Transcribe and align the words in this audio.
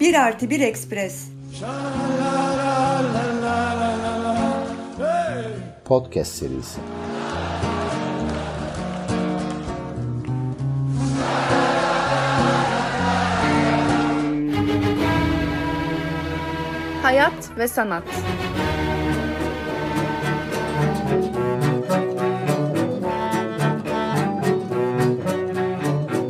Bir 0.00 0.14
artı 0.14 0.50
bir 0.50 0.60
ekspres. 0.60 1.28
Podcast 5.84 6.34
serisi. 6.34 6.80
Hayat 17.02 17.32
ve 17.58 17.68
sanat. 17.68 18.02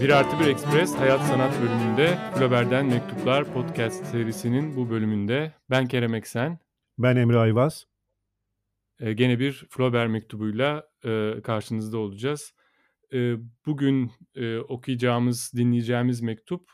Bir 0.04 0.10
artı 0.10 0.40
bir 0.40 0.46
Ekspres 0.46 0.94
Hayat 0.94 1.20
Sanat 1.20 1.60
bölümünde 1.62 2.18
Flaubert'den 2.34 2.86
Mektuplar 2.86 3.52
podcast 3.52 4.06
serisinin 4.06 4.76
bu 4.76 4.90
bölümünde 4.90 5.52
ben 5.70 5.86
Kerem 5.86 6.14
Eksen. 6.14 6.58
Ben 6.98 7.16
Emre 7.16 7.38
Ayvaz. 7.38 7.86
E, 9.00 9.12
gene 9.12 9.38
bir 9.38 9.66
Flaubert 9.70 10.10
mektubuyla 10.10 10.88
e, 11.04 11.34
karşınızda 11.44 11.98
olacağız. 11.98 12.54
E, 13.12 13.34
bugün 13.66 14.10
e, 14.34 14.58
okuyacağımız, 14.58 15.52
dinleyeceğimiz 15.56 16.20
mektup 16.20 16.70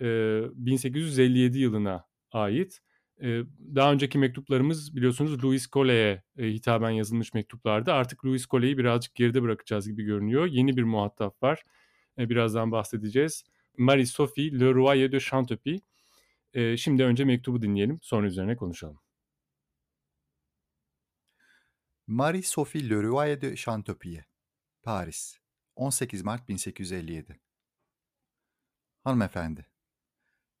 e, 0.00 0.06
1857 0.54 1.58
yılına 1.58 2.04
ait. 2.32 2.80
E, 3.22 3.42
daha 3.74 3.92
önceki 3.92 4.18
mektuplarımız 4.18 4.96
biliyorsunuz 4.96 5.44
Louis 5.44 5.68
Collet'e 5.70 6.22
e, 6.38 6.46
hitaben 6.46 6.90
yazılmış 6.90 7.34
mektuplardı. 7.34 7.92
Artık 7.92 8.24
Louis 8.24 8.46
Collet'i 8.46 8.78
birazcık 8.78 9.14
geride 9.14 9.42
bırakacağız 9.42 9.88
gibi 9.88 10.02
görünüyor. 10.02 10.46
Yeni 10.46 10.76
bir 10.76 10.84
muhatap 10.84 11.42
var. 11.42 11.64
E, 12.20 12.28
birazdan 12.28 12.72
bahsedeceğiz. 12.72 13.44
Marie-Sophie 13.78 14.60
Le 14.60 14.74
Royer 14.74 15.12
de 15.12 15.20
Chantepie. 15.20 15.80
E, 16.54 16.76
şimdi 16.76 17.04
önce 17.04 17.24
mektubu 17.24 17.62
dinleyelim, 17.62 17.98
sonra 18.02 18.26
üzerine 18.26 18.56
konuşalım. 18.56 19.00
Marie-Sophie 22.06 22.90
Le 22.90 23.02
Royer 23.02 23.40
de 23.40 23.56
Chantepie, 23.56 24.24
Paris, 24.82 25.38
18 25.76 26.22
Mart 26.22 26.48
1857 26.48 27.40
Hanımefendi, 29.04 29.66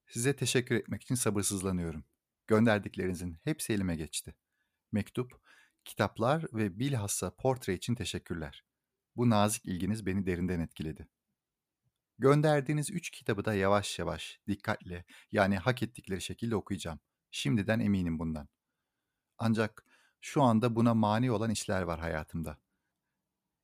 size 0.06 0.36
teşekkür 0.36 0.74
etmek 0.74 1.02
için 1.02 1.14
sabırsızlanıyorum. 1.14 2.04
Gönderdiklerinizin 2.46 3.38
hepsi 3.44 3.72
elime 3.72 3.96
geçti. 3.96 4.34
Mektup, 4.92 5.32
kitaplar 5.84 6.46
ve 6.52 6.78
bilhassa 6.78 7.36
portre 7.36 7.74
için 7.74 7.94
teşekkürler. 7.94 8.64
Bu 9.16 9.30
nazik 9.30 9.66
ilginiz 9.66 10.06
beni 10.06 10.26
derinden 10.26 10.60
etkiledi. 10.60 11.08
Gönderdiğiniz 12.20 12.90
üç 12.90 13.10
kitabı 13.10 13.44
da 13.44 13.54
yavaş 13.54 13.98
yavaş, 13.98 14.40
dikkatle, 14.48 15.04
yani 15.32 15.58
hak 15.58 15.82
ettikleri 15.82 16.20
şekilde 16.20 16.56
okuyacağım. 16.56 17.00
Şimdiden 17.30 17.80
eminim 17.80 18.18
bundan. 18.18 18.48
Ancak 19.38 19.84
şu 20.20 20.42
anda 20.42 20.76
buna 20.76 20.94
mani 20.94 21.30
olan 21.30 21.50
işler 21.50 21.82
var 21.82 22.00
hayatımda. 22.00 22.58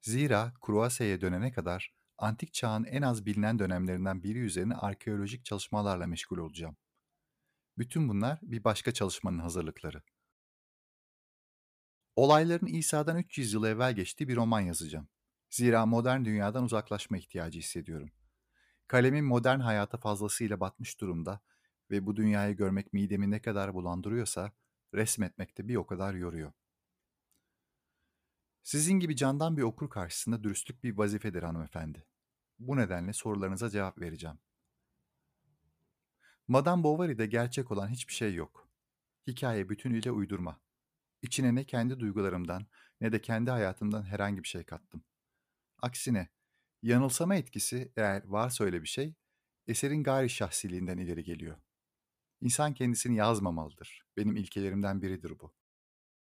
Zira 0.00 0.54
Kruase'ye 0.62 1.20
dönene 1.20 1.52
kadar 1.52 1.94
antik 2.18 2.52
çağın 2.52 2.84
en 2.84 3.02
az 3.02 3.26
bilinen 3.26 3.58
dönemlerinden 3.58 4.22
biri 4.22 4.38
üzerine 4.38 4.74
arkeolojik 4.74 5.44
çalışmalarla 5.44 6.06
meşgul 6.06 6.38
olacağım. 6.38 6.76
Bütün 7.78 8.08
bunlar 8.08 8.38
bir 8.42 8.64
başka 8.64 8.92
çalışmanın 8.92 9.38
hazırlıkları. 9.38 10.02
Olayların 12.16 12.66
İsa'dan 12.66 13.16
300 13.16 13.52
yıl 13.52 13.64
evvel 13.64 13.96
geçtiği 13.96 14.28
bir 14.28 14.36
roman 14.36 14.60
yazacağım. 14.60 15.08
Zira 15.50 15.86
modern 15.86 16.24
dünyadan 16.24 16.64
uzaklaşma 16.64 17.18
ihtiyacı 17.18 17.58
hissediyorum. 17.58 18.10
Kalemim 18.88 19.26
modern 19.26 19.60
hayata 19.60 19.98
fazlasıyla 19.98 20.60
batmış 20.60 21.00
durumda 21.00 21.40
ve 21.90 22.06
bu 22.06 22.16
dünyayı 22.16 22.56
görmek 22.56 22.92
midemi 22.92 23.30
ne 23.30 23.42
kadar 23.42 23.74
bulandırıyorsa 23.74 24.52
resmetmek 24.94 25.58
de 25.58 25.68
bir 25.68 25.76
o 25.76 25.86
kadar 25.86 26.14
yoruyor. 26.14 26.52
Sizin 28.62 28.94
gibi 28.94 29.16
candan 29.16 29.56
bir 29.56 29.62
okur 29.62 29.90
karşısında 29.90 30.44
dürüstlük 30.44 30.84
bir 30.84 30.98
vazifedir 30.98 31.42
hanımefendi. 31.42 32.06
Bu 32.58 32.76
nedenle 32.76 33.12
sorularınıza 33.12 33.70
cevap 33.70 34.00
vereceğim. 34.00 34.38
Madame 36.48 36.82
Bovary'de 36.82 37.26
gerçek 37.26 37.70
olan 37.70 37.88
hiçbir 37.88 38.12
şey 38.12 38.34
yok. 38.34 38.68
Hikaye 39.26 39.68
bütünüyle 39.68 40.10
uydurma. 40.10 40.60
İçine 41.22 41.54
ne 41.54 41.64
kendi 41.64 42.00
duygularımdan 42.00 42.66
ne 43.00 43.12
de 43.12 43.20
kendi 43.20 43.50
hayatımdan 43.50 44.02
herhangi 44.02 44.42
bir 44.42 44.48
şey 44.48 44.64
kattım. 44.64 45.04
Aksine 45.82 46.28
yanılsama 46.86 47.34
etkisi 47.36 47.92
eğer 47.96 48.22
varsa 48.24 48.64
öyle 48.64 48.82
bir 48.82 48.88
şey, 48.88 49.14
eserin 49.66 50.02
gayri 50.02 50.30
şahsiliğinden 50.30 50.98
ileri 50.98 51.24
geliyor. 51.24 51.56
İnsan 52.40 52.74
kendisini 52.74 53.16
yazmamalıdır. 53.16 54.02
Benim 54.16 54.36
ilkelerimden 54.36 55.02
biridir 55.02 55.38
bu. 55.40 55.54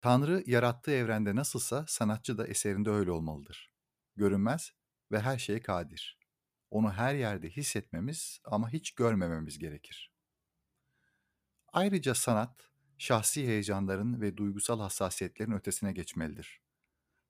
Tanrı 0.00 0.42
yarattığı 0.46 0.91
evrende 0.91 1.36
nasılsa 1.36 1.84
sanatçı 1.88 2.38
da 2.38 2.46
eserinde 2.46 2.91
öyle 2.91 3.10
olmalıdır. 3.10 3.72
Görünmez 4.16 4.72
ve 5.12 5.20
her 5.20 5.38
şeye 5.38 5.60
kadir. 5.60 6.19
Onu 6.70 6.92
her 6.92 7.14
yerde 7.14 7.50
hissetmemiz 7.50 8.40
ama 8.44 8.70
hiç 8.70 8.90
görmememiz 8.94 9.58
gerekir. 9.58 10.12
Ayrıca 11.72 12.14
sanat, 12.14 12.70
şahsi 12.98 13.46
heyecanların 13.46 14.20
ve 14.20 14.36
duygusal 14.36 14.80
hassasiyetlerin 14.80 15.52
ötesine 15.52 15.92
geçmelidir. 15.92 16.62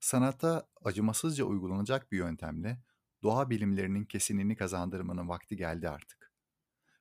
Sanata 0.00 0.68
acımasızca 0.84 1.44
uygulanacak 1.44 2.12
bir 2.12 2.18
yöntemle 2.18 2.82
doğa 3.22 3.50
bilimlerinin 3.50 4.04
kesinliğini 4.04 4.56
kazandırmanın 4.56 5.28
vakti 5.28 5.56
geldi 5.56 5.88
artık. 5.88 6.32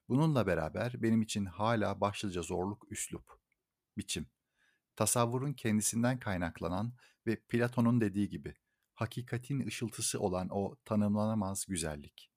Bununla 0.10 0.48
beraber 0.48 1.02
benim 1.02 1.22
için 1.22 1.46
hala 1.46 2.02
başlıca 2.02 2.42
zorluk 2.42 2.92
üslup, 2.92 3.40
biçim, 3.98 4.28
tasavvurun 4.96 5.54
kendisinden 5.54 6.20
kaynaklanan 6.20 6.94
ve 7.28 7.36
Platon'un 7.36 8.02
dediği 8.02 8.30
gibi 8.30 8.56
hakikatin 8.94 9.68
ışıltısı 9.68 10.20
olan 10.20 10.48
o 10.52 10.76
tanımlanamaz 10.86 11.66
güzellik. 11.66 12.32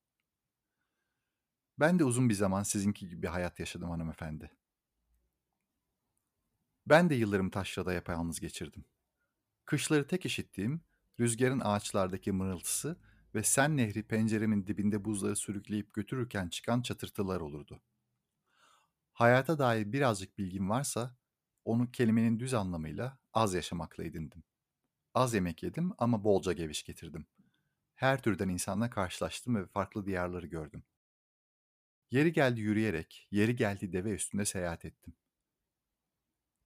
Ben 1.78 1.98
de 1.98 2.04
uzun 2.04 2.28
bir 2.28 2.34
zaman 2.34 2.62
sizinki 2.62 3.08
gibi 3.08 3.22
bir 3.22 3.28
hayat 3.28 3.60
yaşadım 3.60 3.90
hanımefendi. 3.90 4.50
Ben 6.86 7.10
de 7.10 7.14
yıllarımı 7.14 7.50
taşrada 7.50 7.92
yapayalnız 7.92 8.40
geçirdim. 8.40 8.84
Kışları 9.64 10.06
tek 10.06 10.26
işittiğim, 10.26 10.80
rüzgarın 11.20 11.60
ağaçlardaki 11.60 12.32
mırıltısı 12.32 13.00
ve 13.34 13.42
Sen 13.42 13.76
Nehri 13.76 14.02
penceremin 14.02 14.66
dibinde 14.66 15.04
buzları 15.04 15.36
sürükleyip 15.36 15.94
götürürken 15.94 16.48
çıkan 16.48 16.82
çatırtılar 16.82 17.40
olurdu. 17.40 17.82
Hayata 19.12 19.58
dair 19.58 19.92
birazcık 19.92 20.38
bilgim 20.38 20.70
varsa, 20.70 21.16
onu 21.64 21.90
kelimenin 21.90 22.40
düz 22.40 22.54
anlamıyla 22.54 23.18
az 23.32 23.54
yaşamakla 23.54 24.04
edindim. 24.04 24.42
Az 25.14 25.34
yemek 25.34 25.62
yedim 25.62 25.92
ama 25.98 26.24
bolca 26.24 26.52
geviş 26.52 26.84
getirdim. 26.84 27.26
Her 27.94 28.22
türden 28.22 28.48
insanla 28.48 28.90
karşılaştım 28.90 29.56
ve 29.56 29.66
farklı 29.66 30.06
diyarları 30.06 30.46
gördüm. 30.46 30.84
Yeri 32.10 32.32
geldi 32.32 32.60
yürüyerek, 32.60 33.28
yeri 33.30 33.56
geldi 33.56 33.92
deve 33.92 34.10
üstünde 34.14 34.44
seyahat 34.44 34.84
ettim. 34.84 35.14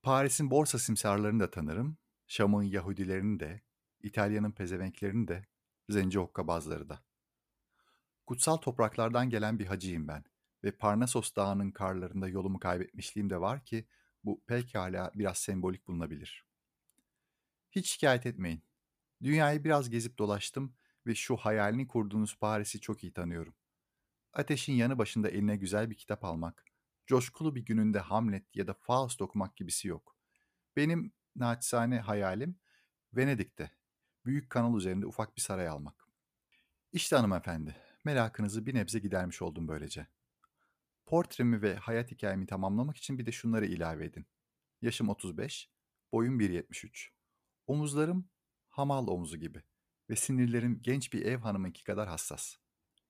Paris'in 0.03 0.51
borsa 0.51 0.79
simsarlarını 0.79 1.41
da 1.41 1.51
tanırım, 1.51 1.99
Şam'ın 2.27 2.63
Yahudilerini 2.63 3.41
de, 3.41 3.63
İtalya'nın 4.01 4.53
pezevenklerini 4.53 5.29
de, 5.29 5.47
zenci 5.89 6.19
hokkabazları 6.19 6.89
da. 6.89 7.05
Kutsal 8.27 8.57
topraklardan 8.57 9.31
gelen 9.31 9.59
bir 9.59 9.67
hacıyım 9.67 10.09
ben 10.09 10.25
ve 10.65 10.71
Parnasos 10.71 11.35
Dağı'nın 11.37 11.71
karlarında 11.71 12.29
yolumu 12.29 12.59
kaybetmişliğim 12.59 13.31
de 13.31 13.41
var 13.41 13.65
ki 13.65 13.89
bu 14.25 14.45
pekala 14.47 15.11
biraz 15.15 15.39
sembolik 15.39 15.87
bulunabilir. 15.87 16.45
Hiç 17.71 17.91
şikayet 17.91 18.27
etmeyin. 18.27 18.63
Dünyayı 19.23 19.65
biraz 19.65 19.91
gezip 19.91 20.19
dolaştım 20.19 20.77
ve 21.07 21.15
şu 21.15 21.37
hayalini 21.37 21.89
kurduğunuz 21.89 22.39
Paris'i 22.39 22.81
çok 22.81 23.05
iyi 23.05 23.13
tanıyorum. 23.13 23.55
Ateşin 24.33 24.73
yanı 24.73 24.99
başında 24.99 25.29
eline 25.29 25.57
güzel 25.57 25.91
bir 25.91 25.97
kitap 25.97 26.25
almak, 26.25 26.65
coşkulu 27.07 27.55
bir 27.55 27.65
gününde 27.65 27.99
Hamlet 27.99 28.57
ya 28.57 28.67
da 28.67 28.75
Faust 28.75 29.23
okumak 29.23 29.57
gibisi 29.57 29.89
yok. 29.89 30.17
Benim 30.77 31.13
naçizane 31.37 32.01
hayalim 32.01 32.59
Venedik'te, 33.13 33.71
büyük 34.27 34.51
kanal 34.51 34.77
üzerinde 34.77 35.07
ufak 35.07 35.37
bir 35.37 35.43
saray 35.43 35.69
almak. 35.69 36.09
İşte 36.93 37.17
hanımefendi, 37.17 37.77
merakınızı 38.05 38.67
bir 38.67 38.75
nebze 38.75 38.99
gidermiş 38.99 39.43
oldum 39.43 39.69
böylece. 39.69 40.07
Portremi 41.07 41.63
ve 41.63 41.77
hayat 41.77 42.11
hikayemi 42.11 42.47
tamamlamak 42.47 42.97
için 42.97 43.19
bir 43.19 43.27
de 43.27 43.33
şunları 43.33 43.67
ilave 43.67 44.05
edin. 44.05 44.27
Yaşım 44.83 45.09
35, 45.09 45.71
boyum 46.13 46.41
1.73. 46.41 47.09
Omuzlarım 47.67 48.29
hamal 48.69 49.07
omuzu 49.07 49.37
gibi 49.37 49.63
ve 50.11 50.17
sinirlerim 50.17 50.81
genç 50.83 51.13
bir 51.13 51.25
ev 51.27 51.39
hanımınki 51.39 51.85
kadar 51.85 52.09
hassas. 52.09 52.57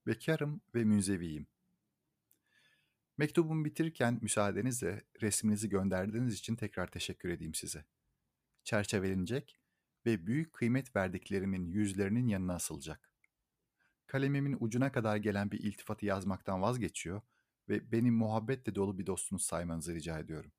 Bekarım 0.07 0.61
ve 0.75 0.85
münzeviyim. 0.85 1.47
Mektubumu 3.17 3.65
bitirirken 3.65 4.19
müsaadenizle 4.23 5.05
resminizi 5.23 5.69
gönderdiğiniz 5.69 6.35
için 6.35 6.57
tekrar 6.57 6.87
teşekkür 6.87 7.29
edeyim 7.29 7.55
size. 7.55 7.85
Çerçevelenecek, 8.65 9.61
ve 10.07 10.27
büyük 10.27 10.53
kıymet 10.53 10.97
verdiklerimin 10.97 11.67
yüzlerinin 11.67 12.29
yanına 12.29 12.55
asılacak. 12.55 13.11
Kalemimin 14.07 14.57
ucuna 14.61 14.93
kadar 14.93 15.17
gelen 15.17 15.51
bir 15.51 15.59
iltifatı 15.59 16.07
yazmaktan 16.07 16.63
vazgeçiyor 16.63 17.23
ve 17.69 17.93
beni 17.93 18.11
muhabbetle 18.11 18.75
dolu 18.75 18.99
bir 18.99 19.07
dostunuz 19.07 19.43
saymanızı 19.45 19.95
rica 19.95 20.19
ediyorum. 20.19 20.53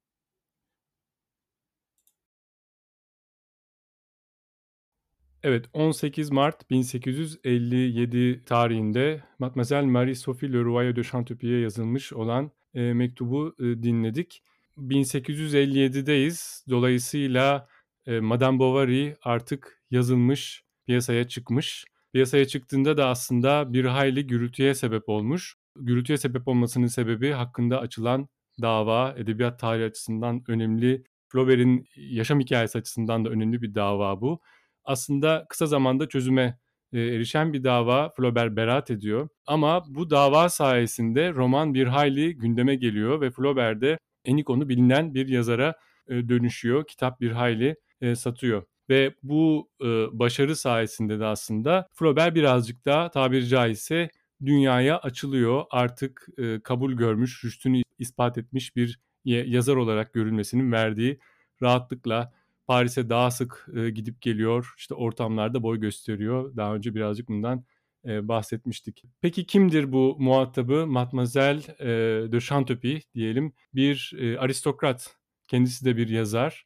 Evet 5.44 5.66
18 5.74 6.32
Mart 6.32 6.70
1857 6.70 8.46
tarihinde 8.46 9.24
Mademoiselle 9.40 9.88
Marie-Sophie 9.88 10.54
Leroy 10.54 10.96
de 10.96 11.04
Chantepie'ye 11.04 11.60
yazılmış 11.60 12.14
olan 12.14 12.52
e, 12.74 12.94
mektubu 12.94 13.56
e, 13.60 13.64
dinledik. 13.64 14.44
1857'deyiz. 14.78 16.70
Dolayısıyla 16.70 17.68
e, 18.08 18.20
Madame 18.20 18.60
Bovary 18.60 19.14
artık 19.24 19.82
yazılmış, 19.92 20.64
piyasaya 20.86 21.28
çıkmış. 21.28 21.86
Piyasaya 22.14 22.48
çıktığında 22.48 22.98
da 22.98 23.08
aslında 23.08 23.74
bir 23.74 23.86
hayli 23.86 24.28
gürültüye 24.28 24.74
sebep 24.76 25.10
olmuş. 25.10 25.56
Gürültüye 25.76 26.18
sebep 26.18 26.48
olmasının 26.48 26.88
sebebi 26.88 27.32
hakkında 27.32 27.80
açılan 27.80 28.28
dava, 28.62 29.16
edebiyat 29.18 29.60
tarihi 29.60 29.86
açısından 29.86 30.44
önemli, 30.48 31.04
Flaubert'in 31.28 31.86
yaşam 31.96 32.40
hikayesi 32.40 32.78
açısından 32.78 33.26
da 33.26 33.30
önemli 33.30 33.62
bir 33.62 33.76
dava 33.76 34.22
bu. 34.22 34.42
Aslında 34.84 35.46
kısa 35.50 35.66
zamanda 35.66 36.08
çözüme 36.08 36.60
erişen 36.94 37.54
bir 37.54 37.64
dava 37.64 38.10
Flaubert 38.10 38.56
beraat 38.56 38.92
ediyor. 38.92 39.30
Ama 39.48 39.84
bu 39.88 40.10
dava 40.10 40.50
sayesinde 40.50 41.34
roman 41.34 41.74
bir 41.74 41.88
hayli 41.88 42.38
gündeme 42.38 42.76
geliyor 42.76 43.22
ve 43.22 43.32
Flaubert'de 43.32 43.98
en 44.26 44.38
ikonu 44.38 44.70
bilinen 44.70 45.14
bir 45.14 45.28
yazara 45.28 45.76
dönüşüyor. 46.10 46.88
Kitap 46.88 47.22
bir 47.22 47.32
hayli 47.32 47.76
e, 48.02 48.16
satıyor. 48.16 48.64
Ve 48.90 49.16
bu 49.24 49.70
e, 49.82 49.86
başarı 50.20 50.56
sayesinde 50.56 51.20
de 51.20 51.26
aslında 51.26 51.88
Flaubert 51.94 52.36
birazcık 52.36 52.86
daha 52.86 53.12
tabiri 53.12 53.48
caizse 53.48 54.10
dünyaya 54.46 54.98
açılıyor. 54.98 55.64
Artık 55.72 56.28
e, 56.38 56.60
kabul 56.60 56.94
görmüş, 56.94 57.44
rüştünü 57.46 57.82
ispat 58.00 58.38
etmiş 58.38 58.76
bir 58.76 59.00
yazar 59.26 59.76
olarak 59.76 60.14
görülmesinin 60.14 60.72
verdiği 60.72 61.20
rahatlıkla 61.62 62.34
Paris'e 62.68 63.10
daha 63.10 63.32
sık 63.32 63.68
e, 63.76 63.90
gidip 63.90 64.22
geliyor. 64.22 64.74
İşte 64.78 64.94
ortamlarda 64.94 65.64
boy 65.64 65.80
gösteriyor. 65.80 66.56
Daha 66.56 66.76
önce 66.76 66.96
birazcık 66.96 67.30
bundan 67.30 67.66
e, 68.06 68.28
bahsetmiştik. 68.28 69.04
Peki 69.22 69.46
kimdir 69.46 69.92
bu 69.92 70.16
muhatabı? 70.20 70.88
Mademoiselle 70.88 71.62
e, 71.80 71.88
de 72.32 72.40
Chantepie 72.40 73.02
diyelim. 73.16 73.54
Bir 73.74 74.14
e, 74.20 74.40
aristokrat. 74.40 75.16
Kendisi 75.48 75.86
de 75.86 75.98
bir 75.98 76.10
yazar. 76.10 76.66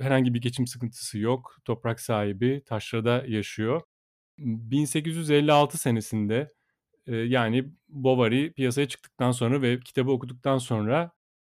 Herhangi 0.00 0.34
bir 0.34 0.40
geçim 0.40 0.66
sıkıntısı 0.66 1.18
yok. 1.18 1.56
Toprak 1.64 2.00
sahibi. 2.00 2.62
Taşra'da 2.66 3.24
yaşıyor. 3.26 3.82
1856 4.38 5.78
senesinde 5.78 6.52
yani 7.06 7.64
Bovary 7.88 8.52
piyasaya 8.52 8.88
çıktıktan 8.88 9.30
sonra 9.32 9.62
ve 9.62 9.80
kitabı 9.80 10.10
okuduktan 10.10 10.58
sonra 10.58 11.12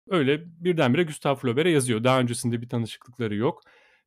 öyle 0.08 0.42
birdenbire 0.64 1.02
Gustave 1.02 1.36
Flaubert'e 1.36 1.70
yazıyor. 1.70 2.04
Daha 2.04 2.20
öncesinde 2.20 2.62
bir 2.62 2.68
tanışıklıkları 2.68 3.34
yok 3.34 3.60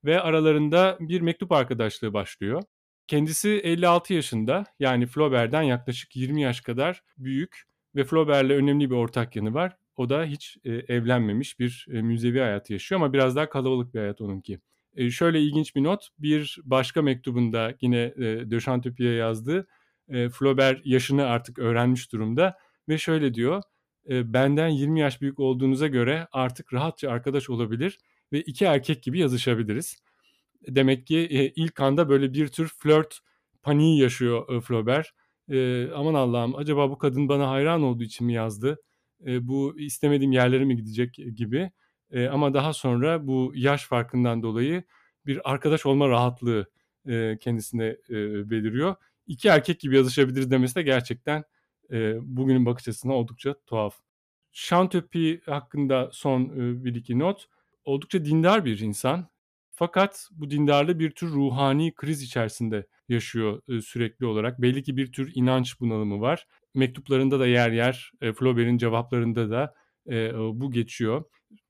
ve 0.06 0.22
aralarında 0.22 0.98
bir 1.00 1.22
mektup 1.22 1.52
arkadaşlığı 1.52 2.14
başlıyor. 2.14 2.64
Kendisi 3.08 3.50
56 3.50 4.14
yaşında 4.14 4.64
yani 4.80 5.08
Flaubert'den 5.08 5.62
yaklaşık 5.62 6.16
20 6.16 6.42
yaş 6.42 6.62
kadar 6.62 7.02
büyük 7.18 7.64
ve 7.96 8.04
Flaubert'le 8.04 8.50
önemli 8.50 8.90
bir 8.90 8.96
ortak 8.96 9.36
yanı 9.36 9.54
var. 9.54 9.78
O 9.97 10.09
da 10.09 10.25
hiç 10.25 10.57
e, 10.63 10.71
evlenmemiş 10.71 11.59
bir 11.59 11.88
e, 11.92 12.01
müzevi 12.01 12.39
hayatı 12.39 12.74
yaşıyor 12.74 13.01
ama 13.01 13.13
biraz 13.13 13.36
daha 13.36 13.50
kalabalık 13.50 13.94
bir 13.94 14.00
hayat 14.00 14.21
onunki. 14.21 14.59
E, 14.95 15.12
şöyle 15.12 15.42
ilginç 15.42 15.75
bir 15.75 15.83
not, 15.83 16.07
bir 16.19 16.59
başka 16.63 17.01
mektubunda 17.01 17.74
yine 17.81 18.13
e, 18.18 18.51
de 18.51 18.59
Chantepie'ye 18.59 19.13
yazdığı 19.13 19.68
e, 20.09 20.30
Flaubert 20.30 20.86
yaşını 20.86 21.25
artık 21.25 21.59
öğrenmiş 21.59 22.12
durumda 22.12 22.57
ve 22.89 22.97
şöyle 22.97 23.33
diyor, 23.33 23.63
e, 24.09 24.33
benden 24.33 24.68
20 24.68 25.00
yaş 25.00 25.21
büyük 25.21 25.39
olduğunuza 25.39 25.88
göre 25.88 26.27
artık 26.31 26.74
rahatça 26.74 27.09
arkadaş 27.09 27.50
olabilir 27.50 27.98
ve 28.33 28.41
iki 28.41 28.65
erkek 28.65 29.03
gibi 29.03 29.19
yazışabiliriz. 29.19 29.98
Demek 30.68 31.07
ki 31.07 31.18
e, 31.18 31.50
ilk 31.50 31.80
anda 31.80 32.09
böyle 32.09 32.33
bir 32.33 32.48
tür 32.48 32.68
flört 32.77 33.19
paniği 33.63 34.01
yaşıyor 34.01 34.56
e, 34.57 34.62
Flaubert. 34.62 35.07
E, 35.50 35.88
aman 35.91 36.13
Allah'ım 36.13 36.56
acaba 36.56 36.89
bu 36.89 36.98
kadın 36.98 37.30
bana 37.30 37.50
hayran 37.50 37.83
olduğu 37.83 38.03
için 38.03 38.27
mi 38.27 38.33
yazdı? 38.33 38.77
E, 39.25 39.47
bu 39.47 39.79
istemediğim 39.79 40.31
yerlere 40.31 40.65
mi 40.65 40.75
gidecek 40.75 41.15
gibi. 41.35 41.71
E, 42.12 42.27
ama 42.27 42.53
daha 42.53 42.73
sonra 42.73 43.27
bu 43.27 43.51
yaş 43.56 43.85
farkından 43.85 44.44
dolayı 44.44 44.83
bir 45.25 45.51
arkadaş 45.51 45.85
olma 45.85 46.09
rahatlığı 46.09 46.71
e, 47.07 47.38
kendisine 47.38 47.85
e, 48.09 48.50
beliriyor. 48.50 48.95
İki 49.27 49.47
erkek 49.47 49.79
gibi 49.79 49.95
yazışabiliriz 49.95 50.51
demesi 50.51 50.75
de 50.75 50.81
gerçekten 50.81 51.44
bugünün 52.21 52.65
bakış 52.65 52.88
açısına 52.88 53.13
oldukça 53.13 53.56
tuhaf. 53.65 54.00
Chantepie 54.51 55.41
hakkında 55.45 56.09
son 56.13 56.50
bir 56.85 56.95
iki 56.95 57.19
not 57.19 57.45
oldukça 57.83 58.25
dindar 58.25 58.65
bir 58.65 58.79
insan. 58.79 59.27
Fakat 59.75 60.30
bu 60.31 60.50
dindarlığı 60.50 61.00
bir 61.00 61.12
tür 61.12 61.27
ruhani 61.30 61.94
kriz 61.95 62.22
içerisinde 62.22 62.88
yaşıyor 63.10 63.62
e, 63.69 63.81
sürekli 63.81 64.25
olarak. 64.25 64.62
Belli 64.62 64.83
ki 64.83 64.98
bir 64.98 65.12
tür 65.12 65.31
inanç 65.36 65.80
bunalımı 65.80 66.22
var. 66.22 66.48
Mektuplarında 66.74 67.39
da 67.39 67.48
yer 67.48 67.72
yer, 67.72 68.12
e, 68.22 68.33
Flaubert'in 68.33 68.77
cevaplarında 68.77 69.50
da 69.50 69.74
e, 70.10 70.33
bu 70.33 70.72
geçiyor. 70.72 71.24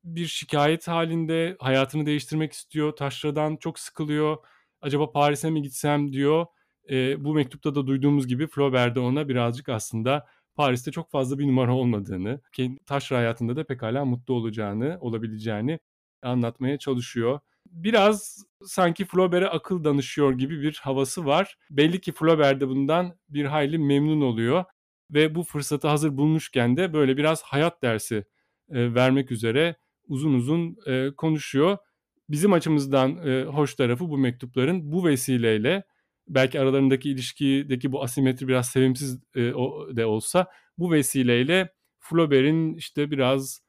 Bir 0.03 0.25
şikayet 0.25 0.87
halinde 0.87 1.55
hayatını 1.59 2.05
değiştirmek 2.05 2.53
istiyor. 2.53 2.95
Taşra'dan 2.95 3.55
çok 3.57 3.79
sıkılıyor. 3.79 4.37
Acaba 4.81 5.11
Paris'e 5.11 5.49
mi 5.49 5.61
gitsem 5.61 6.13
diyor. 6.13 6.45
E, 6.89 7.23
bu 7.23 7.33
mektupta 7.33 7.75
da 7.75 7.87
duyduğumuz 7.87 8.27
gibi 8.27 8.47
Flaubert 8.47 8.95
de 8.95 8.99
ona 8.99 9.29
birazcık 9.29 9.69
aslında 9.69 10.27
Paris'te 10.55 10.91
çok 10.91 11.11
fazla 11.11 11.39
bir 11.39 11.47
numara 11.47 11.75
olmadığını, 11.75 12.41
taşra 12.85 13.17
hayatında 13.17 13.55
da 13.55 13.63
pekala 13.63 14.05
mutlu 14.05 14.33
olacağını, 14.33 14.97
olabileceğini 15.01 15.79
anlatmaya 16.21 16.79
çalışıyor. 16.79 17.39
Biraz 17.65 18.43
sanki 18.65 19.05
Flaubert'e 19.05 19.47
akıl 19.47 19.83
danışıyor 19.83 20.33
gibi 20.33 20.61
bir 20.61 20.79
havası 20.83 21.25
var. 21.25 21.57
Belli 21.69 22.01
ki 22.01 22.11
Flaubert 22.11 22.61
de 22.61 22.67
bundan 22.67 23.17
bir 23.29 23.45
hayli 23.45 23.77
memnun 23.77 24.21
oluyor 24.21 24.63
ve 25.11 25.35
bu 25.35 25.43
fırsatı 25.43 25.87
hazır 25.87 26.17
bulmuşken 26.17 26.77
de 26.77 26.93
böyle 26.93 27.17
biraz 27.17 27.43
hayat 27.43 27.81
dersi 27.83 28.25
e, 28.69 28.95
vermek 28.95 29.31
üzere 29.31 29.75
uzun 30.07 30.33
uzun 30.33 30.77
e, 30.87 31.11
konuşuyor. 31.17 31.77
Bizim 32.29 32.53
açımızdan 32.53 33.27
e, 33.27 33.43
hoş 33.43 33.75
tarafı 33.75 34.09
bu 34.09 34.17
mektupların 34.17 34.91
bu 34.91 35.05
vesileyle 35.05 35.83
belki 36.27 36.59
aralarındaki 36.59 37.09
ilişkideki 37.09 37.91
bu 37.91 38.03
asimetri 38.03 38.47
biraz 38.47 38.69
sevimsiz 38.69 39.19
e, 39.35 39.53
o, 39.53 39.95
de 39.95 40.05
olsa 40.05 40.47
bu 40.77 40.91
vesileyle 40.91 41.73
Flaubert'in 41.99 42.73
işte 42.73 43.11
biraz 43.11 43.61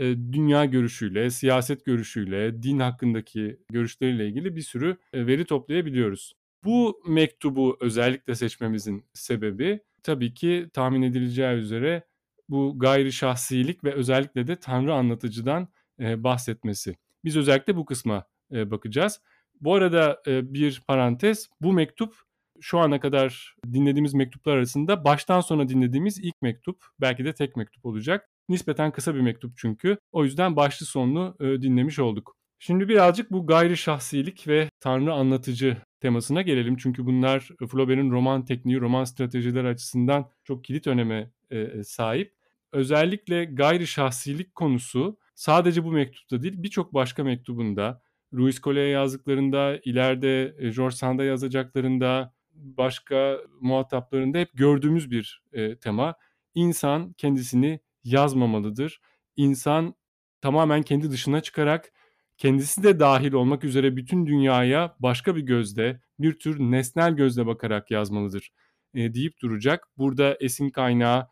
e, 0.00 0.16
dünya 0.32 0.64
görüşüyle, 0.64 1.30
siyaset 1.30 1.84
görüşüyle, 1.84 2.62
din 2.62 2.78
hakkındaki 2.78 3.60
görüşleriyle 3.70 4.28
ilgili 4.28 4.56
bir 4.56 4.62
sürü 4.62 4.96
e, 5.12 5.26
veri 5.26 5.44
toplayabiliyoruz. 5.44 6.34
Bu 6.64 7.02
mektubu 7.06 7.76
özellikle 7.80 8.34
seçmemizin 8.34 9.04
sebebi 9.14 9.80
tabii 10.02 10.34
ki 10.34 10.68
tahmin 10.72 11.02
edileceği 11.02 11.56
üzere 11.56 12.04
bu 12.48 12.78
gayri 12.78 13.12
şahsilik 13.12 13.84
ve 13.84 13.92
özellikle 13.92 14.46
de 14.46 14.56
Tanrı 14.56 14.94
anlatıcıdan 14.94 15.68
e, 16.00 16.24
bahsetmesi. 16.24 16.96
Biz 17.24 17.36
özellikle 17.36 17.76
bu 17.76 17.84
kısma 17.84 18.24
bakacağız. 18.50 19.20
Bu 19.60 19.74
arada 19.74 20.22
bir 20.26 20.82
parantez, 20.86 21.48
bu 21.60 21.72
mektup 21.72 22.14
şu 22.60 22.78
ana 22.78 23.00
kadar 23.00 23.56
dinlediğimiz 23.72 24.14
mektuplar 24.14 24.56
arasında 24.56 25.04
baştan 25.04 25.40
sona 25.40 25.68
dinlediğimiz 25.68 26.18
ilk 26.18 26.42
mektup, 26.42 26.84
belki 27.00 27.24
de 27.24 27.32
tek 27.32 27.56
mektup 27.56 27.86
olacak. 27.86 28.30
Nispeten 28.50 28.92
kısa 28.92 29.14
bir 29.14 29.20
mektup 29.20 29.52
çünkü. 29.56 29.98
O 30.12 30.24
yüzden 30.24 30.56
başlı 30.56 30.86
sonlu 30.86 31.36
e, 31.40 31.62
dinlemiş 31.62 31.98
olduk. 31.98 32.36
Şimdi 32.58 32.88
birazcık 32.88 33.30
bu 33.30 33.46
gayri 33.46 33.76
şahsilik 33.76 34.48
ve 34.48 34.68
tanrı 34.80 35.12
anlatıcı 35.12 35.76
temasına 36.00 36.42
gelelim. 36.42 36.76
Çünkü 36.76 37.06
bunlar 37.06 37.48
Flaubert'in 37.70 38.10
roman 38.10 38.44
tekniği, 38.44 38.80
roman 38.80 39.04
stratejileri 39.04 39.68
açısından 39.68 40.30
çok 40.44 40.64
kilit 40.64 40.86
öneme 40.86 41.30
e, 41.50 41.58
e, 41.58 41.84
sahip. 41.84 42.34
Özellikle 42.72 43.44
gayri 43.44 43.86
şahsilik 43.86 44.54
konusu 44.54 45.18
sadece 45.34 45.84
bu 45.84 45.92
mektupta 45.92 46.42
değil 46.42 46.54
birçok 46.56 46.94
başka 46.94 47.24
mektubunda, 47.24 48.02
Louis 48.34 48.60
Collet'e 48.60 48.80
yazdıklarında, 48.80 49.78
ileride 49.84 50.56
George 50.76 50.96
Sand'a 50.96 51.24
yazacaklarında, 51.24 52.34
başka 52.52 53.38
muhataplarında 53.60 54.38
hep 54.38 54.50
gördüğümüz 54.54 55.10
bir 55.10 55.42
e, 55.52 55.78
tema. 55.78 56.14
İnsan 56.54 57.12
kendisini 57.12 57.80
yazmamalıdır. 58.04 59.00
İnsan 59.36 59.94
tamamen 60.40 60.82
kendi 60.82 61.10
dışına 61.10 61.40
çıkarak 61.40 61.92
kendisi 62.38 62.82
de 62.82 63.00
dahil 63.00 63.32
olmak 63.32 63.64
üzere 63.64 63.96
bütün 63.96 64.26
dünyaya 64.26 64.96
başka 64.98 65.36
bir 65.36 65.42
gözle, 65.42 66.00
bir 66.18 66.38
tür 66.38 66.60
nesnel 66.60 67.12
gözle 67.12 67.46
bakarak 67.46 67.90
yazmalıdır 67.90 68.50
e, 68.94 69.14
deyip 69.14 69.40
duracak. 69.42 69.88
Burada 69.98 70.36
esin 70.40 70.70
kaynağı 70.70 71.28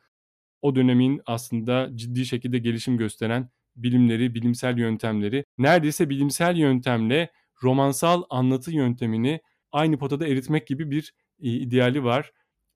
o 0.63 0.77
dönemin 0.77 1.21
aslında 1.27 1.91
ciddi 1.95 2.27
şekilde 2.27 2.59
gelişim 2.59 2.97
gösteren 2.97 3.51
bilimleri, 3.77 4.35
bilimsel 4.35 4.79
yöntemleri, 4.79 5.45
neredeyse 5.59 6.11
bilimsel 6.11 6.57
yöntemle 6.57 7.31
romansal 7.63 8.23
anlatı 8.31 8.73
yöntemini 8.73 9.41
aynı 9.73 9.99
potada 9.99 10.27
eritmek 10.29 10.67
gibi 10.67 10.91
bir 10.91 11.15
e, 11.43 11.51
ideali 11.51 12.05
var. 12.05 12.33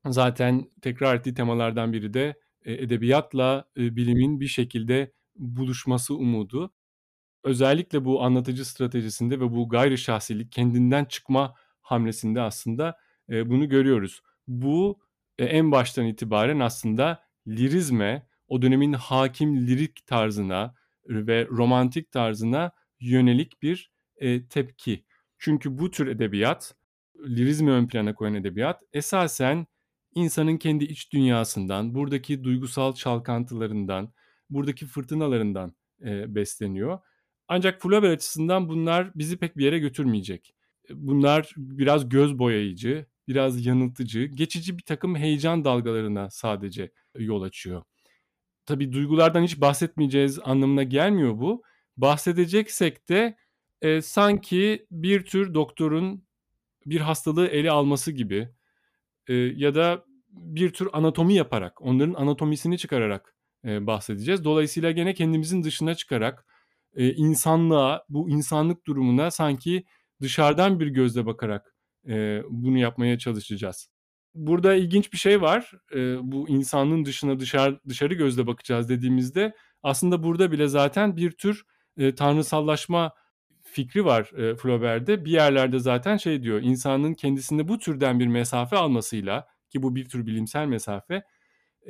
Zaten 0.07 0.71
tekrar 0.83 1.17
ettiği 1.17 1.35
temalardan 1.35 1.93
biri 1.93 2.15
de 2.15 2.35
e, 2.65 2.73
edebiyatla 2.73 3.65
e, 3.77 3.97
bilimin 3.97 4.41
bir 4.41 4.47
şekilde 4.47 5.13
buluşması 5.37 6.15
umudu. 6.15 6.73
Özellikle 7.45 8.05
bu 8.05 8.23
anlatıcı 8.23 8.65
stratejisinde 8.65 9.41
ve 9.41 9.53
bu 9.53 9.69
gayri 9.69 9.99
şahsilik 9.99 10.53
kendinden 10.53 11.05
çıkma 11.05 11.55
hamlesinde 11.81 12.41
aslında 12.41 12.99
e, 13.31 13.51
bunu 13.51 13.69
görüyoruz. 13.69 14.23
Bu 14.49 15.01
en 15.39 15.73
baştan 15.73 16.07
itibaren 16.07 16.61
aslında 16.61 17.25
lirizme, 17.47 18.27
o 18.49 18.63
dönemin 18.63 18.93
hakim 18.93 19.67
lirik 19.67 20.07
tarzına 20.07 20.75
ve 21.09 21.47
romantik 21.47 22.13
tarzına 22.13 22.73
yönelik 23.01 23.63
bir 23.63 23.93
tepki. 24.51 25.05
Çünkü 25.39 25.79
bu 25.79 25.91
tür 25.91 26.07
edebiyat, 26.07 26.75
lirizmi 27.27 27.71
ön 27.71 27.87
plana 27.87 28.15
koyan 28.15 28.35
edebiyat 28.35 28.83
esasen 28.93 29.67
insanın 30.15 30.57
kendi 30.57 30.85
iç 30.85 31.13
dünyasından, 31.13 31.95
buradaki 31.95 32.45
duygusal 32.45 32.95
çalkantılarından, 32.95 34.13
buradaki 34.51 34.87
fırtınalarından 34.87 35.75
e, 36.05 36.35
besleniyor. 36.35 36.99
Ancak 37.49 37.83
Flaubert 37.83 38.13
açısından 38.17 38.69
bunlar 38.69 39.11
bizi 39.15 39.37
pek 39.37 39.57
bir 39.57 39.65
yere 39.65 39.79
götürmeyecek. 39.79 40.55
Bunlar 40.91 41.53
biraz 41.57 42.09
göz 42.09 42.39
boyayıcı, 42.39 43.07
biraz 43.29 43.67
yanıltıcı, 43.67 44.25
geçici 44.25 44.79
bir 44.79 44.83
takım 44.83 45.17
heyecan 45.17 45.65
dalgalarına 45.65 46.31
sadece 46.31 46.93
yol 47.19 47.43
açıyor. 47.43 47.83
Tabii 48.67 48.93
duygulardan 48.93 49.43
hiç 49.43 49.61
bahsetmeyeceğiz 49.61 50.39
anlamına 50.45 50.83
gelmiyor 50.83 51.39
bu. 51.39 51.63
Bahsedeceksek 51.97 53.09
de 53.09 53.37
e, 53.83 54.03
sanki 54.03 54.87
bir 54.91 55.25
tür 55.25 55.55
doktorun 55.55 56.25
bir 56.87 57.01
hastalığı 57.01 57.47
ele 57.47 57.71
alması 57.71 58.13
gibi 58.13 58.49
e, 59.29 59.35
ya 59.35 59.75
da 59.75 60.05
bir 60.29 60.73
tür 60.73 60.89
anatomi 60.93 61.35
yaparak, 61.35 61.83
onların 61.83 62.15
anatomisini 62.15 62.79
çıkararak 62.79 63.35
e, 63.65 63.87
bahsedeceğiz. 63.87 64.45
Dolayısıyla 64.45 64.91
gene 64.91 65.15
kendimizin 65.15 65.63
dışına 65.63 65.95
çıkarak 65.95 66.47
e, 66.95 67.13
insanlığa, 67.13 68.05
bu 68.09 68.31
insanlık 68.31 68.87
durumuna 68.87 69.31
sanki 69.31 69.85
dışarıdan 70.21 70.81
bir 70.81 70.87
gözle 70.87 71.27
bakarak 71.27 71.75
e, 72.09 72.43
bunu 72.51 72.79
yapmaya 72.79 73.19
çalışacağız. 73.19 73.89
Burada 74.35 74.75
ilginç 74.75 75.13
bir 75.13 75.19
şey 75.19 75.43
var. 75.43 75.73
E, 75.95 76.17
bu 76.23 76.49
insanlığın 76.49 77.05
dışına 77.05 77.41
dışarı 77.41 77.81
dışarı 77.89 78.15
gözle 78.15 78.47
bakacağız 78.47 78.89
dediğimizde 78.89 79.55
aslında 79.83 80.23
burada 80.23 80.53
bile 80.53 80.69
zaten 80.69 81.17
bir 81.17 81.31
tür 81.31 81.65
e, 81.97 82.15
tanrısallaşma 82.15 83.13
fikri 83.73 84.05
var 84.05 84.33
e, 84.37 84.57
Flaubert'de. 84.57 85.25
Bir 85.25 85.31
yerlerde 85.31 85.79
zaten 85.79 86.17
şey 86.17 86.43
diyor, 86.43 86.61
insanın 86.63 87.15
kendisinde 87.15 87.69
bu 87.69 87.79
türden 87.79 88.21
bir 88.21 88.27
mesafe 88.27 88.77
almasıyla 88.77 89.49
ki 89.71 89.83
bu 89.83 89.95
bir 89.95 90.09
tür 90.09 90.27
bilimsel 90.27 90.67
mesafe, 90.67 91.23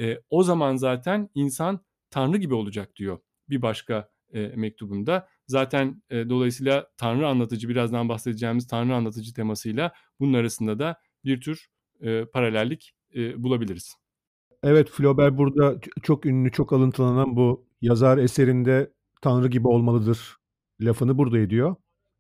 e, 0.01 0.19
o 0.31 0.43
zaman 0.43 0.77
zaten 0.77 1.29
insan 1.35 1.81
tanrı 2.11 2.37
gibi 2.37 2.55
olacak 2.55 2.97
diyor 2.97 3.19
bir 3.49 3.63
başka 3.63 4.09
e, 4.33 4.47
mektubunda. 4.49 5.29
Zaten 5.47 6.03
e, 6.11 6.29
dolayısıyla 6.29 6.87
tanrı 6.97 7.29
anlatıcı, 7.29 7.69
birazdan 7.69 8.09
bahsedeceğimiz 8.09 8.67
tanrı 8.67 8.95
anlatıcı 8.95 9.35
temasıyla 9.35 9.93
bunun 10.21 10.33
arasında 10.33 10.79
da 10.79 11.01
bir 11.25 11.41
tür 11.41 11.67
e, 12.01 12.25
paralellik 12.25 12.95
e, 13.15 13.43
bulabiliriz. 13.43 13.97
Evet, 14.63 14.91
Flaubert 14.91 15.39
burada 15.39 15.81
çok 16.03 16.27
ünlü, 16.27 16.53
çok 16.53 16.73
alıntılanan 16.73 17.37
bu 17.37 17.67
yazar 17.81 18.19
eserinde 18.19 18.93
tanrı 19.23 19.49
gibi 19.49 19.69
olmalıdır 19.69 20.42
lafını 20.85 21.19
burada 21.19 21.39
ediyor. 21.39 21.77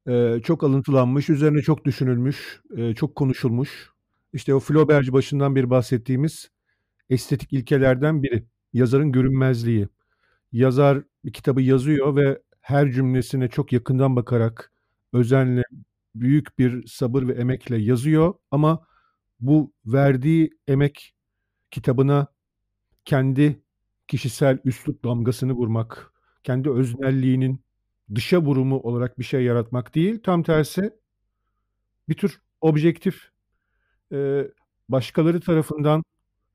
Ee, 0.09 0.41
çok 0.45 0.65
alıntılanmış, 0.65 1.31
üzerine 1.31 1.63
çok 1.63 1.85
düşünülmüş, 1.85 2.61
e, 2.77 2.95
çok 2.95 3.17
konuşulmuş. 3.17 3.91
İşte 4.33 4.55
o 4.55 4.61
Flaubert'ci 4.61 5.13
başından 5.13 5.57
beri 5.57 5.71
bahsettiğimiz 5.71 6.51
estetik 7.11 7.53
ilkelerden 7.53 8.23
biri. 8.23 8.45
Yazarın 8.73 9.13
görünmezliği. 9.13 9.89
Yazar 10.53 11.03
bir 11.25 11.33
kitabı 11.33 11.63
yazıyor 11.63 12.17
ve 12.17 12.43
her 12.61 12.93
cümlesine 12.93 13.49
çok 13.49 13.73
yakından 13.73 14.17
bakarak, 14.17 14.73
özenle, 15.13 15.63
büyük 16.15 16.59
bir 16.59 16.87
sabır 16.87 17.29
ve 17.29 17.33
emekle 17.33 17.77
yazıyor 17.77 18.35
ama 18.51 18.87
bu 19.41 19.73
verdiği 19.87 20.51
emek 20.69 21.15
kitabına 21.71 22.27
kendi 23.05 23.63
kişisel 24.09 24.59
üslup 24.65 25.05
damgasını 25.05 25.53
vurmak, 25.53 26.13
kendi 26.45 26.71
öznelliğinin 26.71 27.65
dışa 28.15 28.43
vurumu 28.43 28.79
olarak 28.79 29.19
bir 29.19 29.25
şey 29.25 29.43
yaratmak 29.45 29.95
değil, 29.95 30.21
tam 30.23 30.43
tersi 30.43 30.91
bir 32.09 32.15
tür 32.15 32.41
objektif, 32.61 33.31
başkaları 34.89 35.41
tarafından 35.41 36.05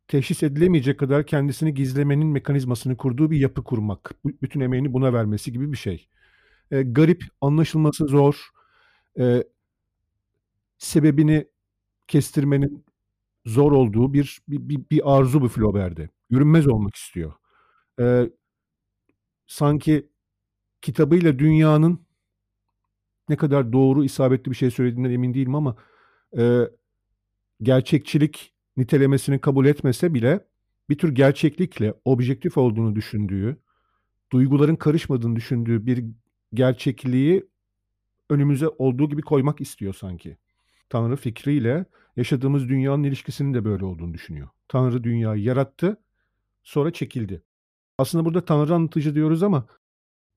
teşhis 0.08 0.44
edilemeyecek 0.44 1.00
kadar 1.00 1.26
kendisini 1.26 1.74
gizlemenin 1.74 2.28
mekanizmasını 2.28 2.98
kurduğu 2.98 3.32
bir 3.32 3.38
yapı 3.40 3.64
kurmak. 3.64 4.12
Bütün 4.42 4.60
emeğini 4.60 4.94
buna 4.94 5.14
vermesi 5.14 5.52
gibi 5.52 5.72
bir 5.72 5.78
şey. 5.78 6.10
Garip, 6.72 7.24
anlaşılması 7.42 8.08
zor, 8.08 8.50
sebebini 10.78 11.48
kestirmenin 12.08 12.86
zor 13.46 13.72
olduğu 13.72 14.14
bir 14.14 14.40
bir, 14.48 14.70
bir, 14.70 14.90
bir 14.92 15.18
arzu 15.18 15.42
bu 15.42 15.48
Flaubert'de. 15.48 16.10
Görünmez 16.30 16.68
olmak 16.68 16.96
istiyor. 16.96 17.34
E, 18.00 18.30
sanki 19.48 20.10
kitabıyla 20.82 21.40
dünyanın 21.40 22.08
ne 23.30 23.36
kadar 23.36 23.74
doğru, 23.74 24.04
isabetli 24.04 24.52
bir 24.52 24.56
şey 24.56 24.72
söylediğinden 24.72 25.12
emin 25.12 25.34
değilim 25.34 25.56
ama 25.56 25.76
e, 26.38 26.62
gerçekçilik 27.62 28.54
nitelemesini 28.78 29.42
kabul 29.42 29.66
etmese 29.66 30.14
bile 30.14 30.46
bir 30.90 30.98
tür 30.98 31.16
gerçeklikle 31.16 31.94
objektif 32.06 32.58
olduğunu 32.58 32.96
düşündüğü, 32.96 33.58
duyguların 34.32 34.76
karışmadığını 34.76 35.36
düşündüğü 35.36 35.86
bir 35.86 36.06
gerçekliği 36.54 37.48
önümüze 38.30 38.68
olduğu 38.68 39.10
gibi 39.10 39.22
koymak 39.22 39.62
istiyor 39.62 39.94
sanki. 39.94 40.38
Tanrı 40.90 41.16
fikriyle 41.16 41.86
yaşadığımız 42.16 42.70
dünyanın 42.70 43.04
ilişkisinin 43.04 43.54
de 43.54 43.66
böyle 43.66 43.86
olduğunu 43.86 44.14
düşünüyor. 44.14 44.48
Tanrı 44.68 45.04
dünyayı 45.04 45.44
yarattı, 45.44 45.98
sonra 46.64 46.92
çekildi. 46.92 47.42
Aslında 47.98 48.26
burada 48.26 48.46
Tanrı 48.46 48.76
anlatıcı 48.76 49.16
diyoruz 49.16 49.44
ama 49.44 49.68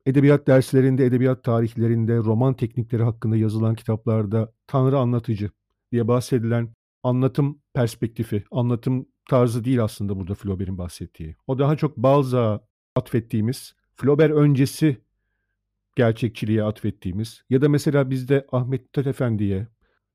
edebiyat 0.07 0.47
derslerinde, 0.47 1.05
edebiyat 1.05 1.45
tarihlerinde, 1.45 2.17
roman 2.17 2.55
teknikleri 2.55 3.03
hakkında 3.03 3.37
yazılan 3.37 3.75
kitaplarda 3.75 4.53
Tanrı 4.67 4.99
anlatıcı 4.99 5.51
diye 5.93 6.09
bahsedilen 6.09 6.75
anlatım 7.03 7.59
perspektifi, 7.75 8.45
anlatım 8.51 9.07
tarzı 9.29 9.65
değil 9.65 9.85
aslında 9.85 10.17
burada 10.17 10.35
Flaubert'in 10.35 10.79
bahsettiği. 10.79 11.37
O 11.47 11.59
daha 11.59 11.77
çok 11.77 11.97
Balzac'a 11.97 12.61
atfettiğimiz, 12.97 13.75
Flaubert 13.97 14.33
öncesi 14.33 15.01
gerçekçiliğe 15.97 16.63
atfettiğimiz 16.63 17.45
ya 17.51 17.63
da 17.63 17.69
mesela 17.69 18.11
bizde 18.11 18.47
Ahmet 18.53 18.81
Mithat 18.81 19.07
Efendi'ye 19.07 19.69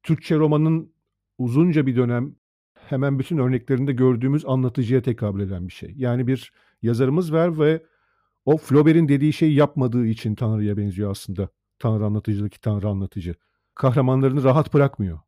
Türkçe 0.04 0.36
romanın 0.36 0.94
uzunca 1.38 1.86
bir 1.86 1.96
dönem 1.96 2.36
hemen 2.76 3.20
bütün 3.20 3.38
örneklerinde 3.38 3.94
gördüğümüz 3.94 4.46
anlatıcıya 4.46 5.02
tekabül 5.02 5.42
eden 5.42 5.68
bir 5.68 5.74
şey. 5.74 5.94
Yani 5.98 6.28
bir 6.28 6.54
yazarımız 6.82 7.34
var 7.34 7.60
ve 7.60 7.84
o 8.46 8.58
Flaubert'in 8.58 9.08
dediği 9.08 9.34
şeyi 9.34 9.54
yapmadığı 9.56 10.06
için 10.06 10.36
Tanrı'ya 10.36 10.78
benziyor 10.78 11.12
aslında. 11.12 11.50
Tanrı 11.80 12.06
anlatıcıdaki 12.06 12.62
Tanrı 12.62 12.90
anlatıcı. 12.90 13.36
Kahramanlarını 13.76 14.44
rahat 14.44 14.74
bırakmıyor. 14.74 15.20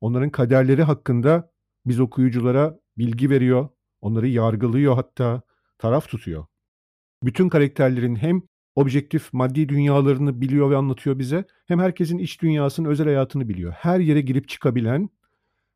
Onların 0.00 0.30
kaderleri 0.30 0.82
hakkında 0.82 1.50
biz 1.86 2.00
okuyuculara 2.00 2.78
bilgi 2.98 3.30
veriyor. 3.30 3.68
Onları 4.00 4.28
yargılıyor 4.28 4.94
hatta 4.94 5.42
taraf 5.78 6.08
tutuyor. 6.08 6.46
Bütün 7.22 7.48
karakterlerin 7.48 8.16
hem 8.16 8.42
objektif 8.76 9.32
maddi 9.32 9.68
dünyalarını 9.68 10.40
biliyor 10.40 10.70
ve 10.70 10.76
anlatıyor 10.76 11.18
bize 11.18 11.44
hem 11.66 11.80
herkesin 11.80 12.18
iç 12.18 12.42
dünyasının 12.42 12.88
özel 12.88 13.06
hayatını 13.06 13.48
biliyor. 13.48 13.72
Her 13.72 14.00
yere 14.00 14.20
girip 14.20 14.48
çıkabilen, 14.48 15.08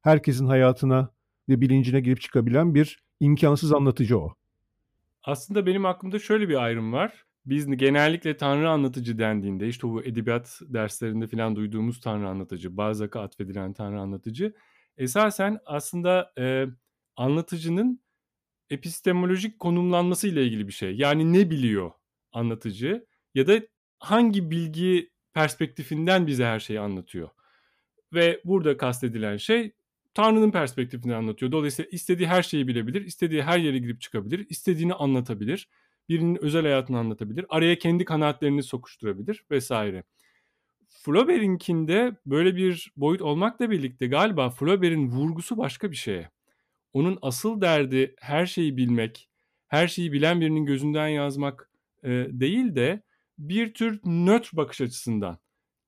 herkesin 0.03 0.47
hayatına 0.47 1.11
ve 1.49 1.61
bilincine 1.61 2.01
girip 2.01 2.21
çıkabilen 2.21 2.75
bir 2.75 3.05
imkansız 3.21 3.73
anlatıcı 3.73 4.19
o. 4.19 4.38
Aslında 5.29 5.67
benim 5.67 5.87
aklımda 5.87 6.19
şöyle 6.19 6.49
bir 6.49 6.63
ayrım 6.65 6.93
var. 6.93 7.25
Biz 7.47 7.77
genellikle 7.77 8.37
tanrı 8.37 8.71
anlatıcı 8.71 9.19
dendiğinde 9.19 9.69
işte 9.69 9.89
bu 9.89 10.05
edebiyat 10.05 10.61
derslerinde 10.63 11.27
falan 11.27 11.57
duyduğumuz 11.57 12.01
tanrı 12.01 12.29
anlatıcı, 12.29 12.77
Balzac'a 12.77 13.21
atfedilen 13.21 13.73
tanrı 13.73 14.01
anlatıcı 14.01 14.55
esasen 14.97 15.59
aslında 15.67 16.33
e, 16.39 16.67
anlatıcının 17.17 18.01
epistemolojik 18.71 19.59
konumlanması 19.59 20.29
ile 20.29 20.45
ilgili 20.45 20.67
bir 20.67 20.73
şey. 20.73 20.97
Yani 20.97 21.33
ne 21.33 21.51
biliyor 21.51 21.91
anlatıcı 22.33 23.07
ya 23.35 23.47
da 23.47 23.61
hangi 23.99 24.51
bilgi 24.51 25.11
perspektifinden 25.35 26.27
bize 26.27 26.45
her 26.45 26.61
şeyi 26.61 26.81
anlatıyor. 26.81 27.29
Ve 28.13 28.41
burada 28.45 28.77
kastedilen 28.77 29.37
şey 29.37 29.73
Tanrı'nın 30.19 30.51
perspektifini 30.51 31.15
anlatıyor. 31.15 31.53
Dolayısıyla 31.53 31.89
istediği 31.91 32.27
her 32.27 32.43
şeyi 32.43 32.69
bilebilir, 32.69 33.03
istediği 33.03 33.43
her 33.43 33.59
yere 33.59 33.79
girip 33.79 34.01
çıkabilir, 34.01 34.47
istediğini 34.49 34.95
anlatabilir, 34.95 35.69
birinin 36.09 36.43
özel 36.43 36.63
hayatını 36.63 36.99
anlatabilir, 36.99 37.47
araya 37.49 37.79
kendi 37.79 38.05
kanaatlerini 38.05 38.63
sokuşturabilir 38.63 39.45
vesaire. 39.51 40.05
Flaubert'inkinde 40.89 42.17
böyle 42.27 42.57
bir 42.57 42.93
boyut 42.97 43.23
olmakla 43.23 43.71
birlikte 43.71 44.07
galiba 44.07 44.51
Flaubert'in 44.51 45.11
vurgusu 45.11 45.59
başka 45.59 45.91
bir 45.91 45.97
şeye. 45.97 46.31
Onun 46.93 47.19
asıl 47.23 47.61
derdi 47.61 48.15
her 48.21 48.47
şeyi 48.47 48.77
bilmek, 48.77 49.29
her 49.67 49.89
şeyi 49.89 50.13
bilen 50.13 50.41
birinin 50.41 50.67
gözünden 50.67 51.09
yazmak 51.09 51.71
e, 52.03 52.09
değil 52.31 52.75
de 52.75 53.03
bir 53.39 53.75
tür 53.75 54.01
nötr 54.05 54.57
bakış 54.57 54.81
açısından, 54.81 55.39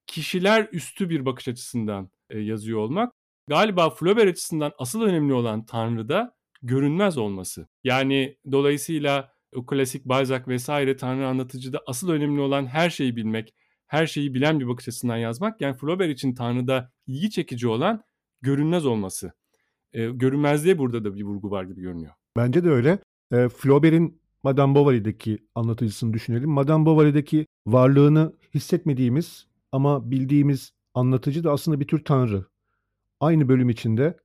kişiler 0.07 0.69
üstü 0.73 1.11
bir 1.11 1.27
bakış 1.27 1.49
açısından 1.49 2.11
e, 2.31 2.39
yazıyor 2.39 2.79
olmak. 2.79 3.20
Galiba 3.49 3.91
Flaubert 3.91 4.29
açısından 4.29 4.73
asıl 4.79 5.03
önemli 5.03 5.33
olan 5.33 5.67
Tanrı'da 5.67 6.35
görünmez 6.63 7.19
olması. 7.19 7.69
Yani 7.85 8.37
dolayısıyla 8.53 9.33
o 9.57 9.67
klasik 9.67 10.05
Balzac 10.05 10.49
vesaire 10.49 10.97
Tanrı 10.97 11.27
anlatıcıda 11.27 11.81
asıl 11.87 12.11
önemli 12.11 12.41
olan 12.41 12.67
her 12.67 12.91
şeyi 12.91 13.17
bilmek, 13.17 13.55
her 13.87 14.07
şeyi 14.07 14.35
bilen 14.35 14.61
bir 14.61 14.69
bakış 14.69 14.89
açısından 14.89 15.17
yazmak. 15.17 15.61
Yani 15.61 15.77
Flaubert 15.77 16.11
için 16.11 16.35
Tanrı'da 16.35 16.93
ilgi 17.07 17.31
çekici 17.31 17.69
olan 17.69 18.03
görünmez 18.43 18.87
olması. 18.87 19.33
E, 19.93 20.11
görünmezliğe 20.11 20.79
burada 20.79 21.05
da 21.05 21.15
bir 21.15 21.23
vurgu 21.23 21.51
var 21.51 21.65
gibi 21.65 21.81
görünüyor. 21.81 22.13
Bence 22.37 22.65
de 22.65 22.71
öyle. 22.71 22.99
E, 23.33 23.49
Flaubert'in 23.49 24.21
Madame 24.43 24.75
Bovary'deki 24.75 25.39
anlatıcısını 25.55 26.13
düşünelim. 26.13 26.51
Madame 26.51 26.87
Bovary'deki 26.87 27.47
varlığını 27.67 28.33
hissetmediğimiz 28.55 29.47
ama 29.73 30.11
bildiğimiz 30.11 30.73
anlatıcı 30.95 31.45
da 31.45 31.53
aslında 31.53 31.81
bir 31.81 31.87
tür 31.87 32.05
tanrı. 32.05 32.45
Aynı 33.21 33.49
bölüm 33.49 33.69
içinde 33.69 34.17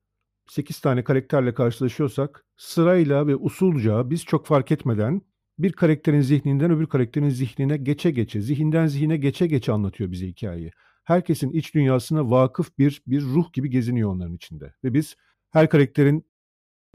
8 0.48 0.80
tane 0.80 1.04
karakterle 1.04 1.54
karşılaşıyorsak 1.54 2.46
sırayla 2.58 3.28
ve 3.28 3.36
usulca 3.36 4.10
biz 4.10 4.26
çok 4.26 4.46
fark 4.46 4.72
etmeden 4.72 5.22
bir 5.60 5.74
karakterin 5.74 6.22
zihninden 6.22 6.72
öbür 6.72 6.88
karakterin 6.88 7.30
zihnine 7.30 7.78
geçe 7.78 8.12
geçe, 8.12 8.42
zihinden 8.42 8.88
zihine 8.88 9.18
geçe 9.18 9.48
geçe 9.48 9.72
anlatıyor 9.72 10.12
bize 10.12 10.28
hikayeyi. 10.28 10.72
Herkesin 11.04 11.52
iç 11.52 11.76
dünyasına 11.76 12.30
vakıf 12.30 12.78
bir 12.78 13.02
bir 13.08 13.22
ruh 13.22 13.54
gibi 13.54 13.70
geziniyor 13.70 14.10
onların 14.10 14.36
içinde. 14.36 14.74
Ve 14.84 14.94
biz 14.94 15.16
her 15.52 15.70
karakterin 15.70 16.26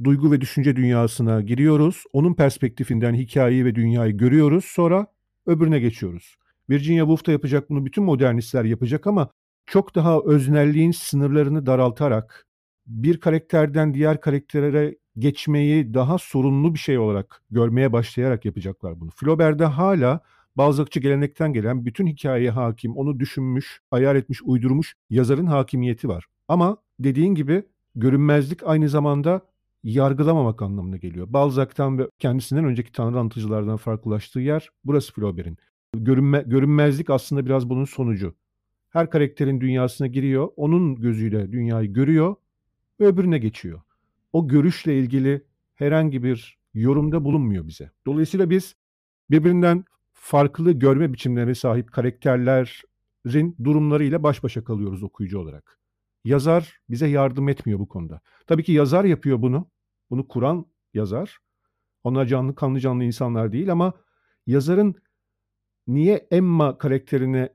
duygu 0.04 0.32
ve 0.32 0.40
düşünce 0.40 0.76
dünyasına 0.76 1.40
giriyoruz. 1.40 2.04
Onun 2.12 2.34
perspektifinden 2.34 3.14
hikayeyi 3.14 3.64
ve 3.64 3.74
dünyayı 3.74 4.16
görüyoruz. 4.16 4.64
Sonra 4.64 5.06
öbürüne 5.46 5.80
geçiyoruz. 5.80 6.36
Virginia 6.70 7.02
Woolf 7.02 7.26
da 7.26 7.32
yapacak 7.32 7.70
bunu 7.70 7.86
bütün 7.86 8.04
modernistler 8.04 8.64
yapacak 8.64 9.06
ama 9.06 9.30
çok 9.70 9.94
daha 9.94 10.20
öznelliğin 10.20 10.90
sınırlarını 10.90 11.66
daraltarak 11.66 12.46
bir 12.86 13.20
karakterden 13.20 13.94
diğer 13.94 14.20
karaktere 14.20 14.96
geçmeyi 15.18 15.94
daha 15.94 16.18
sorunlu 16.18 16.74
bir 16.74 16.78
şey 16.78 16.98
olarak 16.98 17.42
görmeye 17.50 17.92
başlayarak 17.92 18.44
yapacaklar 18.44 19.00
bunu. 19.00 19.10
Flaubert'de 19.10 19.64
hala 19.64 20.20
Balzac'çı 20.56 21.00
gelenekten 21.00 21.52
gelen 21.52 21.86
bütün 21.86 22.06
hikayeye 22.06 22.50
hakim, 22.50 22.96
onu 22.96 23.20
düşünmüş, 23.20 23.80
hayal 23.90 24.16
etmiş, 24.16 24.42
uydurmuş 24.44 24.94
yazarın 25.10 25.46
hakimiyeti 25.46 26.08
var. 26.08 26.24
Ama 26.48 26.76
dediğin 27.00 27.34
gibi 27.34 27.62
görünmezlik 27.94 28.62
aynı 28.66 28.88
zamanda 28.88 29.40
yargılamamak 29.84 30.62
anlamına 30.62 30.96
geliyor. 30.96 31.26
Balzac'tan 31.30 31.98
ve 31.98 32.08
kendisinden 32.18 32.64
önceki 32.64 32.92
tanrı 32.92 33.18
anlatıcılardan 33.18 33.76
farklılaştığı 33.76 34.40
yer 34.40 34.68
burası 34.84 35.12
Flaubert'in. 35.12 35.58
Görünme, 35.96 36.44
görünmezlik 36.46 37.10
aslında 37.10 37.46
biraz 37.46 37.68
bunun 37.68 37.84
sonucu. 37.84 38.34
Her 38.90 39.10
karakterin 39.10 39.60
dünyasına 39.60 40.06
giriyor, 40.06 40.48
onun 40.56 40.96
gözüyle 40.96 41.52
dünyayı 41.52 41.92
görüyor 41.92 42.36
ve 43.00 43.06
öbürüne 43.06 43.38
geçiyor. 43.38 43.80
O 44.32 44.48
görüşle 44.48 44.98
ilgili 44.98 45.44
herhangi 45.74 46.22
bir 46.22 46.58
yorumda 46.74 47.24
bulunmuyor 47.24 47.68
bize. 47.68 47.90
Dolayısıyla 48.06 48.50
biz 48.50 48.76
birbirinden 49.30 49.84
farklı 50.12 50.72
görme 50.72 51.12
biçimlerine 51.12 51.54
sahip 51.54 51.92
karakterlerin 51.92 53.56
durumlarıyla 53.64 54.22
baş 54.22 54.42
başa 54.42 54.64
kalıyoruz 54.64 55.02
okuyucu 55.02 55.38
olarak. 55.38 55.78
Yazar 56.24 56.80
bize 56.90 57.06
yardım 57.06 57.48
etmiyor 57.48 57.78
bu 57.78 57.88
konuda. 57.88 58.20
Tabii 58.46 58.64
ki 58.64 58.72
yazar 58.72 59.04
yapıyor 59.04 59.42
bunu. 59.42 59.70
Bunu 60.10 60.28
kuran 60.28 60.66
yazar. 60.94 61.38
Onlar 62.04 62.26
canlı 62.26 62.54
kanlı 62.54 62.80
canlı 62.80 63.04
insanlar 63.04 63.52
değil 63.52 63.72
ama 63.72 63.92
yazarın 64.46 64.94
niye 65.86 66.26
Emma 66.30 66.78
karakterini 66.78 67.48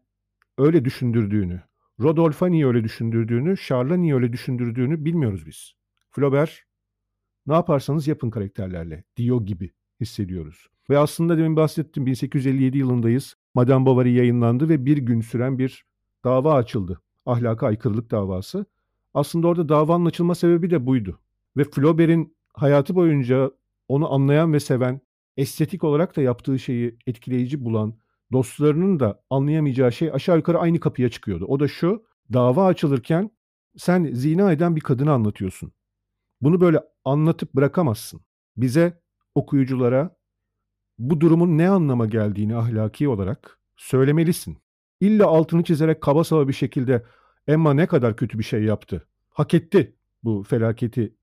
öyle 0.58 0.86
düşündürdüğünü, 0.86 1.62
Rodolphe'a 2.02 2.50
niye 2.50 2.68
öyle 2.68 2.84
düşündürdüğünü, 2.84 3.58
Charles'a 3.58 3.98
niye 3.98 4.16
öyle 4.16 4.34
düşündürdüğünü 4.34 5.06
bilmiyoruz 5.06 5.46
biz. 5.46 5.74
Flaubert 6.12 6.62
ne 7.48 7.54
yaparsanız 7.54 8.08
yapın 8.08 8.30
karakterlerle 8.30 9.04
diyor 9.18 9.42
gibi 9.42 9.72
hissediyoruz. 10.02 10.68
Ve 10.90 10.98
aslında 10.98 11.38
demin 11.38 11.56
bahsettim 11.56 12.06
1857 12.06 12.78
yılındayız. 12.78 13.36
Madame 13.54 13.86
Bovary 13.86 14.14
yayınlandı 14.14 14.70
ve 14.70 14.86
bir 14.86 14.98
gün 14.98 15.22
süren 15.22 15.60
bir 15.60 15.86
dava 16.24 16.54
açıldı. 16.54 17.02
Ahlaka 17.26 17.68
aykırılık 17.68 18.12
davası. 18.12 18.66
Aslında 19.14 19.48
orada 19.48 19.70
davanın 19.70 20.06
açılma 20.06 20.36
sebebi 20.36 20.70
de 20.70 20.86
buydu. 20.86 21.20
Ve 21.58 21.64
Flaubert'in 21.64 22.36
hayatı 22.54 22.96
boyunca 22.96 23.52
onu 23.88 24.14
anlayan 24.14 24.54
ve 24.54 24.60
seven, 24.60 25.02
estetik 25.38 25.84
olarak 25.84 26.16
da 26.16 26.22
yaptığı 26.22 26.60
şeyi 26.60 26.98
etkileyici 27.08 27.66
bulan 27.66 27.94
dostlarının 28.32 29.00
da 29.00 29.24
anlayamayacağı 29.30 29.92
şey 29.92 30.12
aşağı 30.14 30.38
yukarı 30.38 30.60
aynı 30.60 30.80
kapıya 30.80 31.10
çıkıyordu. 31.10 31.46
O 31.46 31.60
da 31.60 31.68
şu, 31.68 32.06
dava 32.34 32.66
açılırken 32.66 33.32
sen 33.78 34.10
zina 34.14 34.52
eden 34.52 34.76
bir 34.76 34.82
kadını 34.82 35.12
anlatıyorsun. 35.12 35.72
Bunu 36.42 36.62
böyle 36.62 36.80
anlatıp 37.06 37.54
bırakamazsın. 37.54 38.22
Bize, 38.58 39.02
okuyuculara 39.36 40.18
bu 41.00 41.22
durumun 41.22 41.58
ne 41.58 41.70
anlama 41.70 42.06
geldiğini 42.06 42.56
ahlaki 42.56 43.08
olarak 43.10 43.60
söylemelisin. 43.78 44.58
İlla 45.02 45.28
altını 45.28 45.64
çizerek 45.64 46.02
kaba 46.02 46.24
saba 46.24 46.48
bir 46.48 46.54
şekilde 46.54 47.06
Emma 47.48 47.74
ne 47.74 47.88
kadar 47.88 48.16
kötü 48.16 48.40
bir 48.40 48.44
şey 48.44 48.64
yaptı. 48.64 49.08
Hak 49.30 49.54
etti 49.54 49.96
bu 50.24 50.44
felaketi 50.44 51.16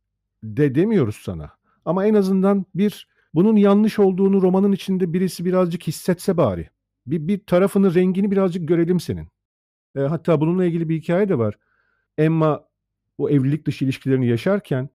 de 0.45 0.75
demiyoruz 0.75 1.17
sana. 1.17 1.51
Ama 1.85 2.07
en 2.07 2.15
azından 2.15 2.67
bir 2.75 3.09
bunun 3.35 3.57
yanlış 3.57 3.99
olduğunu 3.99 4.43
romanın 4.43 4.73
içinde 4.73 5.13
birisi 5.13 5.45
birazcık 5.45 5.87
hissetse 5.87 6.37
bari. 6.37 6.71
Bir, 7.07 7.29
bir 7.29 7.39
tarafını, 7.47 7.95
rengini 7.95 8.31
birazcık 8.31 8.69
görelim 8.69 9.01
senin. 9.01 9.29
E, 9.97 10.01
hatta 10.01 10.41
bununla 10.41 10.65
ilgili 10.65 10.89
bir 10.89 10.97
hikaye 10.97 11.29
de 11.29 11.39
var. 11.39 11.59
Emma 12.19 12.69
o 13.19 13.31
evlilik 13.31 13.67
dışı 13.67 13.85
ilişkilerini 13.85 14.29
yaşarken 14.29 14.89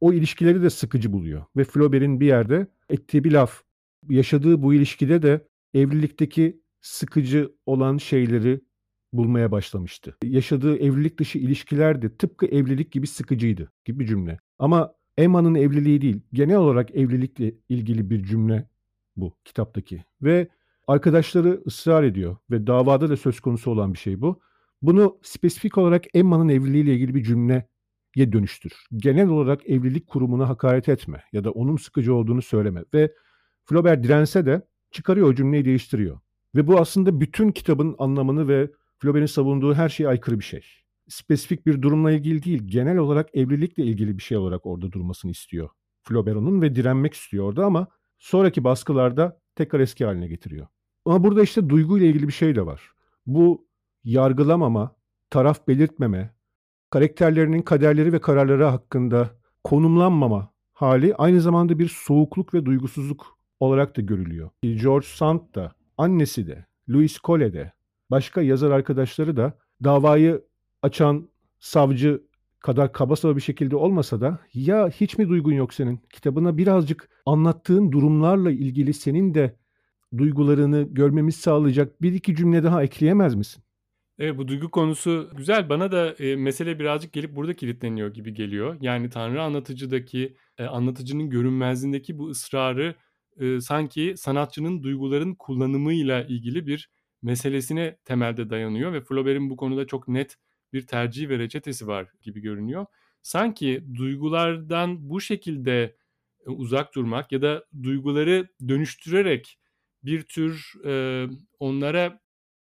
o 0.00 0.12
ilişkileri 0.12 0.62
de 0.62 0.70
sıkıcı 0.70 1.12
buluyor. 1.12 1.44
Ve 1.56 1.64
Flaubert'in 1.64 2.20
bir 2.20 2.26
yerde 2.26 2.66
ettiği 2.90 3.24
bir 3.24 3.32
laf. 3.32 3.62
Yaşadığı 4.08 4.62
bu 4.62 4.74
ilişkide 4.74 5.22
de 5.22 5.48
evlilikteki 5.74 6.60
sıkıcı 6.80 7.52
olan 7.66 7.96
şeyleri 7.96 8.60
bulmaya 9.12 9.52
başlamıştı. 9.52 10.16
Yaşadığı 10.24 10.76
evlilik 10.76 11.18
dışı 11.18 11.38
ilişkiler 11.38 12.02
de 12.02 12.16
tıpkı 12.16 12.46
evlilik 12.46 12.92
gibi 12.92 13.06
sıkıcıydı 13.06 13.72
gibi 13.84 14.00
bir 14.00 14.06
cümle. 14.06 14.38
Ama 14.58 14.94
Emma'nın 15.16 15.54
evliliği 15.54 16.00
değil, 16.00 16.20
genel 16.32 16.56
olarak 16.56 16.90
evlilikle 16.90 17.54
ilgili 17.68 18.10
bir 18.10 18.24
cümle 18.24 18.68
bu 19.16 19.36
kitaptaki. 19.44 20.04
Ve 20.22 20.48
arkadaşları 20.86 21.62
ısrar 21.66 22.02
ediyor 22.02 22.36
ve 22.50 22.66
davada 22.66 23.10
da 23.10 23.16
söz 23.16 23.40
konusu 23.40 23.70
olan 23.70 23.92
bir 23.94 23.98
şey 23.98 24.20
bu. 24.20 24.40
Bunu 24.82 25.18
spesifik 25.22 25.78
olarak 25.78 26.04
Emma'nın 26.14 26.48
evliliğiyle 26.48 26.94
ilgili 26.94 27.14
bir 27.14 27.24
cümleye 27.24 27.66
dönüştür. 28.16 28.72
Genel 28.96 29.28
olarak 29.28 29.70
evlilik 29.70 30.06
kurumuna 30.06 30.48
hakaret 30.48 30.88
etme 30.88 31.24
ya 31.32 31.44
da 31.44 31.50
onun 31.50 31.76
sıkıcı 31.76 32.14
olduğunu 32.14 32.42
söyleme. 32.42 32.84
Ve 32.94 33.14
Flaubert 33.64 34.04
dirense 34.04 34.46
de 34.46 34.62
çıkarıyor 34.90 35.28
o 35.28 35.34
cümleyi 35.34 35.64
değiştiriyor. 35.64 36.20
Ve 36.54 36.66
bu 36.66 36.78
aslında 36.78 37.20
bütün 37.20 37.52
kitabın 37.52 37.96
anlamını 37.98 38.48
ve 38.48 38.70
Flaubert'in 38.98 39.26
savunduğu 39.26 39.74
her 39.74 39.88
şeye 39.88 40.08
aykırı 40.08 40.38
bir 40.38 40.44
şey. 40.44 40.66
Spesifik 41.08 41.66
bir 41.66 41.82
durumla 41.82 42.12
ilgili 42.12 42.42
değil, 42.42 42.62
genel 42.66 42.96
olarak 42.96 43.36
evlilikle 43.36 43.84
ilgili 43.84 44.18
bir 44.18 44.22
şey 44.22 44.36
olarak 44.38 44.66
orada 44.66 44.92
durmasını 44.92 45.30
istiyor. 45.30 45.68
Flaubert 46.02 46.36
onun 46.36 46.62
ve 46.62 46.74
direnmek 46.74 47.14
istiyor 47.14 47.44
orada 47.44 47.64
ama 47.64 47.86
sonraki 48.18 48.64
baskılarda 48.64 49.40
tekrar 49.56 49.80
eski 49.80 50.04
haline 50.04 50.28
getiriyor. 50.28 50.66
Ama 51.04 51.24
burada 51.24 51.42
işte 51.42 51.68
duyguyla 51.68 52.06
ilgili 52.06 52.28
bir 52.28 52.32
şey 52.32 52.56
de 52.56 52.66
var. 52.66 52.90
Bu 53.26 53.66
yargılamama, 54.04 54.96
taraf 55.30 55.68
belirtmeme, 55.68 56.34
karakterlerinin 56.90 57.62
kaderleri 57.62 58.12
ve 58.12 58.20
kararları 58.20 58.64
hakkında 58.64 59.30
konumlanmama 59.64 60.52
hali 60.72 61.14
aynı 61.14 61.40
zamanda 61.40 61.78
bir 61.78 61.88
soğukluk 61.88 62.54
ve 62.54 62.64
duygusuzluk 62.64 63.38
olarak 63.60 63.96
da 63.96 64.00
görülüyor. 64.00 64.50
George 64.62 65.06
Sand 65.06 65.40
da, 65.54 65.72
annesi 65.98 66.46
de, 66.46 66.66
Louis 66.88 67.18
Cole 67.18 67.52
de, 67.52 67.72
başka 68.10 68.42
yazar 68.42 68.70
arkadaşları 68.70 69.36
da 69.36 69.58
davayı 69.84 70.44
açan 70.82 71.28
savcı 71.60 72.22
kadar 72.60 72.92
kaba 72.92 73.14
bir 73.36 73.40
şekilde 73.40 73.76
olmasa 73.76 74.20
da 74.20 74.38
ya 74.54 74.88
hiç 74.88 75.18
mi 75.18 75.28
duygun 75.28 75.52
yok 75.52 75.74
senin? 75.74 76.00
Kitabına 76.12 76.56
birazcık 76.56 77.08
anlattığın 77.26 77.92
durumlarla 77.92 78.50
ilgili 78.50 78.94
senin 78.94 79.34
de 79.34 79.56
duygularını 80.18 80.82
görmemiz 80.90 81.36
sağlayacak 81.36 82.02
bir 82.02 82.12
iki 82.12 82.36
cümle 82.36 82.62
daha 82.62 82.82
ekleyemez 82.82 83.34
misin? 83.34 83.62
Evet 84.18 84.38
bu 84.38 84.48
duygu 84.48 84.70
konusu 84.70 85.30
güzel. 85.36 85.68
Bana 85.68 85.92
da 85.92 86.12
e, 86.12 86.36
mesele 86.36 86.78
birazcık 86.78 87.12
gelip 87.12 87.36
burada 87.36 87.54
kilitleniyor 87.54 88.14
gibi 88.14 88.34
geliyor. 88.34 88.76
Yani 88.80 89.10
Tanrı 89.10 89.42
anlatıcıdaki, 89.42 90.36
e, 90.58 90.64
anlatıcının 90.64 91.30
görünmezliğindeki 91.30 92.18
bu 92.18 92.28
ısrarı 92.28 92.94
e, 93.40 93.60
sanki 93.60 94.14
sanatçının 94.16 94.82
duyguların 94.82 95.34
kullanımıyla 95.34 96.22
ilgili 96.24 96.66
bir 96.66 96.90
meselesine 97.22 97.96
temelde 98.04 98.50
dayanıyor 98.50 98.92
ve 98.92 99.00
Flaubert'in 99.00 99.50
bu 99.50 99.56
konuda 99.56 99.86
çok 99.86 100.08
net 100.08 100.36
bir 100.72 100.86
tercih 100.86 101.28
ve 101.28 101.38
reçetesi 101.38 101.86
var 101.86 102.12
gibi 102.22 102.40
görünüyor. 102.40 102.86
Sanki 103.22 103.84
duygulardan 103.94 105.10
bu 105.10 105.20
şekilde 105.20 105.96
e, 106.46 106.50
uzak 106.50 106.94
durmak 106.94 107.32
ya 107.32 107.42
da 107.42 107.64
duyguları 107.82 108.48
dönüştürerek 108.68 109.58
bir 110.04 110.22
tür 110.22 110.72
e, 110.84 111.26
onlara 111.58 112.20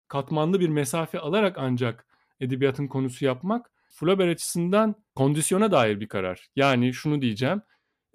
katmanlı 0.08 0.60
bir 0.60 0.70
mesafe 0.70 1.20
alarak 1.20 1.58
ancak 1.58 2.06
edebiyatın 2.40 2.88
konusu 2.88 3.26
yapmak 3.26 3.72
Flaubert 3.90 4.30
açısından 4.30 4.96
kondisyona 5.16 5.72
dair 5.72 6.00
bir 6.00 6.08
karar. 6.08 6.48
Yani 6.56 6.94
şunu 6.94 7.22
diyeceğim, 7.22 7.62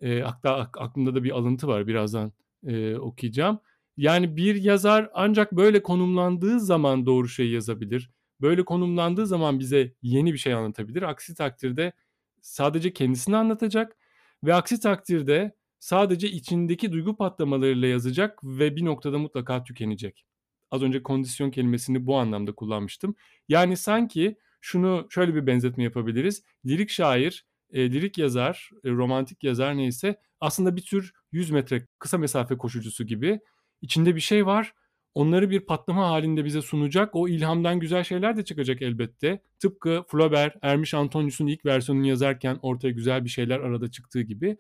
e, 0.03 0.21
hatta 0.21 0.71
aklımda 0.79 1.15
da 1.15 1.25
bir 1.25 1.31
alıntı 1.31 1.69
var 1.69 1.87
birazdan 1.87 2.33
e, 2.67 2.97
okuyacağım. 2.97 3.61
Yani 3.97 4.37
bir 4.37 4.55
yazar 4.55 5.11
ancak 5.15 5.53
böyle 5.53 5.83
konumlandığı 5.83 6.61
zaman 6.61 7.07
doğru 7.07 7.29
şeyi 7.29 7.53
yazabilir. 7.53 8.11
Böyle 8.41 8.65
konumlandığı 8.65 9.27
zaman 9.27 9.59
bize 9.59 9.93
yeni 10.03 10.33
bir 10.33 10.39
şey 10.39 10.55
anlatabilir. 10.55 11.03
Aksi 11.03 11.35
takdirde 11.35 11.93
sadece 12.41 12.93
kendisini 12.93 13.37
anlatacak 13.37 13.97
ve 14.45 14.55
aksi 14.55 14.81
takdirde 14.81 15.55
sadece 15.85 16.31
içindeki 16.31 16.93
duygu 16.93 17.17
patlamalarıyla 17.17 17.89
yazacak 17.89 18.45
ve 18.45 18.77
bir 18.77 18.85
noktada 18.85 19.19
mutlaka 19.19 19.65
tükenecek. 19.65 20.25
Az 20.71 20.83
önce 20.83 21.03
kondisyon 21.03 21.51
kelimesini 21.51 22.07
bu 22.07 22.17
anlamda 22.17 22.53
kullanmıştım. 22.55 23.15
Yani 23.49 23.77
sanki 23.77 24.37
şunu 24.61 25.07
şöyle 25.11 25.35
bir 25.35 25.47
benzetme 25.47 25.85
yapabiliriz. 25.85 26.43
Lirik 26.67 26.91
şair, 26.91 27.47
e, 27.73 27.93
lirik 27.93 28.19
yazar, 28.19 28.71
e, 28.85 28.91
romantik 28.91 29.45
yazar 29.45 29.77
neyse 29.77 30.21
aslında 30.41 30.77
bir 30.77 30.83
tür 30.83 31.13
100 31.33 31.51
metre 31.51 31.87
kısa 31.99 32.19
mesafe 32.19 32.59
koşucusu 32.59 33.05
gibi. 33.05 33.41
İçinde 33.83 34.15
bir 34.15 34.21
şey 34.21 34.47
var. 34.47 34.75
Onları 35.15 35.51
bir 35.51 35.61
patlama 35.61 36.09
halinde 36.09 36.45
bize 36.45 36.63
sunacak. 36.63 37.11
O 37.13 37.29
ilhamdan 37.29 37.81
güzel 37.81 38.05
şeyler 38.05 38.37
de 38.37 38.45
çıkacak 38.45 38.83
elbette. 38.83 39.43
Tıpkı 39.59 40.05
Flaubert, 40.09 40.57
Ermiş 40.63 40.95
Antonius'un 40.95 41.47
ilk 41.47 41.65
versiyonunu 41.67 42.07
yazarken 42.07 42.59
ortaya 42.63 42.91
güzel 42.91 43.25
bir 43.25 43.31
şeyler 43.31 43.61
arada 43.61 43.91
çıktığı 43.91 44.23
gibi. 44.23 44.57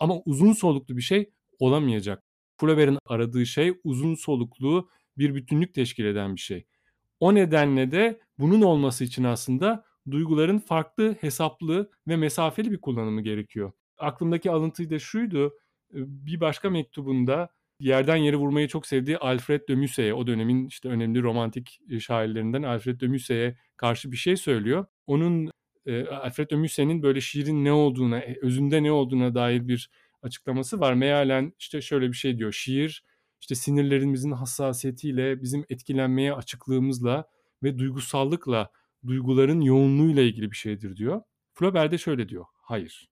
Ama 0.00 0.14
uzun 0.24 0.52
soluklu 0.52 0.96
bir 0.96 1.02
şey 1.02 1.30
olamayacak. 1.58 2.22
Flaubert'in 2.60 2.98
aradığı 3.06 3.46
şey 3.46 3.74
uzun 3.84 4.14
soluklu 4.14 4.88
bir 5.18 5.34
bütünlük 5.34 5.74
teşkil 5.74 6.04
eden 6.04 6.34
bir 6.34 6.40
şey. 6.40 6.66
O 7.20 7.34
nedenle 7.34 7.90
de 7.90 8.20
bunun 8.38 8.62
olması 8.62 9.04
için 9.04 9.24
aslında 9.24 9.84
duyguların 10.10 10.58
farklı, 10.58 11.16
hesaplı 11.20 11.90
ve 12.08 12.16
mesafeli 12.16 12.70
bir 12.72 12.80
kullanımı 12.80 13.22
gerekiyor. 13.22 13.72
Aklımdaki 13.98 14.50
alıntı 14.50 14.90
da 14.90 14.98
şuydu. 14.98 15.54
Bir 15.92 16.40
başka 16.40 16.70
mektubunda 16.70 17.48
yerden 17.80 18.16
yere 18.16 18.36
vurmayı 18.36 18.68
çok 18.68 18.86
sevdiği 18.86 19.18
Alfred 19.18 19.68
de 19.68 19.74
Musset'e, 19.74 20.14
o 20.14 20.26
dönemin 20.26 20.66
işte 20.66 20.88
önemli 20.88 21.22
romantik 21.22 21.80
şairlerinden 22.00 22.62
Alfred 22.62 23.00
de 23.00 23.06
Musset'e 23.06 23.56
karşı 23.76 24.12
bir 24.12 24.16
şey 24.16 24.36
söylüyor. 24.36 24.86
Onun 25.06 25.50
Alfred 26.10 26.50
de 26.50 26.56
Musset'in 26.56 27.02
böyle 27.02 27.20
şiirin 27.20 27.64
ne 27.64 27.72
olduğuna, 27.72 28.18
e, 28.18 28.38
özünde 28.42 28.82
ne 28.82 28.92
olduğuna 28.92 29.34
dair 29.34 29.68
bir 29.68 29.90
açıklaması 30.22 30.80
var. 30.80 30.94
Mealen 30.94 31.52
işte 31.58 31.80
şöyle 31.80 32.08
bir 32.08 32.16
şey 32.16 32.38
diyor. 32.38 32.52
Şiir 32.52 33.04
işte 33.40 33.54
sinirlerimizin 33.54 34.32
hassasiyetiyle, 34.32 35.42
bizim 35.42 35.64
etkilenmeye 35.68 36.34
açıklığımızla 36.34 37.28
ve 37.62 37.78
duygusallıkla, 37.78 38.72
duyguların 39.06 39.60
yoğunluğuyla 39.60 40.22
ilgili 40.22 40.50
bir 40.50 40.56
şeydir 40.56 40.96
diyor. 40.96 41.22
Flaubert 41.54 41.92
de 41.92 41.98
şöyle 41.98 42.28
diyor. 42.28 42.44
Hayır. 42.54 43.08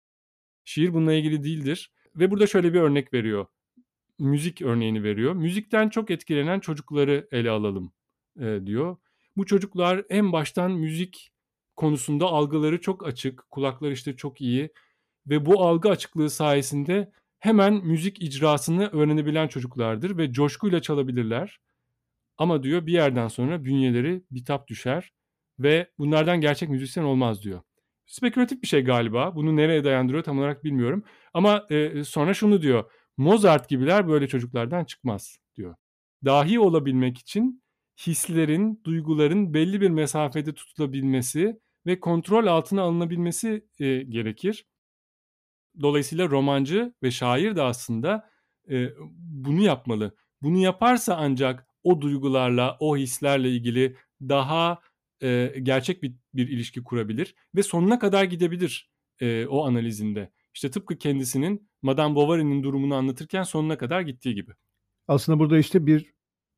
Şiir 0.65 0.93
bununla 0.93 1.13
ilgili 1.13 1.43
değildir. 1.43 1.91
Ve 2.15 2.31
burada 2.31 2.47
şöyle 2.47 2.73
bir 2.73 2.79
örnek 2.79 3.13
veriyor. 3.13 3.45
Müzik 4.19 4.61
örneğini 4.61 5.03
veriyor. 5.03 5.33
Müzikten 5.33 5.89
çok 5.89 6.11
etkilenen 6.11 6.59
çocukları 6.59 7.27
ele 7.31 7.49
alalım 7.49 7.93
e, 8.39 8.59
diyor. 8.65 8.97
Bu 9.37 9.45
çocuklar 9.45 10.05
en 10.09 10.31
baştan 10.31 10.71
müzik 10.71 11.31
konusunda 11.75 12.25
algıları 12.25 12.81
çok 12.81 13.07
açık, 13.07 13.51
kulakları 13.51 13.93
işte 13.93 14.15
çok 14.15 14.41
iyi 14.41 14.69
ve 15.27 15.45
bu 15.45 15.63
algı 15.63 15.89
açıklığı 15.89 16.29
sayesinde 16.29 17.11
hemen 17.39 17.73
müzik 17.73 18.21
icrasını 18.23 18.87
öğrenebilen 18.87 19.47
çocuklardır 19.47 20.17
ve 20.17 20.31
coşkuyla 20.31 20.81
çalabilirler. 20.81 21.59
Ama 22.37 22.63
diyor 22.63 22.85
bir 22.85 22.93
yerden 22.93 23.27
sonra 23.27 23.65
bünyeleri 23.65 24.23
bitap 24.31 24.67
düşer 24.67 25.13
ve 25.59 25.89
bunlardan 25.97 26.41
gerçek 26.41 26.69
müzisyen 26.69 27.03
olmaz 27.03 27.43
diyor. 27.43 27.61
Spekülatif 28.05 28.61
bir 28.61 28.67
şey 28.67 28.83
galiba. 28.83 29.35
Bunu 29.35 29.55
nereye 29.55 29.83
dayandırıyor 29.83 30.23
tam 30.23 30.39
olarak 30.39 30.63
bilmiyorum. 30.63 31.03
Ama 31.33 31.65
e, 31.69 32.03
sonra 32.03 32.33
şunu 32.33 32.61
diyor. 32.61 32.91
Mozart 33.17 33.69
gibiler 33.69 34.07
böyle 34.07 34.27
çocuklardan 34.27 34.85
çıkmaz 34.85 35.37
diyor. 35.55 35.75
Dahi 36.25 36.59
olabilmek 36.59 37.17
için 37.17 37.63
hislerin, 38.07 38.81
duyguların 38.83 39.53
belli 39.53 39.81
bir 39.81 39.89
mesafede 39.89 40.53
tutulabilmesi 40.53 41.59
ve 41.85 41.99
kontrol 41.99 42.47
altına 42.47 42.81
alınabilmesi 42.81 43.65
e, 43.79 44.03
gerekir. 44.03 44.65
Dolayısıyla 45.81 46.29
romancı 46.29 46.93
ve 47.03 47.11
şair 47.11 47.55
de 47.55 47.61
aslında 47.61 48.29
e, 48.69 48.89
bunu 49.17 49.61
yapmalı. 49.61 50.15
Bunu 50.41 50.57
yaparsa 50.57 51.15
ancak 51.15 51.67
o 51.83 52.01
duygularla, 52.01 52.77
o 52.79 52.97
hislerle 52.97 53.49
ilgili 53.49 53.97
daha 54.21 54.79
e, 55.21 55.53
gerçek 55.63 56.03
bir, 56.03 56.15
bir 56.33 56.47
ilişki 56.47 56.83
kurabilir 56.83 57.35
ve 57.55 57.63
sonuna 57.63 57.99
kadar 57.99 58.23
gidebilir 58.23 58.91
e, 59.19 59.45
o 59.45 59.65
analizinde. 59.65 60.31
İşte 60.53 60.71
tıpkı 60.71 60.97
kendisinin 60.97 61.69
Madame 61.81 62.15
Bovary'nin 62.15 62.63
durumunu 62.63 62.95
anlatırken 62.95 63.43
sonuna 63.43 63.77
kadar 63.77 64.01
gittiği 64.01 64.35
gibi. 64.35 64.51
Aslında 65.07 65.39
burada 65.39 65.57
işte 65.57 65.85
bir 65.85 66.13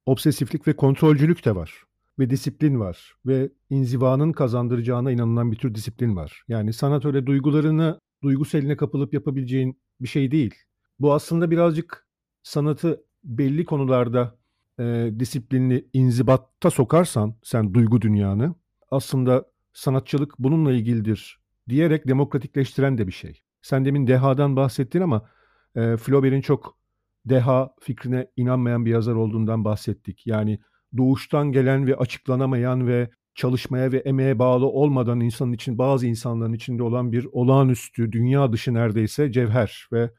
obsesiflik 0.06 0.68
ve 0.68 0.76
kontrolcülük 0.76 1.46
de 1.46 1.56
var 1.56 1.87
ve 2.20 2.30
disiplin 2.30 2.80
var 2.80 3.14
ve 3.26 3.50
inzivanın 3.70 4.32
kazandıracağına 4.32 5.12
inanılan 5.12 5.52
bir 5.52 5.58
tür 5.58 5.76
disiplin 5.76 6.16
var. 6.16 6.44
Yani 6.48 6.74
sanat 6.74 7.06
öyle 7.06 7.26
duygularını 7.26 8.00
duyguseline 8.24 8.78
kapılıp 8.78 9.14
yapabileceğin 9.14 9.80
bir 10.02 10.08
şey 10.08 10.32
değil. 10.32 10.56
Bu 11.00 11.14
aslında 11.14 11.52
birazcık 11.52 12.08
sanatı 12.44 13.04
belli 13.24 13.66
konularda 13.66 14.38
e, 14.80 15.12
disiplinli 15.20 15.88
inzibatta 15.94 16.70
sokarsan 16.70 17.36
sen 17.44 17.74
duygu 17.74 18.02
dünyanı 18.02 18.56
aslında 18.92 19.46
sanatçılık 19.74 20.40
bununla 20.40 20.72
ilgilidir 20.72 21.40
diyerek 21.70 22.08
demokratikleştiren 22.08 22.98
de 22.98 23.08
bir 23.08 23.12
şey. 23.12 23.42
Sen 23.62 23.86
demin 23.86 24.08
dehadan 24.08 24.56
bahsettin 24.56 25.02
ama 25.02 25.30
e, 25.76 25.98
Flaubert'in 25.98 26.42
çok 26.42 26.78
deha 27.26 27.76
fikrine 27.80 28.28
inanmayan 28.36 28.86
bir 28.86 28.92
yazar 28.92 29.14
olduğundan 29.16 29.66
bahsettik. 29.66 30.28
Yani 30.28 30.60
doğuştan 30.98 31.52
gelen 31.52 31.88
ve 31.88 31.96
açıklanamayan 31.96 32.88
ve 32.88 33.10
çalışmaya 33.36 33.92
ve 33.92 33.98
emeğe 33.98 34.40
bağlı 34.40 34.66
olmadan 34.66 35.20
insanın 35.20 35.54
için 35.54 35.78
bazı 35.78 36.08
insanların 36.08 36.54
içinde 36.54 36.84
olan 36.84 37.12
bir 37.12 37.28
olağanüstü, 37.32 38.12
dünya 38.12 38.52
dışı 38.52 38.74
neredeyse 38.74 39.32
cevher 39.32 39.88
ve 39.92 40.12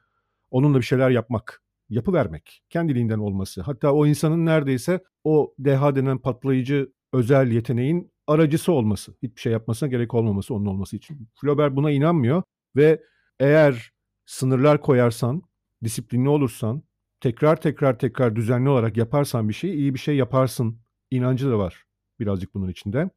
onunla 0.50 0.78
bir 0.78 0.83
şeyler 0.83 1.11
yapmak, 1.11 1.62
yapı 1.88 2.12
vermek, 2.12 2.62
kendiliğinden 2.70 3.18
olması. 3.18 3.62
Hatta 3.62 3.92
o 3.92 4.07
insanın 4.07 4.46
neredeyse 4.46 5.00
o 5.24 5.54
deha 5.59 5.96
denen 5.96 6.18
patlayıcı 6.18 6.92
özel 7.12 7.50
yeteneğin 7.50 8.12
aracısı 8.26 8.72
olması. 8.72 9.14
Hiçbir 9.22 9.40
şey 9.40 9.52
yapmasına 9.52 9.88
gerek 9.88 10.14
olmaması 10.14 10.54
onun 10.54 10.66
olması 10.66 10.96
için. 10.96 11.28
Flaubert 11.35 11.76
buna 11.76 11.90
inanmıyor 11.90 12.42
ve 12.76 13.02
eğer 13.40 13.92
sınırlar 14.26 14.81
koyarsan, 14.81 15.42
disiplinli 15.85 16.28
olursan, 16.28 16.83
tekrar 17.20 17.61
tekrar 17.61 17.98
tekrar 17.98 18.37
düzenli 18.37 18.68
olarak 18.68 18.96
yaparsan 18.96 19.48
bir 19.48 19.54
şey, 19.54 19.74
iyi 19.74 19.94
bir 19.94 19.98
şey 19.98 20.16
yaparsın 20.16 20.78
inancı 21.11 21.50
da 21.50 21.59
var 21.59 21.85
birazcık 22.20 22.54
bunun 22.54 22.68
içinde. 22.68 23.11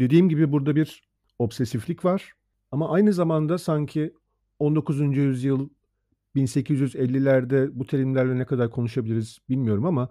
Dediğim 0.00 0.28
gibi 0.28 0.52
burada 0.52 0.76
bir 0.76 1.02
obsesiflik 1.38 2.04
var 2.04 2.32
ama 2.70 2.90
aynı 2.90 3.12
zamanda 3.12 3.58
sanki 3.58 4.14
19. 4.58 5.16
yüzyıl 5.16 5.68
1850'lerde 6.36 7.70
bu 7.72 7.86
terimlerle 7.86 8.38
ne 8.38 8.44
kadar 8.44 8.70
konuşabiliriz 8.70 9.38
bilmiyorum 9.48 9.86
ama 9.86 10.08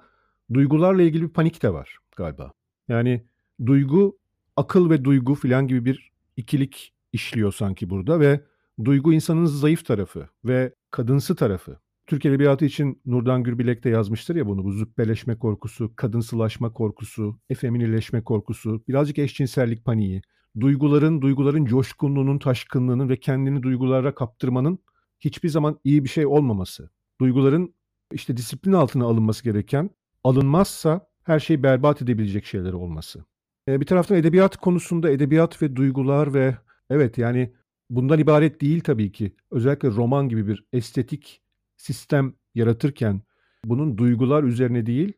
duygularla 0.54 1.02
ilgili 1.02 1.24
bir 1.24 1.34
panik 1.34 1.64
de 1.64 1.74
var 1.74 1.98
galiba. 2.16 2.52
Yani 2.88 3.26
duygu, 3.66 4.18
akıl 4.56 4.90
ve 4.90 5.04
duygu 5.04 5.36
filan 5.36 5.68
gibi 5.68 5.86
bir 5.86 6.12
ikilik 6.38 6.94
işliyor 7.14 7.52
sanki 7.52 7.90
burada 7.90 8.20
ve 8.20 8.42
duygu 8.86 9.14
insanın 9.14 9.46
zayıf 9.46 9.86
tarafı 9.86 10.30
ve 10.46 10.74
kadınsı 10.92 11.36
tarafı. 11.36 11.80
Türk 12.12 12.26
Edebiyatı 12.26 12.66
için 12.66 13.02
Nurdan 13.06 13.44
Gürbilek 13.44 13.84
de 13.84 13.90
yazmıştır 13.90 14.36
ya 14.36 14.48
bunu. 14.48 14.64
Bu 14.64 14.72
züppeleşme 14.72 15.38
korkusu, 15.40 15.96
kadınsılaşma 15.96 16.74
korkusu, 16.74 17.40
efeminileşme 17.50 18.24
korkusu, 18.24 18.84
birazcık 18.88 19.20
eşcinsellik 19.20 19.86
paniği, 19.86 20.22
duyguların, 20.60 21.22
duyguların 21.22 21.66
coşkunluğunun, 21.66 22.40
taşkınlığının 22.40 23.10
ve 23.10 23.20
kendini 23.20 23.64
duygulara 23.64 24.16
kaptırmanın 24.16 24.80
hiçbir 25.20 25.50
zaman 25.50 25.80
iyi 25.84 26.04
bir 26.04 26.10
şey 26.10 26.26
olmaması. 26.26 26.90
Duyguların 27.22 27.76
işte 28.12 28.38
disiplin 28.38 28.74
altına 28.74 29.06
alınması 29.06 29.44
gereken, 29.44 29.90
alınmazsa 30.24 31.08
her 31.24 31.40
şeyi 31.40 31.64
berbat 31.64 32.02
edebilecek 32.02 32.46
şeyler 32.46 32.74
olması. 32.74 33.26
Ee, 33.68 33.82
bir 33.82 33.86
taraftan 33.86 34.18
edebiyat 34.18 34.58
konusunda 34.58 35.10
edebiyat 35.10 35.62
ve 35.62 35.76
duygular 35.76 36.34
ve 36.34 36.58
evet 36.90 37.18
yani 37.18 37.54
bundan 37.90 38.20
ibaret 38.20 38.62
değil 38.62 38.82
tabii 38.82 39.12
ki. 39.12 39.36
Özellikle 39.52 39.90
roman 39.90 40.30
gibi 40.30 40.48
bir 40.48 40.66
estetik 40.74 41.41
sistem 41.82 42.34
yaratırken 42.56 43.22
bunun 43.66 43.98
duygular 43.98 44.44
üzerine 44.44 44.86
değil, 44.86 45.14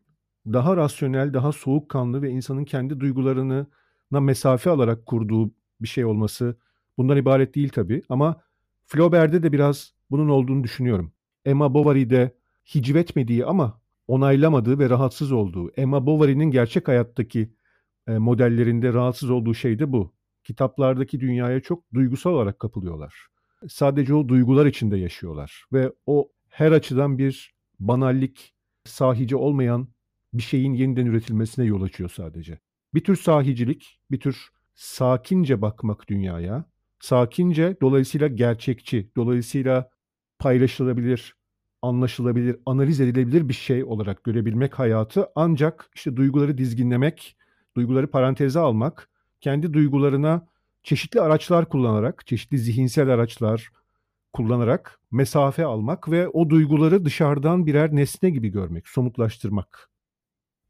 daha 0.45 0.77
rasyonel, 0.77 1.33
daha 1.33 1.51
soğukkanlı 1.51 2.21
ve 2.21 2.29
insanın 2.29 2.65
kendi 2.65 2.99
duygularına 2.99 3.67
mesafe 4.11 4.69
alarak 4.69 5.05
kurduğu 5.05 5.51
bir 5.81 5.87
şey 5.87 6.05
olması 6.05 6.57
bundan 6.97 7.17
ibaret 7.17 7.55
değil 7.55 7.69
tabii 7.69 8.01
ama 8.09 8.41
Flaubert'de 8.85 9.43
de 9.43 9.51
biraz 9.51 9.93
bunun 10.11 10.29
olduğunu 10.29 10.63
düşünüyorum. 10.63 11.11
Emma 11.45 11.73
Bovary'de 11.73 12.35
hicvetmediği 12.75 13.45
ama 13.45 13.81
onaylamadığı 14.07 14.79
ve 14.79 14.89
rahatsız 14.89 15.31
olduğu, 15.31 15.71
Emma 15.77 16.05
Bovary'nin 16.05 16.51
gerçek 16.51 16.87
hayattaki 16.87 17.53
e, 18.07 18.17
modellerinde 18.17 18.93
rahatsız 18.93 19.29
olduğu 19.29 19.53
şey 19.53 19.79
de 19.79 19.91
bu. 19.91 20.13
Kitaplardaki 20.43 21.19
dünyaya 21.19 21.59
çok 21.59 21.93
duygusal 21.93 22.31
olarak 22.31 22.59
kapılıyorlar. 22.59 23.27
Sadece 23.69 24.13
o 24.13 24.27
duygular 24.27 24.65
içinde 24.65 24.97
yaşıyorlar 24.97 25.65
ve 25.73 25.91
o 26.05 26.29
her 26.53 26.71
açıdan 26.71 27.17
bir 27.17 27.53
banallik, 27.79 28.53
sahici 28.85 29.35
olmayan 29.35 29.87
bir 30.33 30.43
şeyin 30.43 30.73
yeniden 30.73 31.05
üretilmesine 31.05 31.65
yol 31.65 31.81
açıyor 31.81 32.09
sadece. 32.09 32.59
Bir 32.93 33.03
tür 33.03 33.15
sahicilik, 33.15 33.99
bir 34.11 34.19
tür 34.19 34.49
sakince 34.75 35.61
bakmak 35.61 36.09
dünyaya, 36.09 36.65
sakince 36.99 37.77
dolayısıyla 37.81 38.27
gerçekçi, 38.27 39.11
dolayısıyla 39.15 39.89
paylaşılabilir, 40.39 41.35
anlaşılabilir, 41.81 42.55
analiz 42.65 43.01
edilebilir 43.01 43.49
bir 43.49 43.53
şey 43.53 43.83
olarak 43.83 44.23
görebilmek 44.23 44.79
hayatı 44.79 45.27
ancak 45.35 45.89
işte 45.95 46.15
duyguları 46.15 46.57
dizginlemek, 46.57 47.37
duyguları 47.75 48.11
paranteze 48.11 48.59
almak, 48.59 49.09
kendi 49.41 49.73
duygularına 49.73 50.47
çeşitli 50.83 51.21
araçlar 51.21 51.69
kullanarak, 51.69 52.27
çeşitli 52.27 52.57
zihinsel 52.57 53.09
araçlar 53.09 53.71
kullanarak 54.33 54.99
mesafe 55.11 55.65
almak 55.65 56.11
ve 56.11 56.27
o 56.27 56.49
duyguları 56.49 57.05
dışarıdan 57.05 57.65
birer 57.65 57.95
nesne 57.95 58.29
gibi 58.29 58.49
görmek, 58.49 58.87
somutlaştırmak. 58.87 59.89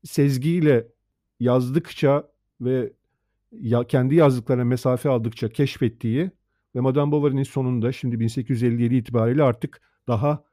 Sezgiyle 0.03 0.87
yazdıkça 1.39 2.29
ve 2.61 2.93
ya, 3.51 3.83
kendi 3.83 4.15
yazdıklarına 4.15 4.63
mesafe 4.63 5.09
aldıkça 5.09 5.49
keşfettiği 5.49 6.31
ve 6.75 6.79
Madame 6.79 7.11
Bovary'nin 7.11 7.43
sonunda 7.43 7.91
şimdi 7.91 8.19
1857 8.19 8.95
itibariyle 8.95 9.43
artık 9.43 9.81
daha 10.07 10.43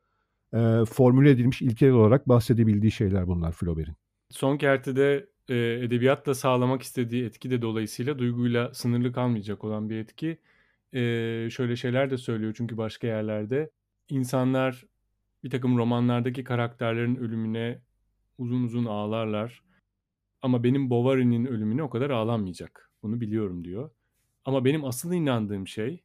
e, 0.54 0.84
formüle 0.84 1.30
edilmiş 1.30 1.62
ilkeler 1.62 1.90
olarak 1.90 2.28
bahsedebildiği 2.28 2.92
şeyler 2.92 3.26
bunlar 3.26 3.52
Flaubert'in. 3.52 3.96
Son 4.30 4.56
kertede 4.56 5.26
e, 5.48 5.56
edebiyatla 5.56 6.34
sağlamak 6.34 6.82
istediği 6.82 7.24
etki 7.24 7.50
de 7.50 7.62
dolayısıyla 7.62 8.18
duyguyla 8.18 8.74
sınırlı 8.74 9.12
kalmayacak 9.12 9.64
olan 9.64 9.90
bir 9.90 9.96
etki. 9.96 10.38
E, 10.94 11.00
şöyle 11.50 11.76
şeyler 11.76 12.10
de 12.10 12.18
söylüyor 12.18 12.54
çünkü 12.56 12.76
başka 12.76 13.06
yerlerde. 13.06 13.70
insanlar 14.08 14.84
bir 15.44 15.50
takım 15.50 15.78
romanlardaki 15.78 16.44
karakterlerin 16.44 17.16
ölümüne 17.16 17.82
uzun 18.38 18.64
uzun 18.64 18.84
ağlarlar. 18.84 19.64
Ama 20.42 20.64
benim 20.64 20.90
Bovary'nin 20.90 21.44
ölümüne 21.44 21.82
o 21.82 21.90
kadar 21.90 22.10
ağlanmayacak. 22.10 22.90
Bunu 23.02 23.20
biliyorum 23.20 23.64
diyor. 23.64 23.90
Ama 24.44 24.64
benim 24.64 24.84
asıl 24.84 25.12
inandığım 25.12 25.66
şey, 25.66 26.02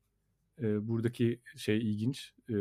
e, 0.62 0.88
buradaki 0.88 1.42
şey 1.56 1.78
ilginç, 1.78 2.34
e, 2.50 2.56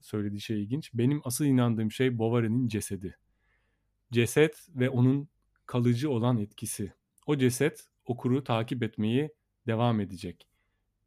söylediği 0.00 0.40
şey 0.40 0.62
ilginç. 0.62 0.90
Benim 0.94 1.20
asıl 1.24 1.44
inandığım 1.44 1.92
şey 1.92 2.18
Bovary'nin 2.18 2.68
cesedi. 2.68 3.18
Ceset 4.12 4.68
ve 4.74 4.90
onun 4.90 5.28
kalıcı 5.66 6.10
olan 6.10 6.38
etkisi. 6.38 6.92
O 7.26 7.36
ceset 7.36 7.88
okuru 8.04 8.44
takip 8.44 8.82
etmeyi 8.82 9.30
devam 9.66 10.00
edecek. 10.00 10.48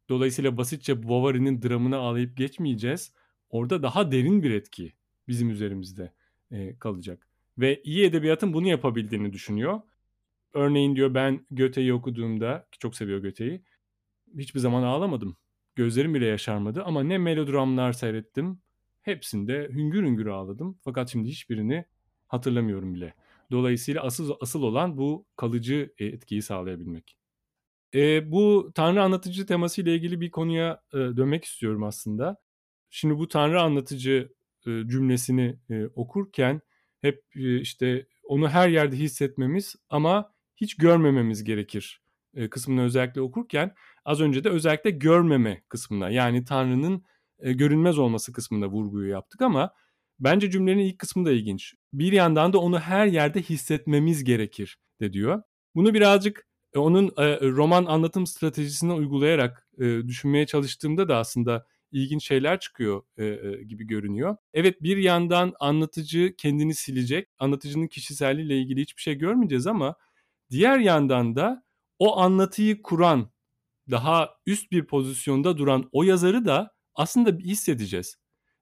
Dolayısıyla 0.09 0.57
basitçe 0.57 1.03
Bovary'nin 1.03 1.61
dramını 1.61 1.97
ağlayıp 1.97 2.37
geçmeyeceğiz. 2.37 3.13
Orada 3.49 3.83
daha 3.83 4.11
derin 4.11 4.43
bir 4.43 4.51
etki 4.51 4.93
bizim 5.27 5.49
üzerimizde 5.49 6.13
e, 6.51 6.77
kalacak. 6.79 7.27
Ve 7.57 7.81
iyi 7.83 8.05
edebiyatın 8.05 8.53
bunu 8.53 8.67
yapabildiğini 8.67 9.33
düşünüyor. 9.33 9.81
Örneğin 10.53 10.95
diyor 10.95 11.13
ben 11.13 11.45
Göte'yi 11.51 11.93
okuduğumda, 11.93 12.67
ki 12.71 12.79
çok 12.79 12.95
seviyor 12.95 13.19
Göte'yi, 13.19 13.63
hiçbir 14.37 14.59
zaman 14.59 14.83
ağlamadım. 14.83 15.37
Gözlerim 15.75 16.13
bile 16.13 16.25
yaşarmadı 16.25 16.83
ama 16.83 17.03
ne 17.03 17.17
melodramlar 17.17 17.93
seyrettim, 17.93 18.61
hepsinde 19.01 19.69
hüngür 19.69 20.03
hüngür 20.03 20.25
ağladım. 20.25 20.77
Fakat 20.83 21.09
şimdi 21.09 21.29
hiçbirini 21.29 21.85
hatırlamıyorum 22.27 22.93
bile. 22.93 23.13
Dolayısıyla 23.51 24.03
asıl 24.03 24.35
asıl 24.41 24.63
olan 24.63 24.97
bu 24.97 25.25
kalıcı 25.35 25.93
e, 25.97 26.05
etkiyi 26.05 26.41
sağlayabilmek. 26.41 27.18
E, 27.95 28.31
bu 28.31 28.71
Tanrı 28.75 29.03
anlatıcı 29.03 29.45
teması 29.45 29.81
ile 29.81 29.95
ilgili 29.95 30.21
bir 30.21 30.31
konuya 30.31 30.81
e, 30.93 30.97
dönmek 30.97 31.45
istiyorum 31.45 31.83
aslında. 31.83 32.37
Şimdi 32.89 33.17
bu 33.17 33.27
Tanrı 33.27 33.61
anlatıcı 33.61 34.33
e, 34.67 34.69
cümlesini 34.87 35.59
e, 35.69 35.85
okurken 35.85 36.61
hep 37.01 37.23
e, 37.35 37.59
işte 37.59 38.07
onu 38.23 38.49
her 38.49 38.69
yerde 38.69 38.95
hissetmemiz 38.95 39.75
ama 39.89 40.33
hiç 40.55 40.77
görmememiz 40.77 41.43
gerekir 41.43 42.01
e, 42.35 42.49
kısmını 42.49 42.83
özellikle 42.83 43.21
okurken 43.21 43.75
az 44.05 44.21
önce 44.21 44.43
de 44.43 44.49
özellikle 44.49 44.89
görmeme 44.89 45.63
kısmına 45.69 46.09
yani 46.09 46.45
Tanrı'nın 46.45 47.03
e, 47.39 47.53
görünmez 47.53 47.97
olması 47.97 48.33
kısmında 48.33 48.67
vurguyu 48.67 49.09
yaptık 49.09 49.41
ama 49.41 49.73
bence 50.19 50.51
cümlenin 50.51 50.83
ilk 50.83 50.99
kısmı 50.99 51.25
da 51.25 51.31
ilginç. 51.31 51.73
Bir 51.93 52.11
yandan 52.11 52.53
da 52.53 52.59
onu 52.59 52.79
her 52.79 53.05
yerde 53.07 53.41
hissetmemiz 53.41 54.23
gerekir 54.23 54.79
de 55.01 55.13
diyor. 55.13 55.41
Bunu 55.75 55.93
birazcık 55.93 56.48
onun 56.75 57.07
roman 57.41 57.85
anlatım 57.85 58.27
stratejisini 58.27 58.93
uygulayarak 58.93 59.67
düşünmeye 59.79 60.45
çalıştığımda 60.45 61.07
da 61.07 61.17
aslında 61.17 61.65
ilginç 61.91 62.27
şeyler 62.27 62.59
çıkıyor 62.59 63.03
e, 63.17 63.25
e, 63.25 63.63
gibi 63.63 63.87
görünüyor. 63.87 64.37
Evet 64.53 64.83
bir 64.83 64.97
yandan 64.97 65.53
anlatıcı 65.59 66.35
kendini 66.37 66.75
silecek. 66.75 67.29
Anlatıcının 67.39 67.87
kişiselliğiyle 67.87 68.57
ilgili 68.57 68.81
hiçbir 68.81 69.01
şey 69.01 69.15
görmeyeceğiz 69.15 69.67
ama 69.67 69.95
diğer 70.49 70.79
yandan 70.79 71.35
da 71.35 71.63
o 71.99 72.17
anlatıyı 72.19 72.81
kuran, 72.81 73.31
daha 73.91 74.29
üst 74.45 74.71
bir 74.71 74.85
pozisyonda 74.85 75.57
duran 75.57 75.89
o 75.91 76.03
yazarı 76.03 76.45
da 76.45 76.71
aslında 76.95 77.31
hissedeceğiz. 77.31 78.17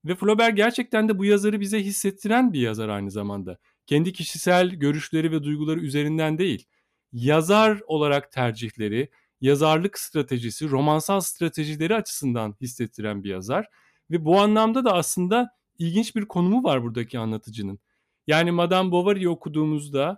Ve 0.06 0.15
Flaubert 0.15 0.58
gerçekten 0.58 1.10
de 1.10 1.20
bu 1.20 1.26
yazarı 1.26 1.60
bize 1.60 1.84
hissettiren 1.84 2.54
bir 2.54 2.60
yazar 2.60 2.89
aynı 2.89 3.12
zamanda. 3.12 3.58
Kendi 3.86 4.13
kişisel 4.13 4.70
görüşleri 4.70 5.32
ve 5.32 5.43
duyguları 5.43 5.80
üzerinden 5.80 6.38
değil, 6.38 6.65
yazar 7.17 7.82
olarak 7.88 8.32
tercihleri, 8.32 9.10
yazarlık 9.41 9.99
stratejisi, 9.99 10.69
romansal 10.69 11.19
stratejileri 11.19 11.95
açısından 11.95 12.56
hissettiren 12.62 13.23
bir 13.23 13.30
yazar. 13.30 13.67
Ve 14.12 14.25
bu 14.25 14.39
anlamda 14.39 14.86
da 14.86 14.93
aslında 14.93 15.49
ilginç 15.80 16.15
bir 16.15 16.25
konumu 16.25 16.63
var 16.63 16.84
buradaki 16.84 17.19
anlatıcının. 17.19 17.80
Yani 18.27 18.51
Madame 18.51 18.91
Bovary'i 18.91 19.30
okuduğumuzda 19.30 20.17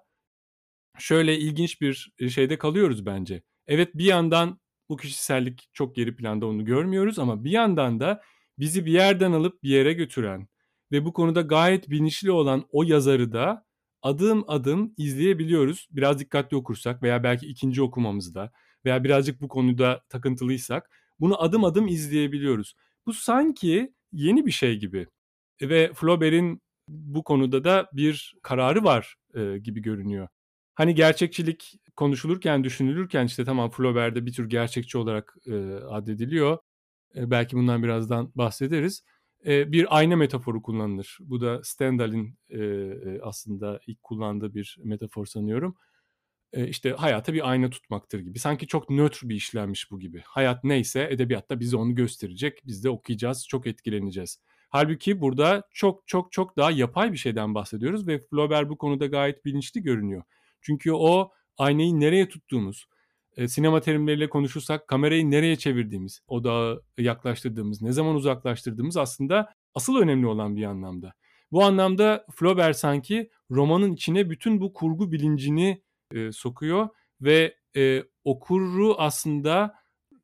şöyle 0.98 1.38
ilginç 1.38 1.82
bir 1.82 2.12
e, 2.20 2.30
şeyde 2.30 2.58
kalıyoruz 2.58 3.06
bence. 3.06 3.44
Evet 3.68 3.96
bir 3.96 4.06
yandan 4.06 4.60
bu 4.90 4.98
kişisellik 4.98 5.70
çok 5.74 5.96
geri 5.96 6.16
planda 6.16 6.46
onu 6.46 6.66
görmüyoruz 6.66 7.20
ama 7.20 7.44
bir 7.44 7.52
yandan 7.52 8.00
da 8.00 8.22
bizi 8.60 8.86
bir 8.86 8.92
yerden 8.92 9.32
alıp 9.32 9.64
bir 9.64 9.70
yere 9.70 9.94
götüren 9.94 10.48
ve 10.92 11.06
bu 11.06 11.14
konuda 11.14 11.42
gayet 11.42 11.90
bilinçli 11.90 12.32
olan 12.32 12.66
o 12.72 12.84
yazarı 12.84 13.32
da 13.34 13.66
adım 14.02 14.44
adım 14.48 14.94
izleyebiliyoruz. 14.98 15.88
Biraz 15.92 16.20
dikkatli 16.20 16.58
okursak 16.58 17.04
veya 17.04 17.24
belki 17.24 17.48
ikinci 17.48 17.82
okumamızda 17.82 18.52
veya 18.86 19.04
birazcık 19.04 19.42
bu 19.42 19.48
konuda 19.48 20.02
takıntılıysak 20.10 20.90
bunu 21.20 21.42
adım 21.42 21.64
adım 21.64 21.88
izleyebiliyoruz. 21.88 22.76
Bu 23.06 23.14
sanki 23.14 23.94
yeni 24.12 24.46
bir 24.46 24.52
şey 24.52 24.80
gibi 24.80 25.08
ve 25.62 25.92
Flaubert'in 25.94 26.62
bu 26.88 27.24
konuda 27.24 27.64
da 27.64 27.90
bir 27.94 28.36
kararı 28.44 28.84
var 28.84 29.16
e, 29.36 29.58
gibi 29.58 29.82
görünüyor. 29.82 30.28
Hani 30.76 30.96
gerçekçilik 30.96 31.80
konuşulurken, 31.96 32.64
düşünülürken 32.64 33.26
işte 33.26 33.46
tamam 33.46 33.70
Flaubert'de 33.70 34.26
bir 34.26 34.34
tür 34.34 34.50
gerçekçi 34.50 34.98
olarak 34.98 35.36
e, 35.48 35.54
addediliyor. 35.74 36.58
E, 37.16 37.32
belki 37.32 37.56
bundan 37.58 37.84
birazdan 37.84 38.32
bahsederiz. 38.36 39.04
E, 39.46 39.72
bir 39.72 39.98
ayna 39.98 40.16
metaforu 40.16 40.62
kullanılır. 40.62 41.18
Bu 41.22 41.42
da 41.42 41.64
Stendhal'in 41.64 42.38
e, 42.50 42.60
e 42.60 43.22
aslında 43.22 43.80
ilk 43.88 44.04
kullandığı 44.04 44.54
bir 44.54 44.78
metafor 44.84 45.26
sanıyorum 45.26 45.76
işte 46.54 46.92
hayata 46.92 47.34
bir 47.34 47.50
ayna 47.50 47.70
tutmaktır 47.70 48.20
gibi. 48.20 48.40
Sanki 48.40 48.68
çok 48.68 48.90
nötr 48.90 49.30
bir 49.30 49.36
işlenmiş 49.36 49.92
bu 49.92 50.00
gibi. 50.00 50.22
Hayat 50.26 50.64
neyse 50.64 51.08
edebiyatta 51.12 51.60
bize 51.60 51.78
onu 51.78 51.96
gösterecek. 51.96 52.62
Biz 52.68 52.84
de 52.84 52.90
okuyacağız, 52.90 53.48
çok 53.48 53.68
etkileneceğiz. 53.68 54.40
Halbuki 54.70 55.22
burada 55.22 55.64
çok 55.74 56.08
çok 56.08 56.32
çok 56.32 56.58
daha 56.58 56.72
yapay 56.72 57.12
bir 57.12 57.18
şeyden 57.18 57.56
bahsediyoruz 57.56 58.08
ve 58.08 58.20
Flaubert 58.20 58.70
bu 58.70 58.78
konuda 58.78 59.06
gayet 59.06 59.46
bilinçli 59.46 59.84
görünüyor. 59.84 60.24
Çünkü 60.62 60.92
o 60.92 61.32
aynayı 61.58 62.00
nereye 62.00 62.30
tuttuğumuz, 62.30 62.88
e, 63.38 63.48
sinema 63.48 63.82
terimleriyle 63.82 64.30
konuşursak 64.30 64.88
kamerayı 64.88 65.32
nereye 65.32 65.56
çevirdiğimiz, 65.56 66.20
o 66.28 66.44
dağı 66.44 66.84
yaklaştırdığımız, 66.98 67.82
ne 67.82 67.92
zaman 67.92 68.16
uzaklaştırdığımız 68.16 68.98
aslında 68.98 69.54
asıl 69.76 69.96
önemli 69.96 70.28
olan 70.28 70.56
bir 70.56 70.64
anlamda. 70.64 71.14
Bu 71.52 71.64
anlamda 71.64 72.26
Flaubert 72.36 72.78
sanki 72.78 73.30
romanın 73.52 73.94
içine 73.94 74.30
bütün 74.30 74.62
bu 74.62 74.74
kurgu 74.74 75.12
bilincini 75.12 75.82
e, 76.14 76.32
sokuyor 76.32 76.90
ve 77.22 77.56
e, 77.76 78.04
okuru 78.24 78.96
aslında 78.98 79.76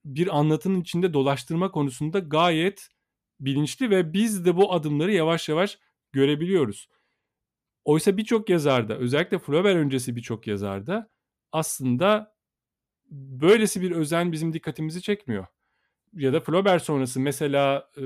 bir 0.05 0.39
anlatının 0.39 0.81
içinde 0.81 1.13
dolaştırma 1.13 1.71
konusunda 1.71 2.19
gayet 2.19 2.89
bilinçli 3.39 3.89
ve 3.89 4.13
biz 4.13 4.45
de 4.45 4.55
bu 4.57 4.73
adımları 4.73 5.11
yavaş 5.11 5.49
yavaş 5.49 5.79
görebiliyoruz. 6.11 6.89
Oysa 7.85 8.17
birçok 8.17 8.49
yazarda 8.49 8.97
özellikle 8.97 9.39
Flaubert 9.39 9.75
öncesi 9.75 10.15
birçok 10.15 10.47
yazarda 10.47 11.09
aslında 11.51 12.34
böylesi 13.15 13.81
bir 13.81 13.91
özen 13.91 14.31
bizim 14.31 14.53
dikkatimizi 14.53 15.01
çekmiyor. 15.01 15.45
Ya 16.13 16.33
da 16.33 16.39
Flaubert 16.39 16.83
sonrası 16.83 17.19
mesela 17.19 17.89
e, 17.97 18.01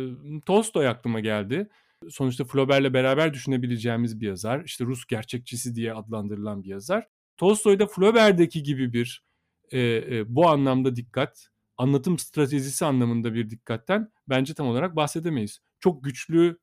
Tolstoy 0.45 0.87
aklıma 0.87 1.19
geldi. 1.19 1.69
Sonuçta 2.09 2.45
Flaubert'le 2.45 2.93
beraber 2.93 3.33
düşünebileceğimiz 3.33 4.21
bir 4.21 4.27
yazar. 4.27 4.63
İşte 4.65 4.85
Rus 4.85 5.05
gerçekçisi 5.05 5.75
diye 5.75 5.93
adlandırılan 5.93 6.63
bir 6.63 6.69
yazar. 6.69 7.07
Tolstoy'da 7.37 7.87
Flaubert'deki 7.87 8.63
gibi 8.63 8.93
bir 8.93 9.23
e, 9.71 9.79
e, 9.79 10.35
bu 10.35 10.49
anlamda 10.49 10.95
dikkat, 10.95 11.47
anlatım 11.77 12.19
stratejisi 12.19 12.85
anlamında 12.85 13.33
bir 13.33 13.49
dikkatten 13.49 14.11
bence 14.29 14.53
tam 14.53 14.67
olarak 14.67 14.95
bahsedemeyiz. 14.95 15.59
Çok 15.79 16.03
güçlü 16.03 16.57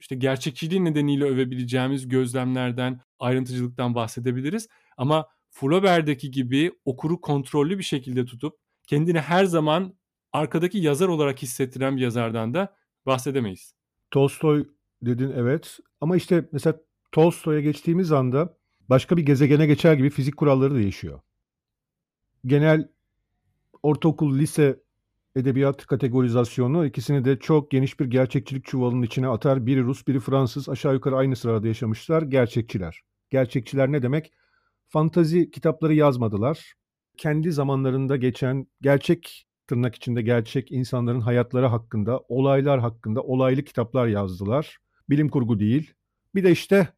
işte 0.00 0.16
gerçekçiliği 0.16 0.84
nedeniyle 0.84 1.24
övebileceğimiz 1.24 2.08
gözlemlerden, 2.08 3.00
ayrıntıcılıktan 3.18 3.94
bahsedebiliriz. 3.94 4.68
Ama 4.96 5.28
Flaubert'deki 5.52 6.30
gibi 6.30 6.72
okuru 6.84 7.20
kontrollü 7.20 7.78
bir 7.78 7.82
şekilde 7.82 8.24
tutup 8.24 8.58
kendini 8.86 9.20
her 9.20 9.44
zaman 9.44 9.94
arkadaki 10.32 10.78
yazar 10.78 11.08
olarak 11.08 11.42
hissettiren 11.42 11.96
bir 11.96 12.02
yazardan 12.02 12.54
da 12.54 12.76
bahsedemeyiz. 13.06 13.74
Tolstoy 14.10 14.66
dedin 15.02 15.32
evet 15.36 15.78
ama 16.00 16.16
işte 16.16 16.48
mesela 16.52 16.80
Tolstoy'a 17.12 17.60
geçtiğimiz 17.60 18.12
anda 18.12 18.56
başka 18.88 19.16
bir 19.16 19.22
gezegene 19.22 19.66
geçer 19.66 19.94
gibi 19.94 20.10
fizik 20.10 20.36
kuralları 20.36 20.74
değişiyor. 20.74 21.20
Genel 22.46 22.88
ortaokul, 23.82 24.38
lise 24.38 24.80
edebiyat 25.36 25.86
kategorizasyonu 25.86 26.86
ikisini 26.86 27.24
de 27.24 27.38
çok 27.38 27.70
geniş 27.70 28.00
bir 28.00 28.04
gerçekçilik 28.06 28.64
çuvalının 28.64 29.02
içine 29.02 29.28
atar. 29.28 29.66
Biri 29.66 29.82
Rus, 29.82 30.06
biri 30.06 30.20
Fransız. 30.20 30.68
Aşağı 30.68 30.94
yukarı 30.94 31.16
aynı 31.16 31.36
sırada 31.36 31.68
yaşamışlar. 31.68 32.22
Gerçekçiler. 32.22 33.02
Gerçekçiler 33.30 33.92
ne 33.92 34.02
demek? 34.02 34.32
Fantazi 34.92 35.50
kitapları 35.50 35.94
yazmadılar. 35.94 36.74
Kendi 37.16 37.52
zamanlarında 37.52 38.16
geçen 38.16 38.66
gerçek 38.80 39.46
tırnak 39.66 39.94
içinde 39.94 40.22
gerçek 40.22 40.72
insanların 40.72 41.20
hayatları 41.20 41.66
hakkında, 41.66 42.20
olaylar 42.28 42.80
hakkında 42.80 43.22
olaylı 43.22 43.62
kitaplar 43.62 44.06
yazdılar. 44.06 44.78
Bilim 45.10 45.28
kurgu 45.28 45.60
değil. 45.60 45.92
Bir 46.34 46.44
de 46.44 46.50
işte 46.50 46.88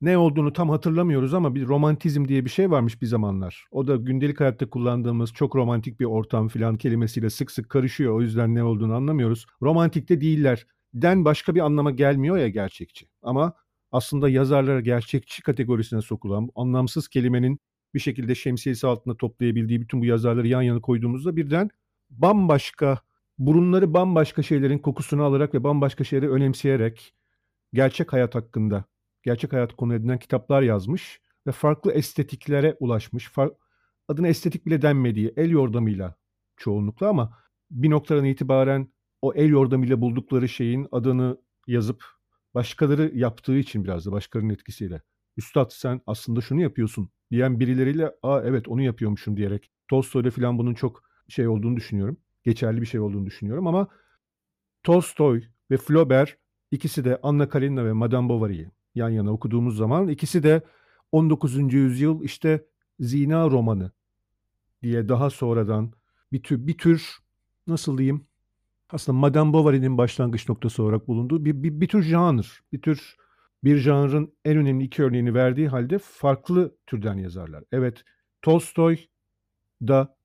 ne 0.00 0.18
olduğunu 0.18 0.52
tam 0.52 0.68
hatırlamıyoruz 0.70 1.34
ama 1.34 1.54
bir 1.54 1.66
romantizm 1.66 2.28
diye 2.28 2.44
bir 2.44 2.50
şey 2.50 2.70
varmış 2.70 3.02
bir 3.02 3.06
zamanlar. 3.06 3.64
O 3.70 3.86
da 3.86 3.96
gündelik 3.96 4.40
hayatta 4.40 4.70
kullandığımız 4.70 5.32
çok 5.32 5.56
romantik 5.56 6.00
bir 6.00 6.04
ortam 6.04 6.48
filan 6.48 6.76
kelimesiyle 6.76 7.30
sık 7.30 7.50
sık 7.50 7.70
karışıyor. 7.70 8.14
O 8.14 8.20
yüzden 8.20 8.54
ne 8.54 8.62
olduğunu 8.62 8.94
anlamıyoruz. 8.94 9.46
Romantik 9.62 10.08
de 10.08 10.20
değiller. 10.20 10.66
Den 10.94 11.24
başka 11.24 11.54
bir 11.54 11.60
anlama 11.60 11.90
gelmiyor 11.90 12.36
ya 12.36 12.48
gerçekçi. 12.48 13.06
Ama 13.22 13.54
aslında 13.92 14.28
yazarlara 14.28 14.80
gerçekçi 14.80 15.42
kategorisine 15.42 16.02
sokulan 16.02 16.50
anlamsız 16.54 17.08
kelimenin 17.08 17.60
bir 17.94 18.00
şekilde 18.00 18.34
şemsiyesi 18.34 18.86
altında 18.86 19.16
toplayabildiği 19.16 19.80
bütün 19.80 20.00
bu 20.00 20.04
yazarları 20.04 20.48
yan 20.48 20.62
yana 20.62 20.80
koyduğumuzda 20.80 21.36
birden 21.36 21.70
bambaşka 22.10 22.98
burunları 23.38 23.94
bambaşka 23.94 24.42
şeylerin 24.42 24.78
kokusunu 24.78 25.22
alarak 25.22 25.54
ve 25.54 25.64
bambaşka 25.64 26.04
şeyleri 26.04 26.30
önemseyerek 26.30 27.14
gerçek 27.72 28.12
hayat 28.12 28.34
hakkında 28.34 28.84
gerçek 29.22 29.52
hayat 29.52 29.76
konu 29.76 29.94
edinen 29.94 30.18
kitaplar 30.18 30.62
yazmış 30.62 31.20
ve 31.46 31.52
farklı 31.52 31.92
estetiklere 31.92 32.76
ulaşmış. 32.80 33.28
Far, 33.28 33.50
adına 34.08 34.28
estetik 34.28 34.66
bile 34.66 34.82
denmediği 34.82 35.32
el 35.36 35.50
yordamıyla 35.50 36.14
çoğunlukla 36.56 37.08
ama 37.08 37.38
bir 37.70 37.90
noktadan 37.90 38.24
itibaren 38.24 38.92
o 39.22 39.34
el 39.34 39.48
yordamıyla 39.48 40.00
buldukları 40.00 40.48
şeyin 40.48 40.88
adını 40.92 41.38
yazıp 41.66 42.04
başkaları 42.54 43.12
yaptığı 43.14 43.56
için 43.56 43.84
biraz 43.84 44.06
da 44.06 44.12
başkalarının 44.12 44.52
etkisiyle. 44.52 45.02
Üstad 45.36 45.70
sen 45.70 46.00
aslında 46.06 46.40
şunu 46.40 46.60
yapıyorsun 46.60 47.10
diyen 47.30 47.60
birileriyle 47.60 48.12
aa 48.22 48.40
evet 48.44 48.68
onu 48.68 48.82
yapıyormuşum 48.82 49.36
diyerek 49.36 49.70
Tolstoy'da 49.88 50.30
falan 50.30 50.58
bunun 50.58 50.74
çok 50.74 51.02
şey 51.28 51.48
olduğunu 51.48 51.76
düşünüyorum. 51.76 52.16
Geçerli 52.44 52.80
bir 52.80 52.86
şey 52.86 53.00
olduğunu 53.00 53.26
düşünüyorum 53.26 53.66
ama 53.66 53.88
Tolstoy 54.82 55.42
ve 55.70 55.76
Flaubert 55.76 56.36
ikisi 56.70 57.04
de 57.04 57.18
Anna 57.22 57.48
Karenina 57.48 57.84
ve 57.84 57.92
Madame 57.92 58.28
Bovary'i 58.28 58.70
yan 58.94 59.08
yana 59.08 59.32
okuduğumuz 59.32 59.76
zaman 59.76 60.08
ikisi 60.08 60.42
de 60.42 60.62
19. 61.12 61.74
yüzyıl 61.74 62.24
işte 62.24 62.66
zina 63.00 63.50
romanı 63.50 63.92
diye 64.82 65.08
daha 65.08 65.30
sonradan 65.30 65.92
bir 66.32 66.42
tür, 66.42 66.66
bir 66.66 66.78
tür 66.78 67.18
nasıl 67.66 67.98
diyeyim 67.98 68.26
aslında 68.92 69.18
Madame 69.18 69.52
Bovary'nin 69.52 69.98
başlangıç 69.98 70.48
noktası 70.48 70.82
olarak 70.82 71.08
bulunduğu 71.08 71.44
bir, 71.44 71.62
bir, 71.62 71.80
bir 71.80 71.88
tür 71.88 72.02
janr, 72.02 72.60
bir 72.72 72.82
tür 72.82 73.16
bir 73.64 73.76
janrın 73.76 74.34
en 74.44 74.56
önemli 74.56 74.84
iki 74.84 75.02
örneğini 75.02 75.34
verdiği 75.34 75.68
halde 75.68 75.98
farklı 75.98 76.76
türden 76.86 77.18
yazarlar. 77.18 77.64
Evet, 77.72 78.04
Tolstoy 78.42 78.96
da 79.82 80.16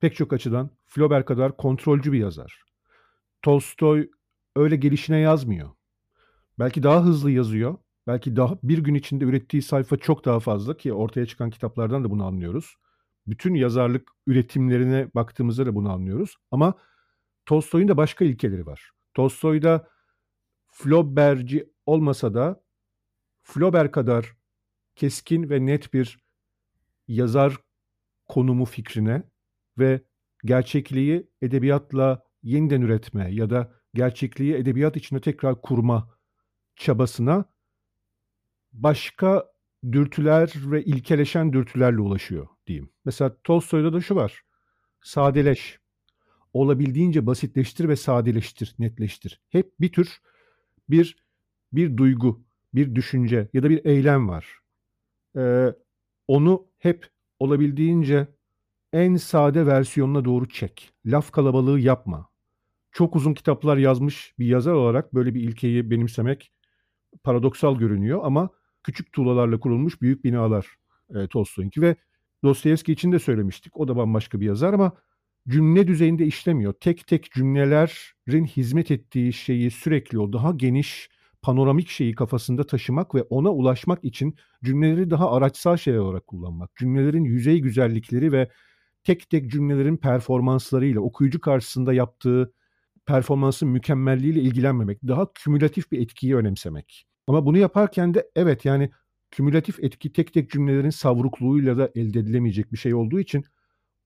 pek 0.00 0.16
çok 0.16 0.32
açıdan 0.32 0.70
Flaubert 0.86 1.26
kadar 1.26 1.56
kontrolcü 1.56 2.12
bir 2.12 2.18
yazar. 2.18 2.62
Tolstoy 3.42 4.08
öyle 4.56 4.76
gelişine 4.76 5.18
yazmıyor. 5.18 5.70
Belki 6.58 6.82
daha 6.82 7.04
hızlı 7.04 7.30
yazıyor 7.30 7.76
belki 8.06 8.36
daha 8.36 8.58
bir 8.62 8.78
gün 8.78 8.94
içinde 8.94 9.24
ürettiği 9.24 9.62
sayfa 9.62 9.96
çok 9.96 10.24
daha 10.24 10.40
fazla 10.40 10.76
ki 10.76 10.92
ortaya 10.92 11.26
çıkan 11.26 11.50
kitaplardan 11.50 12.04
da 12.04 12.10
bunu 12.10 12.24
anlıyoruz. 12.26 12.76
Bütün 13.26 13.54
yazarlık 13.54 14.10
üretimlerine 14.26 15.08
baktığımızda 15.14 15.66
da 15.66 15.74
bunu 15.74 15.92
anlıyoruz. 15.92 16.36
Ama 16.50 16.74
Tolstoy'un 17.46 17.88
da 17.88 17.96
başka 17.96 18.24
ilkeleri 18.24 18.66
var. 18.66 18.90
Tolstoy'da 19.14 19.88
Flaubert'ci 20.66 21.72
olmasa 21.86 22.34
da 22.34 22.64
Flaubert 23.42 23.92
kadar 23.92 24.36
keskin 24.96 25.50
ve 25.50 25.66
net 25.66 25.94
bir 25.94 26.18
yazar 27.08 27.56
konumu 28.26 28.64
fikrine 28.64 29.22
ve 29.78 30.04
gerçekliği 30.44 31.30
edebiyatla 31.42 32.24
yeniden 32.42 32.80
üretme 32.80 33.34
ya 33.34 33.50
da 33.50 33.72
gerçekliği 33.94 34.54
edebiyat 34.54 34.96
içinde 34.96 35.20
tekrar 35.20 35.62
kurma 35.62 36.16
çabasına 36.76 37.44
başka 38.72 39.44
dürtüler 39.92 40.52
ve 40.56 40.84
ilkeleşen 40.84 41.52
dürtülerle 41.52 42.00
ulaşıyor 42.00 42.46
diyeyim. 42.66 42.92
Mesela 43.04 43.36
Tolstoy'da 43.44 43.92
da 43.92 44.00
şu 44.00 44.14
var. 44.14 44.42
Sadeleş. 45.02 45.83
Olabildiğince 46.54 47.26
basitleştir 47.26 47.88
ve 47.88 47.96
sadeleştir, 47.96 48.74
netleştir. 48.78 49.40
Hep 49.48 49.80
bir 49.80 49.92
tür 49.92 50.20
bir 50.88 51.16
bir 51.72 51.96
duygu, 51.96 52.44
bir 52.74 52.94
düşünce 52.94 53.48
ya 53.52 53.62
da 53.62 53.70
bir 53.70 53.84
eylem 53.84 54.28
var. 54.28 54.58
Ee, 55.36 55.74
onu 56.28 56.66
hep 56.78 57.08
olabildiğince 57.38 58.28
en 58.92 59.16
sade 59.16 59.66
versiyonuna 59.66 60.24
doğru 60.24 60.48
çek. 60.48 60.92
Laf 61.06 61.30
kalabalığı 61.32 61.80
yapma. 61.80 62.28
Çok 62.92 63.16
uzun 63.16 63.34
kitaplar 63.34 63.76
yazmış 63.76 64.34
bir 64.38 64.46
yazar 64.46 64.72
olarak 64.72 65.14
böyle 65.14 65.34
bir 65.34 65.40
ilkeyi 65.40 65.90
benimsemek 65.90 66.52
paradoksal 67.22 67.78
görünüyor 67.78 68.20
ama 68.22 68.50
küçük 68.82 69.12
tuğlalarla 69.12 69.60
kurulmuş 69.60 70.02
büyük 70.02 70.24
binalar 70.24 70.66
e, 71.14 71.26
Tolstoy'unki 71.26 71.80
ve 71.80 71.96
Dostoyevski 72.44 72.92
için 72.92 73.12
de 73.12 73.18
söylemiştik. 73.18 73.76
O 73.76 73.88
da 73.88 73.96
bambaşka 73.96 74.40
bir 74.40 74.46
yazar 74.46 74.72
ama 74.72 74.92
cümle 75.48 75.86
düzeyinde 75.86 76.26
işlemiyor. 76.26 76.72
Tek 76.72 77.06
tek 77.06 77.32
cümlelerin 77.32 78.44
hizmet 78.44 78.90
ettiği 78.90 79.32
şeyi 79.32 79.70
sürekli 79.70 80.18
o 80.18 80.32
daha 80.32 80.50
geniş 80.50 81.08
panoramik 81.42 81.88
şeyi 81.88 82.14
kafasında 82.14 82.66
taşımak 82.66 83.14
ve 83.14 83.22
ona 83.22 83.50
ulaşmak 83.50 84.04
için 84.04 84.36
cümleleri 84.64 85.10
daha 85.10 85.30
araçsal 85.30 85.76
şeyler 85.76 85.98
olarak 85.98 86.26
kullanmak. 86.26 86.76
Cümlelerin 86.76 87.24
yüzey 87.24 87.60
güzellikleri 87.60 88.32
ve 88.32 88.50
tek 89.04 89.30
tek 89.30 89.50
cümlelerin 89.50 89.96
performanslarıyla 89.96 91.00
okuyucu 91.00 91.40
karşısında 91.40 91.92
yaptığı 91.92 92.52
performansın 93.06 93.68
mükemmelliğiyle 93.68 94.40
ilgilenmemek, 94.40 94.98
daha 95.08 95.32
kümülatif 95.32 95.92
bir 95.92 96.00
etkiyi 96.00 96.36
önemsemek. 96.36 97.06
Ama 97.26 97.46
bunu 97.46 97.58
yaparken 97.58 98.14
de 98.14 98.30
evet 98.36 98.64
yani 98.64 98.90
kümülatif 99.30 99.84
etki 99.84 100.12
tek 100.12 100.32
tek 100.32 100.50
cümlelerin 100.50 100.90
savrukluğuyla 100.90 101.78
da 101.78 101.90
elde 101.94 102.18
edilemeyecek 102.18 102.72
bir 102.72 102.76
şey 102.76 102.94
olduğu 102.94 103.20
için 103.20 103.44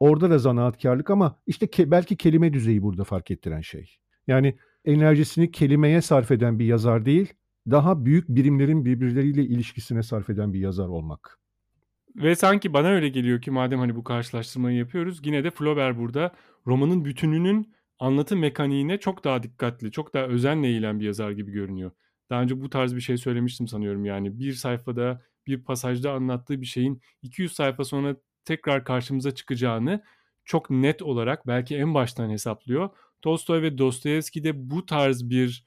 orada 0.01 0.31
da 0.31 0.39
zanaatkarlık 0.39 1.11
ama 1.11 1.39
işte 1.47 1.67
ke- 1.67 1.91
belki 1.91 2.17
kelime 2.17 2.53
düzeyi 2.53 2.83
burada 2.83 3.05
fark 3.05 3.31
ettiren 3.31 3.61
şey. 3.61 3.99
Yani 4.27 4.59
enerjisini 4.85 5.51
kelimeye 5.51 6.03
sarf 6.03 6.31
eden 6.31 6.59
bir 6.59 6.65
yazar 6.65 7.05
değil, 7.05 7.35
daha 7.71 8.05
büyük 8.05 8.29
birimlerin 8.29 8.85
birbirleriyle 8.85 9.43
ilişkisine 9.43 10.03
sarf 10.03 10.31
eden 10.31 10.53
bir 10.53 10.61
yazar 10.61 10.89
olmak. 10.89 11.39
Ve 12.17 12.35
sanki 12.35 12.73
bana 12.73 12.89
öyle 12.89 13.09
geliyor 13.09 13.43
ki 13.43 13.51
madem 13.51 13.79
hani 13.79 13.97
bu 13.97 14.05
karşılaştırmayı 14.05 14.79
yapıyoruz 14.79 15.21
yine 15.25 15.45
de 15.45 15.51
Flaubert 15.51 15.99
burada 15.99 16.35
romanın 16.67 17.05
bütününün 17.05 17.75
anlatı 17.99 18.37
mekaniğine 18.37 18.99
çok 18.99 19.25
daha 19.25 19.43
dikkatli, 19.43 19.91
çok 19.91 20.15
daha 20.15 20.25
özenle 20.25 20.67
eğilen 20.67 21.01
bir 21.01 21.05
yazar 21.05 21.31
gibi 21.31 21.53
görünüyor. 21.53 21.91
Daha 22.31 22.43
önce 22.43 22.61
bu 22.61 22.71
tarz 22.71 22.97
bir 22.97 23.01
şey 23.01 23.17
söylemiştim 23.17 23.69
sanıyorum 23.69 24.05
yani. 24.05 24.39
Bir 24.39 24.53
sayfada, 24.53 25.23
bir 25.47 25.65
pasajda 25.65 26.13
anlattığı 26.13 26.61
bir 26.61 26.67
şeyin 26.67 27.01
200 27.23 27.53
sayfa 27.53 27.85
sonra 27.85 28.17
tekrar 28.49 28.85
karşımıza 28.85 29.35
çıkacağını 29.35 30.03
çok 30.45 30.71
net 30.71 31.03
olarak 31.03 31.47
belki 31.47 31.77
en 31.77 31.95
baştan 31.95 32.31
hesaplıyor. 32.31 32.91
Tolstoy 33.23 33.63
ve 33.63 33.79
Dostoyevski 33.79 34.45
de 34.45 34.71
bu 34.71 34.87
tarz 34.87 35.31
bir 35.31 35.65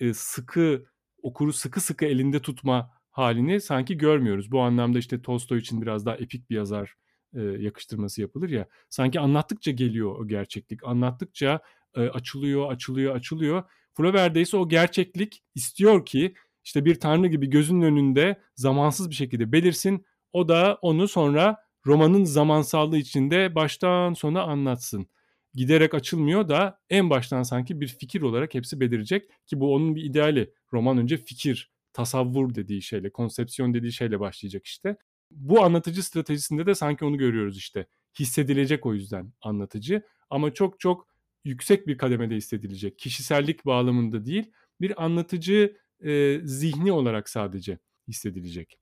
e, 0.00 0.14
sıkı 0.14 0.84
okuru 1.22 1.52
sıkı 1.52 1.80
sıkı 1.80 2.04
elinde 2.04 2.42
tutma 2.42 2.90
halini 3.10 3.60
sanki 3.60 3.96
görmüyoruz. 3.96 4.52
Bu 4.52 4.60
anlamda 4.60 4.98
işte 4.98 5.22
Tolstoy 5.22 5.58
için 5.58 5.82
biraz 5.82 6.06
daha 6.06 6.16
epik 6.16 6.50
bir 6.50 6.56
yazar 6.56 6.94
e, 7.34 7.40
yakıştırması 7.40 8.20
yapılır 8.20 8.48
ya. 8.50 8.66
Sanki 8.88 9.20
anlattıkça 9.20 9.70
geliyor 9.70 10.18
o 10.18 10.28
gerçeklik. 10.28 10.84
Anlattıkça 10.84 11.60
e, 11.94 12.00
açılıyor, 12.00 12.72
açılıyor, 12.72 13.16
açılıyor. 13.16 13.62
Flaubert'de 13.94 14.40
ise 14.40 14.56
o 14.56 14.68
gerçeklik 14.68 15.42
istiyor 15.54 16.06
ki 16.06 16.34
işte 16.64 16.84
bir 16.84 17.00
tanrı 17.00 17.26
gibi 17.26 17.50
gözünün 17.50 17.82
önünde 17.82 18.40
zamansız 18.56 19.10
bir 19.10 19.14
şekilde 19.14 19.52
belirsin. 19.52 20.06
O 20.32 20.48
da 20.48 20.78
onu 20.82 21.08
sonra 21.08 21.69
romanın 21.86 22.24
zamansallığı 22.24 22.98
içinde 22.98 23.54
baştan 23.54 24.14
sona 24.14 24.42
anlatsın. 24.42 25.06
Giderek 25.54 25.94
açılmıyor 25.94 26.48
da 26.48 26.80
en 26.90 27.10
baştan 27.10 27.42
sanki 27.42 27.80
bir 27.80 27.88
fikir 27.88 28.22
olarak 28.22 28.54
hepsi 28.54 28.80
belirecek 28.80 29.30
ki 29.46 29.60
bu 29.60 29.74
onun 29.74 29.94
bir 29.96 30.04
ideali. 30.04 30.54
Roman 30.72 30.98
önce 30.98 31.16
fikir, 31.16 31.72
tasavvur 31.92 32.54
dediği 32.54 32.82
şeyle, 32.82 33.10
konsepsiyon 33.10 33.74
dediği 33.74 33.92
şeyle 33.92 34.20
başlayacak 34.20 34.66
işte. 34.66 34.96
Bu 35.30 35.62
anlatıcı 35.64 36.02
stratejisinde 36.02 36.66
de 36.66 36.74
sanki 36.74 37.04
onu 37.04 37.18
görüyoruz 37.18 37.56
işte. 37.56 37.86
Hissedilecek 38.18 38.86
o 38.86 38.94
yüzden 38.94 39.32
anlatıcı 39.42 40.02
ama 40.30 40.54
çok 40.54 40.80
çok 40.80 41.06
yüksek 41.44 41.86
bir 41.86 41.98
kademede 41.98 42.34
hissedilecek. 42.34 42.98
Kişisellik 42.98 43.66
bağlamında 43.66 44.26
değil, 44.26 44.52
bir 44.80 45.04
anlatıcı 45.04 45.76
e, 46.04 46.40
zihni 46.44 46.92
olarak 46.92 47.28
sadece 47.28 47.78
hissedilecek. 48.08 48.78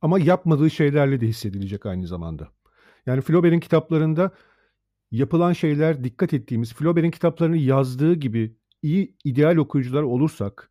Ama 0.00 0.18
yapmadığı 0.18 0.70
şeylerle 0.70 1.20
de 1.20 1.26
hissedilecek 1.26 1.86
aynı 1.86 2.06
zamanda. 2.06 2.48
Yani 3.06 3.20
Flaubert'in 3.20 3.60
kitaplarında 3.60 4.30
yapılan 5.10 5.52
şeyler 5.52 6.04
dikkat 6.04 6.34
ettiğimiz, 6.34 6.74
Flaubert'in 6.74 7.10
kitaplarını 7.10 7.56
yazdığı 7.56 8.14
gibi 8.14 8.56
iyi 8.82 9.16
ideal 9.24 9.56
okuyucular 9.56 10.02
olursak, 10.02 10.70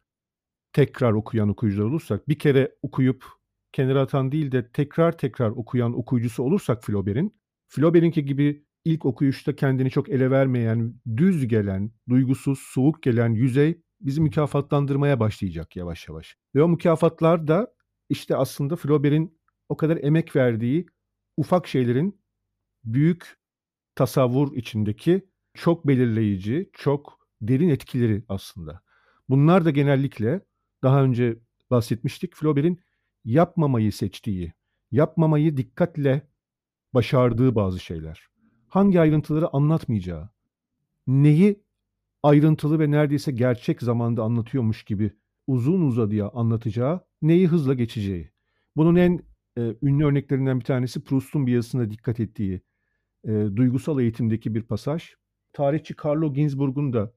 tekrar 0.74 1.12
okuyan 1.12 1.50
okuyucular 1.50 1.86
olursak, 1.86 2.28
bir 2.28 2.40
kere 2.40 2.76
okuyup 2.82 3.26
kenara 3.72 4.02
atan 4.02 4.32
değil 4.32 4.52
de 4.52 4.72
tekrar 4.72 5.18
tekrar 5.18 5.50
okuyan 5.50 6.00
okuyucusu 6.00 6.44
olursak 6.44 6.84
Flaubert'in, 6.84 7.36
Flaubert'inki 7.68 8.26
gibi 8.26 8.66
ilk 8.86 9.06
okuyuşta 9.06 9.56
kendini 9.56 9.90
çok 9.90 10.10
ele 10.10 10.32
vermeyen, 10.32 10.94
düz 11.18 11.48
gelen, 11.48 11.92
duygusuz, 12.10 12.60
soğuk 12.60 13.04
gelen 13.04 13.30
yüzey 13.30 13.82
bizi 14.02 14.22
mükafatlandırmaya 14.22 15.20
başlayacak 15.20 15.76
yavaş 15.76 16.08
yavaş. 16.08 16.38
Ve 16.56 16.64
o 16.64 16.68
mükafatlar 16.68 17.48
da 17.48 17.77
işte 18.10 18.36
aslında 18.36 18.76
Flaubert'in 18.76 19.40
o 19.70 19.78
kadar 19.78 19.98
emek 19.98 20.36
verdiği 20.36 20.86
ufak 21.38 21.68
şeylerin 21.68 22.22
büyük 22.84 23.38
tasavvur 23.96 24.56
içindeki 24.56 25.30
çok 25.54 25.88
belirleyici, 25.88 26.70
çok 26.74 27.28
derin 27.42 27.70
etkileri 27.70 28.24
aslında. 28.30 28.82
Bunlar 29.30 29.66
da 29.66 29.72
genellikle 29.72 30.42
daha 30.84 31.04
önce 31.04 31.40
bahsetmiştik 31.70 32.36
Flaubert'in 32.36 32.82
yapmamayı 33.26 33.92
seçtiği, 33.94 34.54
yapmamayı 34.92 35.58
dikkatle 35.58 36.28
başardığı 36.94 37.56
bazı 37.56 37.80
şeyler. 37.80 38.28
Hangi 38.68 39.00
ayrıntıları 39.00 39.54
anlatmayacağı, 39.54 40.30
neyi 41.08 41.64
ayrıntılı 42.24 42.80
ve 42.80 42.92
neredeyse 42.92 43.32
gerçek 43.32 43.82
zamanda 43.82 44.24
anlatıyormuş 44.24 44.84
gibi 44.84 45.12
uzun 45.48 45.82
uzadıya 45.82 46.30
anlatacağı, 46.30 47.02
neyi 47.22 47.48
hızla 47.48 47.74
geçeceği. 47.74 48.32
Bunun 48.76 48.96
en 48.96 49.20
e, 49.58 49.76
ünlü 49.82 50.06
örneklerinden 50.06 50.60
bir 50.60 50.66
tanesi 50.66 51.04
Proust'un 51.04 51.48
bir 51.48 51.54
yazısına 51.54 51.92
dikkat 51.92 52.20
ettiği 52.20 52.62
e, 53.24 53.32
duygusal 53.56 54.00
eğitimdeki 54.00 54.56
bir 54.56 54.64
pasaj. 54.64 55.14
Tarihçi 55.54 55.96
Carlo 56.06 56.34
Ginzburg'un 56.34 56.94
da 56.94 57.14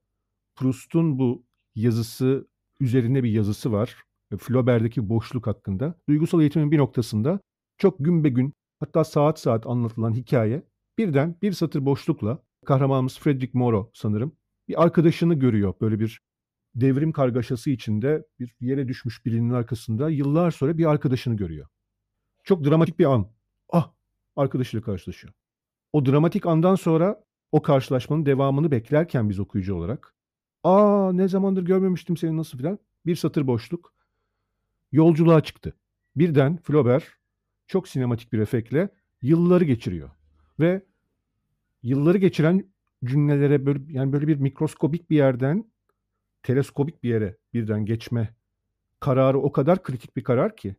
Proust'un 0.54 1.18
bu 1.18 1.44
yazısı 1.74 2.48
üzerine 2.80 3.22
bir 3.22 3.30
yazısı 3.30 3.72
var. 3.72 3.96
E, 4.32 4.36
Flaubert'deki 4.36 5.08
boşluk 5.08 5.46
hakkında. 5.46 5.94
Duygusal 6.08 6.40
eğitimin 6.40 6.70
bir 6.70 6.78
noktasında 6.78 7.40
çok 7.78 7.98
gün 7.98 8.24
be 8.24 8.28
gün 8.28 8.54
hatta 8.80 9.04
saat 9.04 9.40
saat 9.40 9.66
anlatılan 9.66 10.14
hikaye 10.14 10.62
birden 10.98 11.36
bir 11.42 11.52
satır 11.52 11.84
boşlukla 11.84 12.42
kahramanımız 12.66 13.18
Frederick 13.18 13.58
Moreau 13.58 13.90
sanırım 13.94 14.36
bir 14.68 14.82
arkadaşını 14.82 15.34
görüyor. 15.34 15.74
Böyle 15.80 16.00
bir 16.00 16.20
devrim 16.74 17.12
kargaşası 17.12 17.70
içinde 17.70 18.26
bir 18.38 18.56
yere 18.60 18.88
düşmüş 18.88 19.26
birinin 19.26 19.50
arkasında 19.50 20.10
yıllar 20.10 20.50
sonra 20.50 20.78
bir 20.78 20.90
arkadaşını 20.90 21.36
görüyor. 21.36 21.66
Çok 22.44 22.64
dramatik 22.64 22.98
bir 22.98 23.04
an. 23.04 23.28
Ah 23.68 23.92
arkadaşıyla 24.36 24.84
karşılaşıyor. 24.84 25.34
O 25.92 26.06
dramatik 26.06 26.46
andan 26.46 26.74
sonra 26.74 27.24
o 27.52 27.62
karşılaşmanın 27.62 28.26
devamını 28.26 28.70
beklerken 28.70 29.28
biz 29.30 29.40
okuyucu 29.40 29.74
olarak 29.74 30.14
aa 30.64 31.12
ne 31.12 31.28
zamandır 31.28 31.62
görmemiştim 31.62 32.16
seni 32.16 32.36
nasıl 32.36 32.58
filan 32.58 32.78
bir 33.06 33.16
satır 33.16 33.46
boşluk 33.46 33.94
yolculuğa 34.92 35.40
çıktı. 35.40 35.76
Birden 36.16 36.56
Flaubert 36.56 37.04
çok 37.66 37.88
sinematik 37.88 38.32
bir 38.32 38.38
efektle 38.38 38.88
yılları 39.22 39.64
geçiriyor. 39.64 40.10
Ve 40.60 40.82
yılları 41.82 42.18
geçiren 42.18 42.64
cümlelere 43.04 43.66
böyle 43.66 43.92
yani 43.92 44.12
böyle 44.12 44.28
bir 44.28 44.36
mikroskobik 44.36 45.10
bir 45.10 45.16
yerden 45.16 45.64
teleskobik 46.42 47.02
bir 47.02 47.08
yere 47.08 47.36
birden 47.54 47.86
geçme 47.86 48.34
kararı 49.00 49.38
o 49.38 49.52
kadar 49.52 49.82
kritik 49.82 50.16
bir 50.16 50.24
karar 50.24 50.56
ki 50.56 50.76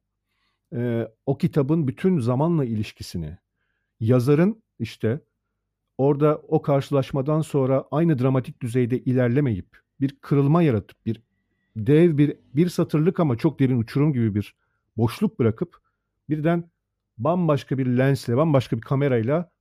e, 0.76 1.08
o 1.26 1.38
kitabın 1.38 1.88
bütün 1.88 2.20
zamanla 2.20 2.66
ilişkisini 2.66 3.38
yazarın 4.00 4.64
işte 4.80 5.20
orada 5.98 6.38
o 6.48 6.62
karşılaşmadan 6.62 7.42
sonra 7.42 7.88
aynı 7.92 8.20
dramatik 8.20 8.62
düzeyde 8.62 9.00
ilerlemeyip 9.00 9.78
bir 10.02 10.16
kırılma 10.22 10.64
yaratıp 10.64 11.06
bir 11.06 11.22
dev 11.76 12.18
bir 12.18 12.38
bir 12.56 12.70
satırlık 12.70 13.20
ama 13.20 13.38
çok 13.38 13.60
derin 13.60 13.80
uçurum 13.80 14.14
gibi 14.14 14.36
bir 14.36 14.56
boşluk 14.98 15.40
bırakıp 15.40 15.78
birden 16.30 16.72
bambaşka 17.18 17.78
bir 17.78 17.86
lensle, 17.86 18.38
bambaşka 18.38 18.78
bir 18.78 18.82
kamerayla 18.82 19.52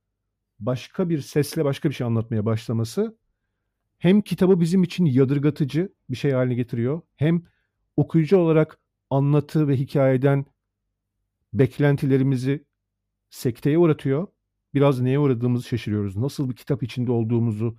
başka 0.59 1.09
bir 1.09 1.21
sesle 1.21 1.65
başka 1.65 1.89
bir 1.89 1.93
şey 1.93 2.07
anlatmaya 2.07 2.45
başlaması 2.45 3.17
hem 4.01 4.21
kitabı 4.21 4.59
bizim 4.59 4.83
için 4.83 5.05
yadırgatıcı 5.05 5.93
bir 6.09 6.15
şey 6.15 6.31
haline 6.31 6.55
getiriyor 6.55 7.01
hem 7.15 7.43
okuyucu 7.97 8.37
olarak 8.37 8.79
anlatı 9.09 9.67
ve 9.67 9.77
hikayeden 9.77 10.45
beklentilerimizi 11.53 12.65
sekteye 13.29 13.77
uğratıyor. 13.77 14.27
Biraz 14.73 15.01
neye 15.01 15.19
uğradığımızı 15.19 15.67
şaşırıyoruz. 15.67 16.17
Nasıl 16.17 16.49
bir 16.49 16.55
kitap 16.55 16.83
içinde 16.83 17.11
olduğumuzu 17.11 17.77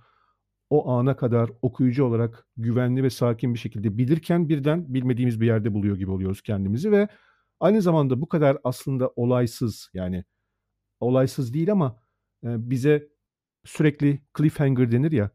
o 0.69 0.89
ana 0.89 1.15
kadar 1.15 1.51
okuyucu 1.61 2.05
olarak 2.05 2.47
güvenli 2.57 3.03
ve 3.03 3.09
sakin 3.09 3.53
bir 3.53 3.59
şekilde 3.59 3.97
bilirken 3.97 4.49
birden 4.49 4.93
bilmediğimiz 4.93 5.41
bir 5.41 5.45
yerde 5.45 5.73
buluyor 5.73 5.97
gibi 5.97 6.11
oluyoruz 6.11 6.41
kendimizi 6.41 6.91
ve 6.91 7.07
aynı 7.59 7.81
zamanda 7.81 8.21
bu 8.21 8.27
kadar 8.27 8.57
aslında 8.63 9.11
olaysız 9.15 9.89
yani 9.93 10.23
olaysız 10.99 11.53
değil 11.53 11.71
ama 11.71 11.99
bize 12.43 13.09
sürekli 13.65 14.21
cliffhanger 14.37 14.91
denir 14.91 15.11
ya 15.11 15.31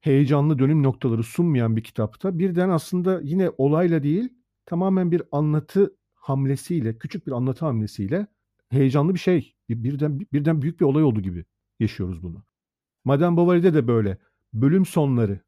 heyecanlı 0.00 0.58
dönüm 0.58 0.82
noktaları 0.82 1.22
sunmayan 1.22 1.76
bir 1.76 1.82
kitapta 1.84 2.38
birden 2.38 2.68
aslında 2.68 3.20
yine 3.22 3.50
olayla 3.58 4.02
değil 4.02 4.28
tamamen 4.66 5.12
bir 5.12 5.22
anlatı 5.32 5.96
hamlesiyle 6.14 6.98
küçük 6.98 7.26
bir 7.26 7.32
anlatı 7.32 7.64
hamlesiyle 7.64 8.26
heyecanlı 8.70 9.14
bir 9.14 9.18
şey 9.18 9.54
birden 9.70 10.20
birden 10.32 10.62
büyük 10.62 10.80
bir 10.80 10.84
olay 10.84 11.02
oldu 11.02 11.20
gibi 11.20 11.44
yaşıyoruz 11.80 12.22
bunu. 12.22 12.44
Madame 13.04 13.36
Bovary'de 13.36 13.74
de 13.74 13.88
böyle 13.88 14.18
bölüm 14.52 14.86
sonları 14.86 15.40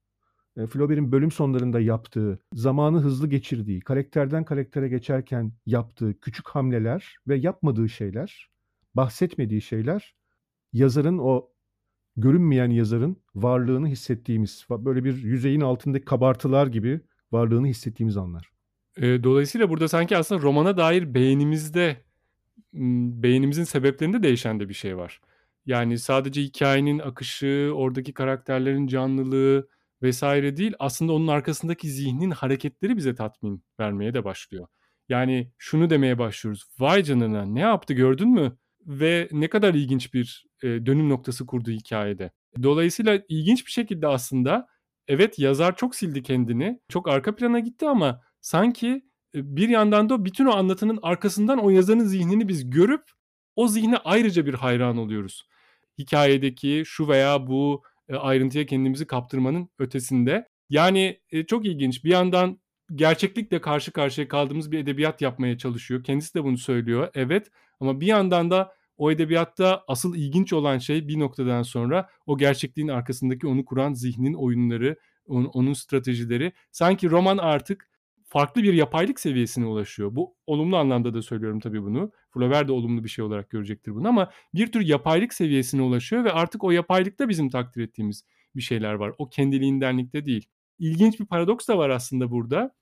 Flaubert'in 0.66 1.12
bölüm 1.12 1.30
sonlarında 1.30 1.80
yaptığı, 1.80 2.38
zamanı 2.55 3.01
hızlı 3.01 3.28
geçirdiği, 3.28 3.80
karakterden 3.80 4.44
karaktere 4.44 4.88
geçerken 4.88 5.53
yaptığı 5.66 6.20
küçük 6.20 6.48
hamleler 6.48 7.16
ve 7.28 7.36
yapmadığı 7.36 7.88
şeyler, 7.88 8.51
bahsetmediği 8.94 9.61
şeyler 9.61 10.14
yazarın 10.72 11.18
o 11.18 11.49
görünmeyen 12.21 12.71
yazarın 12.71 13.16
varlığını 13.35 13.89
hissettiğimiz, 13.89 14.66
böyle 14.71 15.05
bir 15.05 15.23
yüzeyin 15.23 15.61
altındaki 15.61 16.05
kabartılar 16.05 16.66
gibi 16.66 17.01
varlığını 17.33 17.66
hissettiğimiz 17.66 18.16
anlar. 18.16 18.51
Dolayısıyla 18.99 19.71
burada 19.71 19.89
sanki 19.89 20.16
aslında 20.16 20.43
romana 20.43 20.77
dair 20.77 21.14
beğenimizde, 21.14 21.97
beğenimizin 23.23 23.64
sebeplerinde 23.64 24.23
değişen 24.23 24.61
de 24.61 24.68
bir 24.68 24.75
şey 24.75 24.97
var. 24.97 25.21
Yani 25.66 25.99
sadece 25.99 26.43
hikayenin 26.43 26.99
akışı, 26.99 27.73
oradaki 27.75 28.14
karakterlerin 28.14 28.87
canlılığı 28.87 29.68
vesaire 30.03 30.57
değil, 30.57 30.75
aslında 30.79 31.12
onun 31.12 31.27
arkasındaki 31.27 31.89
zihnin 31.89 32.31
hareketleri 32.31 32.97
bize 32.97 33.14
tatmin 33.14 33.64
vermeye 33.81 34.14
de 34.14 34.25
başlıyor. 34.25 34.66
Yani 35.09 35.53
şunu 35.59 35.91
demeye 35.91 36.18
başlıyoruz. 36.18 36.64
Vay 36.79 37.03
canına 37.03 37.45
ne 37.45 37.61
yaptı 37.61 37.95
gördün 37.95 38.29
mü? 38.29 38.57
ve 38.87 39.29
ne 39.33 39.49
kadar 39.49 39.75
ilginç 39.75 40.14
bir 40.14 40.47
e, 40.62 40.86
dönüm 40.86 41.08
noktası 41.08 41.46
kurdu 41.46 41.70
hikayede. 41.70 42.30
Dolayısıyla 42.62 43.22
ilginç 43.28 43.66
bir 43.66 43.70
şekilde 43.70 44.06
aslında 44.06 44.66
evet 45.08 45.38
yazar 45.38 45.76
çok 45.76 45.94
sildi 45.94 46.22
kendini, 46.22 46.80
çok 46.88 47.08
arka 47.08 47.36
plana 47.36 47.58
gitti 47.58 47.88
ama 47.88 48.20
sanki 48.40 49.02
bir 49.34 49.68
yandan 49.68 50.08
da 50.08 50.24
bütün 50.24 50.46
o 50.46 50.52
anlatının 50.52 50.98
arkasından 51.02 51.58
o 51.58 51.70
yazarın 51.70 52.04
zihnini 52.04 52.48
biz 52.48 52.70
görüp 52.70 53.02
o 53.56 53.68
zihne 53.68 53.96
ayrıca 53.96 54.46
bir 54.46 54.54
hayran 54.54 54.96
oluyoruz. 54.96 55.48
Hikayedeki 55.98 56.82
şu 56.86 57.08
veya 57.08 57.46
bu 57.46 57.82
ayrıntıya 58.18 58.66
kendimizi 58.66 59.06
kaptırmanın 59.06 59.68
ötesinde. 59.78 60.48
Yani 60.70 61.20
çok 61.46 61.66
ilginç. 61.66 62.04
Bir 62.04 62.11
yandan 62.11 62.61
gerçeklikle 62.94 63.61
karşı 63.61 63.92
karşıya 63.92 64.28
kaldığımız 64.28 64.72
bir 64.72 64.78
edebiyat 64.78 65.20
yapmaya 65.20 65.58
çalışıyor. 65.58 66.04
Kendisi 66.04 66.34
de 66.34 66.44
bunu 66.44 66.58
söylüyor. 66.58 67.08
Evet 67.14 67.50
ama 67.80 68.00
bir 68.00 68.06
yandan 68.06 68.50
da 68.50 68.72
o 69.01 69.11
edebiyatta 69.11 69.84
asıl 69.88 70.16
ilginç 70.16 70.53
olan 70.53 70.78
şey 70.78 71.09
bir 71.09 71.18
noktadan 71.18 71.62
sonra 71.62 72.09
o 72.26 72.38
gerçekliğin 72.38 72.88
arkasındaki 72.88 73.46
onu 73.46 73.64
kuran 73.64 73.92
zihnin 73.94 74.34
oyunları, 74.34 74.96
onun, 75.26 75.72
stratejileri. 75.72 76.53
Sanki 76.70 77.11
roman 77.11 77.38
artık 77.38 77.90
farklı 78.24 78.62
bir 78.62 78.72
yapaylık 78.74 79.20
seviyesine 79.20 79.66
ulaşıyor. 79.66 80.16
Bu 80.16 80.36
olumlu 80.46 80.76
anlamda 80.76 81.14
da 81.14 81.22
söylüyorum 81.22 81.61
tabii 81.61 81.82
bunu. 81.82 82.12
Flaubert 82.30 82.68
de 82.68 82.72
olumlu 82.72 83.05
bir 83.05 83.09
şey 83.09 83.24
olarak 83.24 83.51
görecektir 83.51 83.94
bunu 83.94 84.09
ama 84.09 84.30
bir 84.55 84.72
tür 84.72 84.80
yapaylık 84.80 85.34
seviyesine 85.34 85.82
ulaşıyor 85.82 86.24
ve 86.24 86.32
artık 86.32 86.64
o 86.64 86.70
yapaylıkta 86.70 87.28
bizim 87.28 87.51
takdir 87.51 87.82
ettiğimiz 87.82 88.24
bir 88.57 88.62
şeyler 88.62 88.94
var. 88.94 89.12
O 89.18 89.28
kendiliğindenlikte 89.28 90.26
değil. 90.26 90.48
İlginç 90.78 91.20
bir 91.20 91.26
paradoks 91.26 91.68
da 91.68 91.78
var 91.78 91.90
aslında 91.90 92.30
burada. 92.30 92.74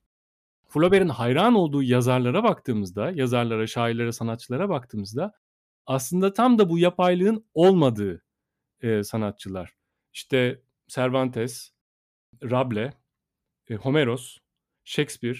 Flaubert'in 0.67 1.09
hayran 1.09 1.55
olduğu 1.55 1.83
yazarlara 1.83 2.43
baktığımızda, 2.43 3.11
yazarlara, 3.11 3.67
şairlere, 3.67 4.11
sanatçılara 4.11 4.69
baktığımızda 4.69 5.33
aslında 5.89 6.33
tam 6.33 6.59
da 6.59 6.69
bu 6.69 6.79
yapaylığın 6.79 7.45
olmadığı 7.53 8.23
e, 8.81 9.03
sanatçılar. 9.03 9.75
İşte 10.13 10.61
Cervantes, 10.87 11.71
Rabelais, 12.43 12.93
e, 13.69 13.75
Homeros, 13.75 14.37
Shakespeare, 14.83 15.39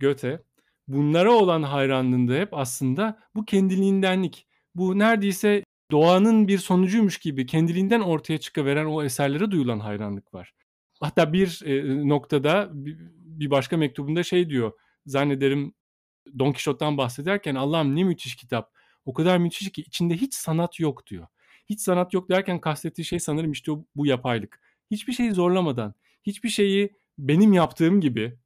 Goethe 0.00 0.42
bunlara 0.88 1.32
olan 1.32 1.62
hayranlığında 1.62 2.34
hep 2.34 2.54
aslında 2.54 3.18
bu 3.34 3.44
kendiliğindenlik, 3.44 4.46
bu 4.74 4.98
neredeyse 4.98 5.64
doğanın 5.90 6.48
bir 6.48 6.58
sonucuymuş 6.58 7.18
gibi 7.18 7.46
kendiliğinden 7.46 8.00
ortaya 8.00 8.38
çıkaveren 8.38 8.86
o 8.86 9.02
eserlere 9.02 9.50
duyulan 9.50 9.78
hayranlık 9.78 10.34
var. 10.34 10.54
Hatta 11.00 11.32
bir 11.32 11.62
e, 11.64 12.08
noktada 12.08 12.70
bir 13.14 13.50
başka 13.50 13.76
mektubunda 13.76 14.22
şey 14.22 14.50
diyor. 14.50 14.72
Zannederim 15.06 15.74
Don 16.38 16.52
Quixote'dan 16.52 16.98
bahsederken 16.98 17.54
Allah'ım 17.54 17.96
ne 17.96 18.04
müthiş 18.04 18.36
kitap. 18.36 18.74
O 19.04 19.12
kadar 19.12 19.38
müthiş 19.38 19.72
ki 19.72 19.82
içinde 19.82 20.14
hiç 20.14 20.34
sanat 20.34 20.80
yok 20.80 21.06
diyor. 21.06 21.26
Hiç 21.66 21.80
sanat 21.80 22.14
yok 22.14 22.28
derken 22.30 22.60
kastettiği 22.60 23.04
şey 23.04 23.20
sanırım 23.20 23.52
işte 23.52 23.72
bu 23.96 24.06
yapaylık. 24.06 24.60
Hiçbir 24.90 25.12
şeyi 25.12 25.32
zorlamadan, 25.32 25.94
hiçbir 26.22 26.48
şeyi 26.48 26.96
benim 27.18 27.52
yaptığım 27.52 28.00
gibi 28.00 28.38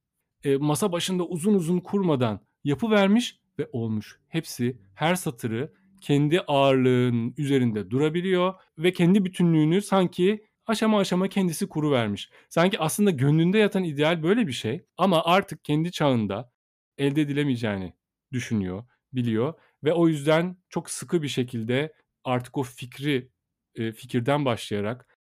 e, 0.45 0.57
masa 0.57 0.93
başında 0.93 1.25
uzun 1.27 1.55
uzun 1.55 1.81
kurmadan 1.81 2.41
yapı 2.65 2.91
vermiş 2.91 3.41
ve 3.59 3.69
olmuş. 3.73 4.19
Hepsi 4.29 4.79
her 4.95 5.15
satırı 5.15 5.73
kendi 6.01 6.41
ağırlığın 6.41 7.35
üzerinde 7.39 7.91
durabiliyor 7.91 8.55
ve 8.79 8.93
kendi 8.93 9.25
bütünlüğünü 9.25 9.83
sanki 9.83 10.45
aşama 10.67 10.99
aşama 10.99 11.29
kendisi 11.29 11.69
kuru 11.69 11.91
vermiş. 11.91 12.31
Sanki 12.49 12.79
aslında 12.79 13.11
gönlünde 13.11 13.59
yatan 13.59 13.85
ideal 13.85 14.23
böyle 14.23 14.47
bir 14.47 14.53
şey 14.53 14.85
ama 14.97 15.25
artık 15.25 15.65
kendi 15.65 15.93
çağında 15.93 16.53
elde 16.99 17.21
edilemeyeceğini 17.23 17.93
düşünüyor, 18.33 18.85
biliyor 19.13 19.55
ve 19.85 19.93
o 19.93 20.09
yüzden 20.09 20.57
çok 20.69 20.91
sıkı 20.91 21.23
bir 21.23 21.29
şekilde 21.29 21.93
artık 22.25 22.59
o 22.59 22.63
fikri 22.63 23.31
e, 23.75 23.93
fikirden 23.93 24.45
başlayarak 24.45 25.19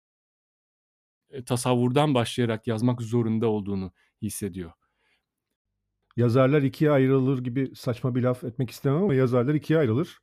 e, 1.30 1.44
tasavvurdan 1.44 2.14
başlayarak 2.14 2.66
yazmak 2.66 3.02
zorunda 3.02 3.46
olduğunu 3.46 3.92
hissediyor. 4.22 4.72
Yazarlar 6.16 6.62
ikiye 6.62 6.90
ayrılır 6.90 7.44
gibi 7.44 7.72
saçma 7.76 8.14
bir 8.14 8.22
laf 8.22 8.44
etmek 8.44 8.70
istemem 8.70 9.02
ama 9.02 9.14
yazarlar 9.14 9.54
ikiye 9.54 9.78
ayrılır. 9.78 10.18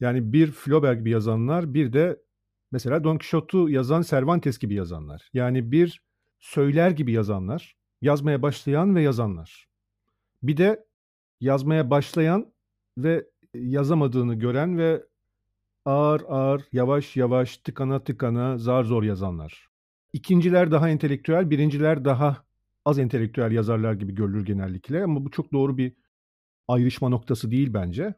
Yani 0.00 0.32
bir 0.32 0.52
Flaubert 0.52 0.98
gibi 0.98 1.10
yazanlar, 1.10 1.74
bir 1.74 1.92
de 1.92 2.22
mesela 2.72 3.04
Don 3.04 3.18
Quixote'u 3.18 3.70
yazan 3.70 4.02
Cervantes 4.02 4.58
gibi 4.58 4.74
yazanlar. 4.74 5.30
Yani 5.32 5.72
bir 5.72 6.02
söyler 6.38 6.90
gibi 6.90 7.12
yazanlar, 7.12 7.76
yazmaya 8.00 8.42
başlayan 8.42 8.94
ve 8.96 9.02
yazanlar. 9.02 9.68
Bir 10.42 10.56
de 10.56 10.84
yazmaya 11.40 11.90
başlayan 11.90 12.54
ve 12.98 13.26
yazamadığını 13.54 14.34
gören 14.34 14.78
ve 14.78 15.06
ağır 15.84 16.22
ağır, 16.28 16.62
yavaş 16.72 17.16
yavaş, 17.16 17.56
tıkana 17.56 18.04
tıkana, 18.04 18.58
zar 18.58 18.84
zor 18.84 19.02
yazanlar. 19.02 19.68
İkinciler 20.12 20.70
daha 20.70 20.88
entelektüel, 20.88 21.50
birinciler 21.50 22.04
daha 22.04 22.44
az 22.84 22.98
entelektüel 22.98 23.52
yazarlar 23.52 23.92
gibi 23.92 24.14
görülür 24.14 24.44
genellikle 24.46 25.04
ama 25.04 25.24
bu 25.24 25.30
çok 25.30 25.52
doğru 25.52 25.78
bir 25.78 25.92
ayrışma 26.68 27.08
noktası 27.08 27.50
değil 27.50 27.74
bence. 27.74 28.14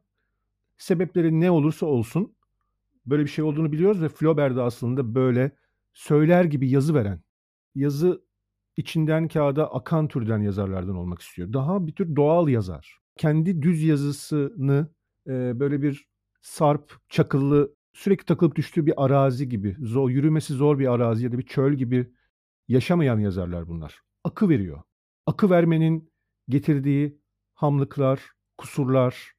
Sebepleri 0.78 1.40
ne 1.40 1.50
olursa 1.50 1.86
olsun 1.86 2.36
böyle 3.06 3.22
bir 3.22 3.28
şey 3.30 3.44
olduğunu 3.44 3.72
biliyoruz 3.72 4.02
ve 4.02 4.08
Flaubert 4.08 4.56
de 4.56 4.62
aslında 4.62 5.14
böyle 5.14 5.50
söyler 5.92 6.44
gibi 6.44 6.70
yazı 6.70 6.94
veren, 6.94 7.20
yazı 7.74 8.24
içinden 8.76 9.28
kağıda 9.28 9.74
akan 9.74 10.08
türden 10.08 10.38
yazarlardan 10.38 10.96
olmak 10.96 11.22
istiyor. 11.22 11.52
Daha 11.52 11.86
bir 11.86 11.92
tür 11.92 12.16
doğal 12.16 12.48
yazar. 12.48 12.98
Kendi 13.16 13.62
düz 13.62 13.82
yazısını 13.82 14.93
e, 15.26 15.60
böyle 15.60 15.82
bir 15.82 16.06
sarp, 16.42 16.92
çakıllı, 17.08 17.74
sürekli 17.92 18.24
takılıp 18.24 18.56
düştüğü 18.56 18.86
bir 18.86 19.04
arazi 19.04 19.48
gibi, 19.48 19.76
zor, 19.80 20.10
yürümesi 20.10 20.54
zor 20.54 20.78
bir 20.78 20.92
arazi 20.92 21.24
ya 21.24 21.32
da 21.32 21.38
bir 21.38 21.46
çöl 21.46 21.74
gibi 21.74 22.12
yaşamayan 22.68 23.18
yazarlar 23.18 23.68
bunlar. 23.68 24.00
Akı 24.24 24.48
veriyor. 24.48 24.82
Akı 25.26 25.50
vermenin 25.50 26.12
getirdiği 26.48 27.18
hamlıklar, 27.54 28.20
kusurlar 28.58 29.32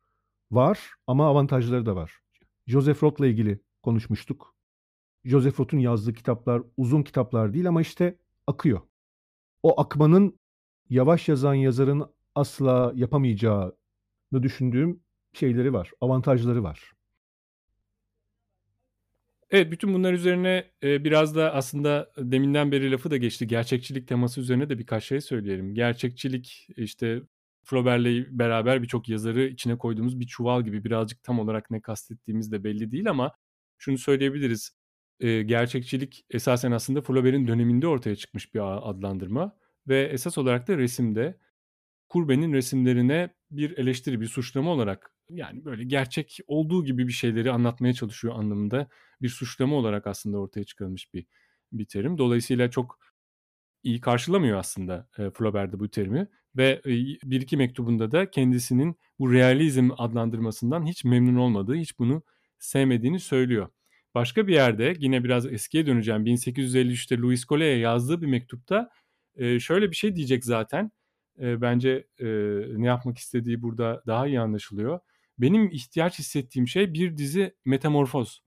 var 0.51 0.93
ama 1.07 1.27
avantajları 1.27 1.85
da 1.85 1.95
var. 1.95 2.19
Joseph 2.67 3.03
Roth'la 3.03 3.27
ilgili 3.27 3.59
konuşmuştuk. 3.83 4.55
Joseph 5.23 5.59
Roth'un 5.59 5.77
yazdığı 5.77 6.13
kitaplar 6.13 6.61
uzun 6.77 7.03
kitaplar 7.03 7.53
değil 7.53 7.67
ama 7.67 7.81
işte 7.81 8.17
akıyor. 8.47 8.81
O 9.63 9.81
akmanın 9.81 10.39
yavaş 10.89 11.29
yazan 11.29 11.53
yazarın 11.53 12.13
asla 12.35 12.91
yapamayacağını 12.95 13.73
düşündüğüm 14.41 15.04
şeyleri 15.37 15.73
var, 15.73 15.91
avantajları 16.01 16.63
var. 16.63 16.91
Evet, 19.51 19.71
bütün 19.71 19.93
bunlar 19.93 20.13
üzerine, 20.13 20.71
eee, 20.81 21.03
biraz 21.03 21.35
da 21.35 21.53
aslında 21.53 22.11
deminden 22.17 22.71
beri 22.71 22.91
lafı 22.91 23.11
da 23.11 23.17
geçti. 23.17 23.47
Gerçekçilik 23.47 24.07
teması 24.07 24.41
üzerine 24.41 24.69
de 24.69 24.79
birkaç 24.79 25.03
şey 25.03 25.21
söyleyelim. 25.21 25.73
Gerçekçilik, 25.75 26.67
işte, 26.77 27.21
Flaubert'le 27.63 28.27
beraber 28.39 28.81
birçok 28.83 29.09
yazarı 29.09 29.43
içine 29.45 29.77
koyduğumuz 29.77 30.19
bir 30.19 30.27
çuval 30.27 30.63
gibi. 30.63 30.83
Birazcık 30.83 31.23
tam 31.23 31.39
olarak 31.39 31.71
ne 31.71 31.81
kastettiğimiz 31.81 32.51
de 32.51 32.63
belli 32.63 32.91
değil 32.91 33.09
ama 33.09 33.31
şunu 33.77 33.97
söyleyebiliriz. 33.97 34.71
Eee, 35.19 35.43
gerçekçilik 35.43 36.25
esasen 36.29 36.71
aslında 36.71 37.01
Flaubert'in 37.01 37.47
döneminde 37.47 37.87
ortaya 37.87 38.15
çıkmış 38.15 38.53
bir 38.53 38.89
adlandırma 38.89 39.57
ve 39.87 40.03
esas 40.03 40.37
olarak 40.37 40.67
da 40.67 40.77
resimde 40.77 41.39
Courbet'in 42.09 42.53
resimlerine 42.53 43.29
bir 43.51 43.77
eleştiri, 43.77 44.21
bir 44.21 44.27
suçlama 44.27 44.71
olarak 44.71 45.14
yani 45.29 45.65
böyle 45.65 45.83
gerçek 45.83 46.39
olduğu 46.47 46.85
gibi 46.85 47.07
bir 47.07 47.13
şeyleri 47.13 47.51
anlatmaya 47.51 47.93
çalışıyor 47.93 48.35
anlamında 48.37 48.87
bir 49.21 49.29
suçlama 49.29 49.75
olarak 49.75 50.07
aslında 50.07 50.37
ortaya 50.37 50.63
çıkarılmış 50.63 51.13
bir 51.13 51.25
bir 51.71 51.85
terim. 51.85 52.17
Dolayısıyla 52.17 52.71
çok 52.71 52.99
iyi 53.83 54.01
karşılamıyor 54.01 54.59
aslında 54.59 55.09
e, 55.17 55.29
Flaubert'de 55.31 55.79
bu 55.79 55.89
terimi 55.89 56.27
ve 56.57 56.81
e, 56.85 56.91
bir 57.31 57.41
iki 57.41 57.57
mektubunda 57.57 58.11
da 58.11 58.29
kendisinin 58.31 58.95
bu 59.19 59.33
realizm 59.33 59.89
adlandırmasından 59.97 60.85
hiç 60.85 61.05
memnun 61.05 61.35
olmadığı, 61.35 61.75
hiç 61.75 61.99
bunu 61.99 62.23
sevmediğini 62.59 63.19
söylüyor. 63.19 63.69
Başka 64.15 64.47
bir 64.47 64.53
yerde 64.53 64.93
yine 64.99 65.23
biraz 65.23 65.45
eskiye 65.45 65.85
döneceğim. 65.85 66.25
1853'te 66.25 67.17
Louis 67.17 67.45
Collet'e 67.45 67.65
yazdığı 67.65 68.21
bir 68.21 68.27
mektupta 68.27 68.89
e, 69.35 69.59
şöyle 69.59 69.91
bir 69.91 69.95
şey 69.95 70.15
diyecek 70.15 70.45
zaten. 70.45 70.91
E, 71.39 71.61
bence 71.61 72.07
e, 72.19 72.25
ne 72.81 72.87
yapmak 72.87 73.17
istediği 73.17 73.61
burada 73.61 74.03
daha 74.07 74.27
iyi 74.27 74.39
anlaşılıyor. 74.39 74.99
Benim 75.37 75.69
ihtiyaç 75.71 76.19
hissettiğim 76.19 76.67
şey 76.67 76.93
bir 76.93 77.17
dizi 77.17 77.55
metamorfoz. 77.65 78.43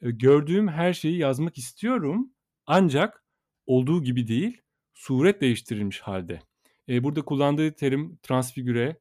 Gördüğüm 0.00 0.68
her 0.68 0.92
şeyi 0.92 1.18
yazmak 1.18 1.58
istiyorum 1.58 2.30
ancak 2.66 3.24
olduğu 3.66 4.02
gibi 4.02 4.28
değil, 4.28 4.62
suret 4.94 5.40
değiştirilmiş 5.40 6.00
halde. 6.00 6.40
Burada 6.88 7.22
kullandığı 7.22 7.72
terim 7.72 8.18
transfigüre, 8.22 8.96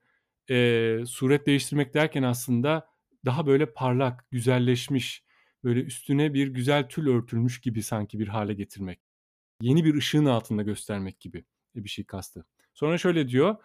suret 1.05 1.47
değiştirmek 1.47 1.93
derken 1.93 2.23
aslında 2.23 2.87
daha 3.25 3.47
böyle 3.47 3.73
parlak, 3.73 4.31
güzelleşmiş, 4.31 5.23
böyle 5.63 5.81
üstüne 5.81 6.33
bir 6.33 6.47
güzel 6.47 6.89
tül 6.89 7.07
örtülmüş 7.07 7.61
gibi 7.61 7.83
sanki 7.83 8.19
bir 8.19 8.27
hale 8.27 8.53
getirmek. 8.53 8.99
Yeni 9.61 9.85
bir 9.85 9.95
ışığın 9.95 10.25
altında 10.25 10.61
göstermek 10.63 11.19
gibi 11.19 11.45
bir 11.75 11.89
şey 11.89 12.05
kastı. 12.05 12.45
Sonra 12.73 12.97
şöyle 12.97 13.27
diyor, 13.27 13.55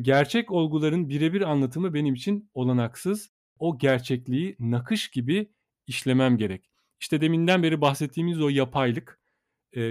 gerçek 0.00 0.50
olguların 0.50 1.08
birebir 1.08 1.50
anlatımı 1.50 1.94
benim 1.94 2.14
için 2.14 2.50
olanaksız. 2.54 3.30
O 3.58 3.78
gerçekliği 3.78 4.56
nakış 4.58 5.08
gibi 5.08 5.50
işlemem 5.86 6.36
gerek. 6.36 6.70
İşte 7.00 7.20
deminden 7.20 7.62
beri 7.62 7.80
bahsettiğimiz 7.80 8.40
o 8.40 8.48
yapaylık, 8.48 9.20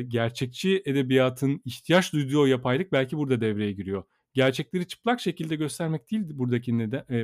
gerçekçi 0.08 0.84
edebiyatın 0.86 1.62
ihtiyaç 1.66 2.14
duyduğu 2.14 2.41
o 2.41 2.46
yapaylık 2.46 2.91
belki 2.91 3.18
burada 3.18 3.41
devreye 3.41 3.72
giriyor. 3.72 4.04
Gerçekleri 4.34 4.88
çıplak 4.88 5.22
şekilde 5.22 5.56
göstermek 5.56 6.12
değil 6.12 6.22
buradaki 6.26 6.72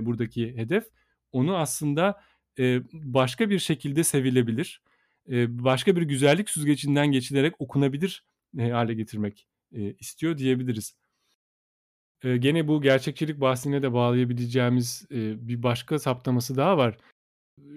buradaki 0.05 0.57
hedef. 0.57 0.83
Onu 1.31 1.57
aslında 1.57 2.21
başka 2.93 3.49
bir 3.49 3.59
şekilde 3.59 4.03
sevilebilir, 4.03 4.81
başka 5.47 5.95
bir 5.95 6.01
güzellik 6.01 6.49
süzgecinden 6.49 7.11
geçilerek 7.11 7.61
okunabilir 7.61 8.23
hale 8.57 8.93
getirmek 8.93 9.47
istiyor 9.99 10.37
diyebiliriz. 10.37 10.95
Eee, 12.23 12.37
gene 12.37 12.67
bu 12.67 12.81
gerçekçilik 12.81 13.41
bahsine 13.41 13.81
de 13.83 13.93
bağlayabileceğimiz, 13.93 15.05
eee, 15.09 15.35
bir 15.39 15.63
başka 15.63 15.99
saptaması 15.99 16.57
daha 16.57 16.77
var. 16.77 16.97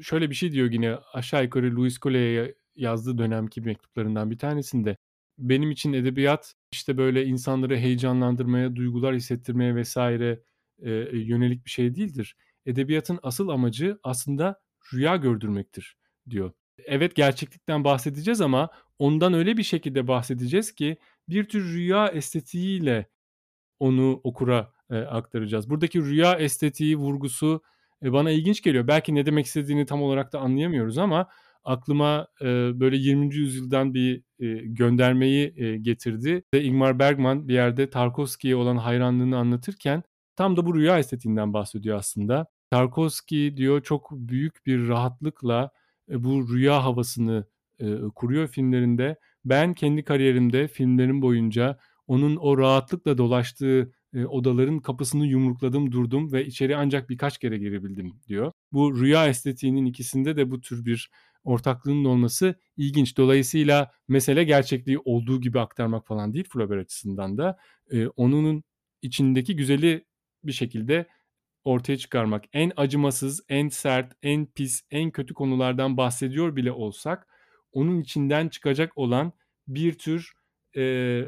Şöyle 0.02 0.30
bir 0.30 0.34
şey 0.34 0.52
diyor 0.52 0.70
yine 0.72 0.96
aşağı 1.14 1.44
yukarı 1.44 1.76
Louis 1.76 1.98
Collet'e 2.00 2.54
yazdığı 2.76 3.18
dönemki 3.18 3.60
mektuplarından 3.60 4.30
bir 4.30 4.38
tanesinde. 4.38 4.96
Benim 5.38 5.70
için 5.70 5.92
edebiyat 5.92 6.54
işte 6.72 6.98
böyle 6.98 7.24
insanları 7.26 7.76
heyecanlandırmaya, 7.78 8.76
duygular 8.76 9.14
hissettirmeye 9.16 9.74
vesaire 9.76 10.42
eee, 10.82 11.10
yönelik 11.12 11.64
bir 11.66 11.70
şey 11.70 11.94
değildir. 11.94 12.36
Edebiyatın 12.66 13.18
asıl 13.22 13.48
amacı 13.48 13.98
aslında 14.02 14.60
rüya 14.94 15.16
gördürmektir 15.16 15.96
diyor. 16.30 16.52
Evet 16.86 17.14
gerçeklikten 17.16 17.84
bahsedeceğiz 17.84 18.40
ama 18.40 18.70
ondan 18.98 19.34
öyle 19.34 19.56
bir 19.56 19.62
şekilde 19.62 20.08
bahsedeceğiz 20.08 20.72
ki 20.74 20.96
bir 21.28 21.44
tür 21.44 21.64
rüya 21.74 22.08
estetiğiyle 22.08 23.06
onu 23.82 24.20
okura 24.24 24.72
e, 24.90 24.96
aktaracağız. 24.96 25.70
Buradaki 25.70 26.02
rüya 26.02 26.34
estetiği 26.34 26.96
vurgusu 26.96 27.62
e, 28.02 28.12
bana 28.12 28.30
ilginç 28.30 28.62
geliyor. 28.62 28.86
Belki 28.86 29.14
ne 29.14 29.26
demek 29.26 29.46
istediğini 29.46 29.86
tam 29.86 30.02
olarak 30.02 30.32
da 30.32 30.40
anlayamıyoruz 30.40 30.98
ama 30.98 31.28
aklıma 31.64 32.26
e, 32.40 32.44
böyle 32.80 32.96
20. 32.96 33.34
yüzyıldan 33.34 33.94
bir 33.94 34.22
e, 34.40 34.46
göndermeyi 34.66 35.54
e, 35.56 35.76
getirdi. 35.76 36.42
Ve 36.54 36.62
Ingmar 36.62 36.98
Bergman 36.98 37.48
bir 37.48 37.54
yerde 37.54 37.90
Tarkovski'ye 37.90 38.56
olan 38.56 38.76
hayranlığını 38.76 39.38
anlatırken 39.38 40.02
tam 40.36 40.56
da 40.56 40.66
bu 40.66 40.74
rüya 40.74 40.98
estetiğinden 40.98 41.52
bahsediyor 41.52 41.98
aslında. 41.98 42.46
Tarkovski 42.70 43.54
diyor 43.56 43.82
çok 43.82 44.10
büyük 44.10 44.66
bir 44.66 44.88
rahatlıkla 44.88 45.70
e, 46.10 46.24
bu 46.24 46.54
rüya 46.54 46.84
havasını 46.84 47.46
e, 47.80 47.96
kuruyor 48.14 48.48
filmlerinde. 48.48 49.16
Ben 49.44 49.74
kendi 49.74 50.04
kariyerimde 50.04 50.68
filmlerim 50.68 51.22
boyunca 51.22 51.78
onun 52.12 52.36
o 52.36 52.58
rahatlıkla 52.58 53.18
dolaştığı 53.18 53.92
e, 54.14 54.24
odaların 54.24 54.78
kapısını 54.78 55.26
yumrukladım 55.26 55.92
durdum 55.92 56.32
ve 56.32 56.46
içeri 56.46 56.76
ancak 56.76 57.10
birkaç 57.10 57.38
kere 57.38 57.58
girebildim 57.58 58.12
diyor. 58.28 58.52
Bu 58.72 59.00
rüya 59.00 59.28
estetiğinin 59.28 59.86
ikisinde 59.86 60.36
de 60.36 60.50
bu 60.50 60.60
tür 60.60 60.84
bir 60.84 61.10
ortaklığının 61.44 62.04
olması 62.04 62.54
ilginç. 62.76 63.16
Dolayısıyla 63.16 63.92
mesele 64.08 64.44
gerçekliği 64.44 64.98
olduğu 64.98 65.40
gibi 65.40 65.60
aktarmak 65.60 66.06
falan 66.06 66.34
değil 66.34 66.48
Flaubert 66.52 66.84
açısından 66.84 67.38
da. 67.38 67.58
E, 67.90 68.06
onun 68.06 68.62
içindeki 69.02 69.56
güzeli 69.56 70.04
bir 70.44 70.52
şekilde 70.52 71.06
ortaya 71.64 71.98
çıkarmak. 71.98 72.44
En 72.52 72.72
acımasız, 72.76 73.44
en 73.48 73.68
sert, 73.68 74.12
en 74.22 74.46
pis, 74.46 74.82
en 74.90 75.10
kötü 75.10 75.34
konulardan 75.34 75.96
bahsediyor 75.96 76.56
bile 76.56 76.72
olsak 76.72 77.28
onun 77.72 78.00
içinden 78.00 78.48
çıkacak 78.48 78.98
olan 78.98 79.32
bir 79.68 79.98
tür 79.98 80.32
e, 80.76 81.24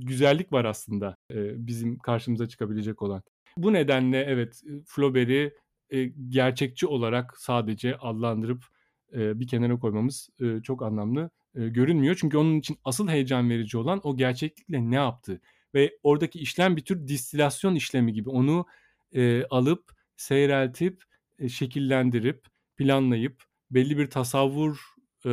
güzellik 0.00 0.52
var 0.52 0.64
aslında 0.64 1.16
e, 1.32 1.66
bizim 1.66 1.98
karşımıza 1.98 2.48
çıkabilecek 2.48 3.02
olan. 3.02 3.22
Bu 3.56 3.72
nedenle 3.72 4.24
evet 4.28 4.62
Flaubert'i 4.86 5.54
e, 5.90 6.04
gerçekçi 6.28 6.86
olarak 6.86 7.38
sadece 7.38 7.96
adlandırıp 7.96 8.64
e, 9.12 9.40
bir 9.40 9.46
kenara 9.46 9.78
koymamız 9.78 10.28
e, 10.40 10.62
çok 10.62 10.82
anlamlı 10.82 11.30
e, 11.54 11.68
görünmüyor. 11.68 12.16
Çünkü 12.20 12.36
onun 12.36 12.58
için 12.58 12.76
asıl 12.84 13.08
heyecan 13.08 13.50
verici 13.50 13.78
olan 13.78 14.00
o 14.04 14.16
gerçeklikle 14.16 14.90
ne 14.90 14.94
yaptı 14.94 15.40
ve 15.74 15.98
oradaki 16.02 16.38
işlem 16.38 16.76
bir 16.76 16.84
tür 16.84 17.08
distilasyon 17.08 17.74
işlemi 17.74 18.12
gibi 18.12 18.30
onu 18.30 18.66
e, 19.12 19.44
alıp 19.44 19.92
seyreltip 20.16 21.02
e, 21.38 21.48
şekillendirip 21.48 22.46
planlayıp 22.76 23.42
belli 23.70 23.98
bir 23.98 24.10
tasavvur 24.10 24.78
e, 25.26 25.30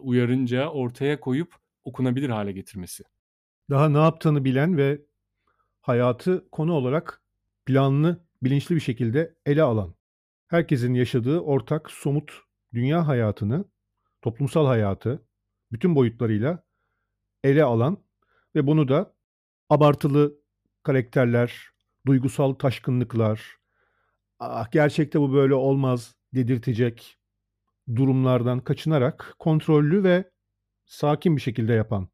uyarınca 0.00 0.68
ortaya 0.68 1.20
koyup 1.20 1.54
okunabilir 1.86 2.30
hale 2.30 2.52
getirmesi. 2.52 3.04
Daha 3.70 3.88
ne 3.88 3.98
yaptığını 3.98 4.44
bilen 4.44 4.76
ve 4.76 5.00
hayatı 5.80 6.50
konu 6.50 6.72
olarak 6.72 7.22
planlı, 7.66 8.20
bilinçli 8.42 8.74
bir 8.74 8.80
şekilde 8.80 9.34
ele 9.46 9.62
alan, 9.62 9.94
herkesin 10.48 10.94
yaşadığı 10.94 11.40
ortak, 11.40 11.90
somut 11.90 12.32
dünya 12.74 13.06
hayatını, 13.06 13.64
toplumsal 14.22 14.66
hayatı 14.66 15.22
bütün 15.72 15.94
boyutlarıyla 15.94 16.64
ele 17.44 17.64
alan 17.64 17.98
ve 18.54 18.66
bunu 18.66 18.88
da 18.88 19.14
abartılı 19.70 20.34
karakterler, 20.82 21.70
duygusal 22.06 22.52
taşkınlıklar, 22.52 23.56
ah 24.38 24.70
gerçekte 24.70 25.20
bu 25.20 25.32
böyle 25.32 25.54
olmaz 25.54 26.14
dedirtecek 26.34 27.18
durumlardan 27.96 28.60
kaçınarak 28.60 29.34
kontrollü 29.38 30.04
ve 30.04 30.30
sakin 30.86 31.36
bir 31.36 31.40
şekilde 31.40 31.72
yapan 31.72 32.08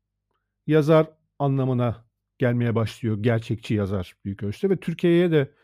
yazar 0.67 1.07
anlamına 1.39 2.07
gelmeye 2.39 2.75
başlıyor. 2.75 3.23
Gerçekçi 3.23 3.75
yazar 3.75 4.17
büyük 4.25 4.43
ölçüde 4.43 4.71
ve 4.71 4.77
Türkiye'ye 4.81 5.31
de 5.33 5.55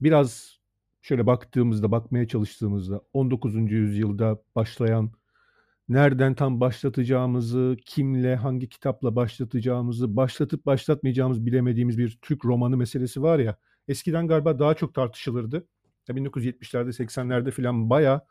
biraz 0.00 0.58
şöyle 1.02 1.26
baktığımızda, 1.26 1.90
bakmaya 1.90 2.28
çalıştığımızda 2.28 3.00
19. 3.12 3.72
yüzyılda 3.72 4.42
başlayan 4.54 5.12
nereden 5.88 6.34
tam 6.34 6.60
başlatacağımızı, 6.60 7.76
kimle, 7.86 8.36
hangi 8.36 8.68
kitapla 8.68 9.16
başlatacağımızı, 9.16 10.16
başlatıp 10.16 10.66
başlatmayacağımız 10.66 11.46
bilemediğimiz 11.46 11.98
bir 11.98 12.18
Türk 12.22 12.44
romanı 12.44 12.76
meselesi 12.76 13.22
var 13.22 13.38
ya. 13.38 13.56
Eskiden 13.88 14.28
galiba 14.28 14.58
daha 14.58 14.74
çok 14.74 14.94
tartışılırdı. 14.94 15.66
1970'lerde, 16.08 16.88
80'lerde 16.88 17.50
filan 17.50 17.90
baya 17.90 18.26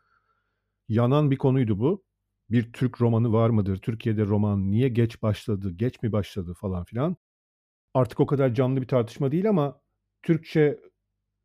yanan 0.88 1.30
bir 1.30 1.36
konuydu 1.38 1.78
bu 1.78 2.04
bir 2.50 2.72
Türk 2.72 3.00
romanı 3.00 3.32
var 3.32 3.50
mıdır? 3.50 3.76
Türkiye'de 3.76 4.24
roman 4.24 4.70
niye 4.70 4.88
geç 4.88 5.22
başladı? 5.22 5.70
Geç 5.70 6.02
mi 6.02 6.12
başladı 6.12 6.54
falan 6.54 6.84
filan. 6.84 7.16
Artık 7.94 8.20
o 8.20 8.26
kadar 8.26 8.54
canlı 8.54 8.80
bir 8.80 8.86
tartışma 8.86 9.32
değil 9.32 9.48
ama 9.48 9.80
Türkçe 10.22 10.78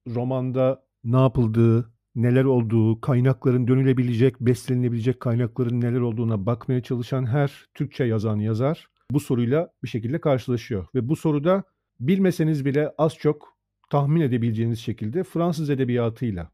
romanda 0.07 0.85
ne 1.03 1.19
yapıldığı, 1.19 1.93
neler 2.15 2.43
olduğu, 2.43 3.01
kaynakların 3.01 3.67
dönülebilecek, 3.67 4.39
beslenilebilecek 4.39 5.19
kaynakların 5.19 5.81
neler 5.81 5.99
olduğuna 5.99 6.45
bakmaya 6.45 6.83
çalışan 6.83 7.25
her 7.25 7.65
Türkçe 7.73 8.03
yazan 8.03 8.39
yazar 8.39 8.87
bu 9.11 9.19
soruyla 9.19 9.73
bir 9.83 9.87
şekilde 9.87 10.21
karşılaşıyor. 10.21 10.85
Ve 10.95 11.09
bu 11.09 11.15
soruda 11.15 11.63
bilmeseniz 11.99 12.65
bile 12.65 12.93
az 12.97 13.15
çok 13.15 13.57
tahmin 13.89 14.21
edebileceğiniz 14.21 14.79
şekilde 14.79 15.23
Fransız 15.23 15.69
edebiyatıyla, 15.69 16.51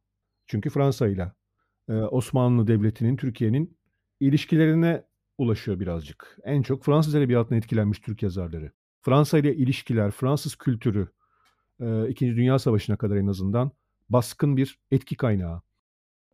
çünkü 0.48 0.70
Fransa 0.70 1.08
ile 1.08 1.32
Osmanlı 1.90 2.68
Devleti'nin, 2.68 3.16
Türkiye'nin 3.18 3.79
ilişkilerine 4.20 5.04
ulaşıyor 5.38 5.80
birazcık. 5.80 6.40
En 6.44 6.62
çok 6.62 6.84
Fransız 6.84 7.16
edebiyatına 7.16 7.58
etkilenmiş 7.58 8.00
Türk 8.00 8.24
yazarları. 8.24 8.72
Fransa 9.02 9.38
ile 9.38 9.56
ilişkiler, 9.56 10.12
Fransız 10.12 10.56
kültürü, 10.56 11.08
İkinci 12.10 12.36
Dünya 12.36 12.60
Savaşı'na 12.60 12.98
kadar 12.98 13.16
en 13.16 13.28
azından 13.28 13.72
baskın 14.10 14.58
bir 14.58 14.80
etki 14.92 15.18
kaynağı. 15.18 15.62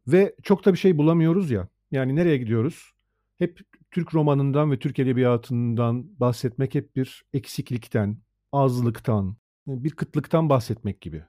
Ve 0.07 0.35
çok 0.43 0.65
da 0.65 0.73
bir 0.73 0.77
şey 0.77 0.97
bulamıyoruz 0.97 1.51
ya. 1.51 1.67
Yani 1.91 2.15
nereye 2.15 2.37
gidiyoruz? 2.37 2.91
Hep 3.37 3.59
Türk 3.91 4.15
romanından 4.15 4.71
ve 4.71 4.79
Türk 4.79 4.99
edebiyatından 4.99 6.19
bahsetmek 6.19 6.75
hep 6.75 6.95
bir 6.95 7.25
eksiklikten, 7.33 8.17
azlıktan, 8.51 9.37
bir 9.67 9.89
kıtlıktan 9.89 10.49
bahsetmek 10.49 11.01
gibi. 11.01 11.23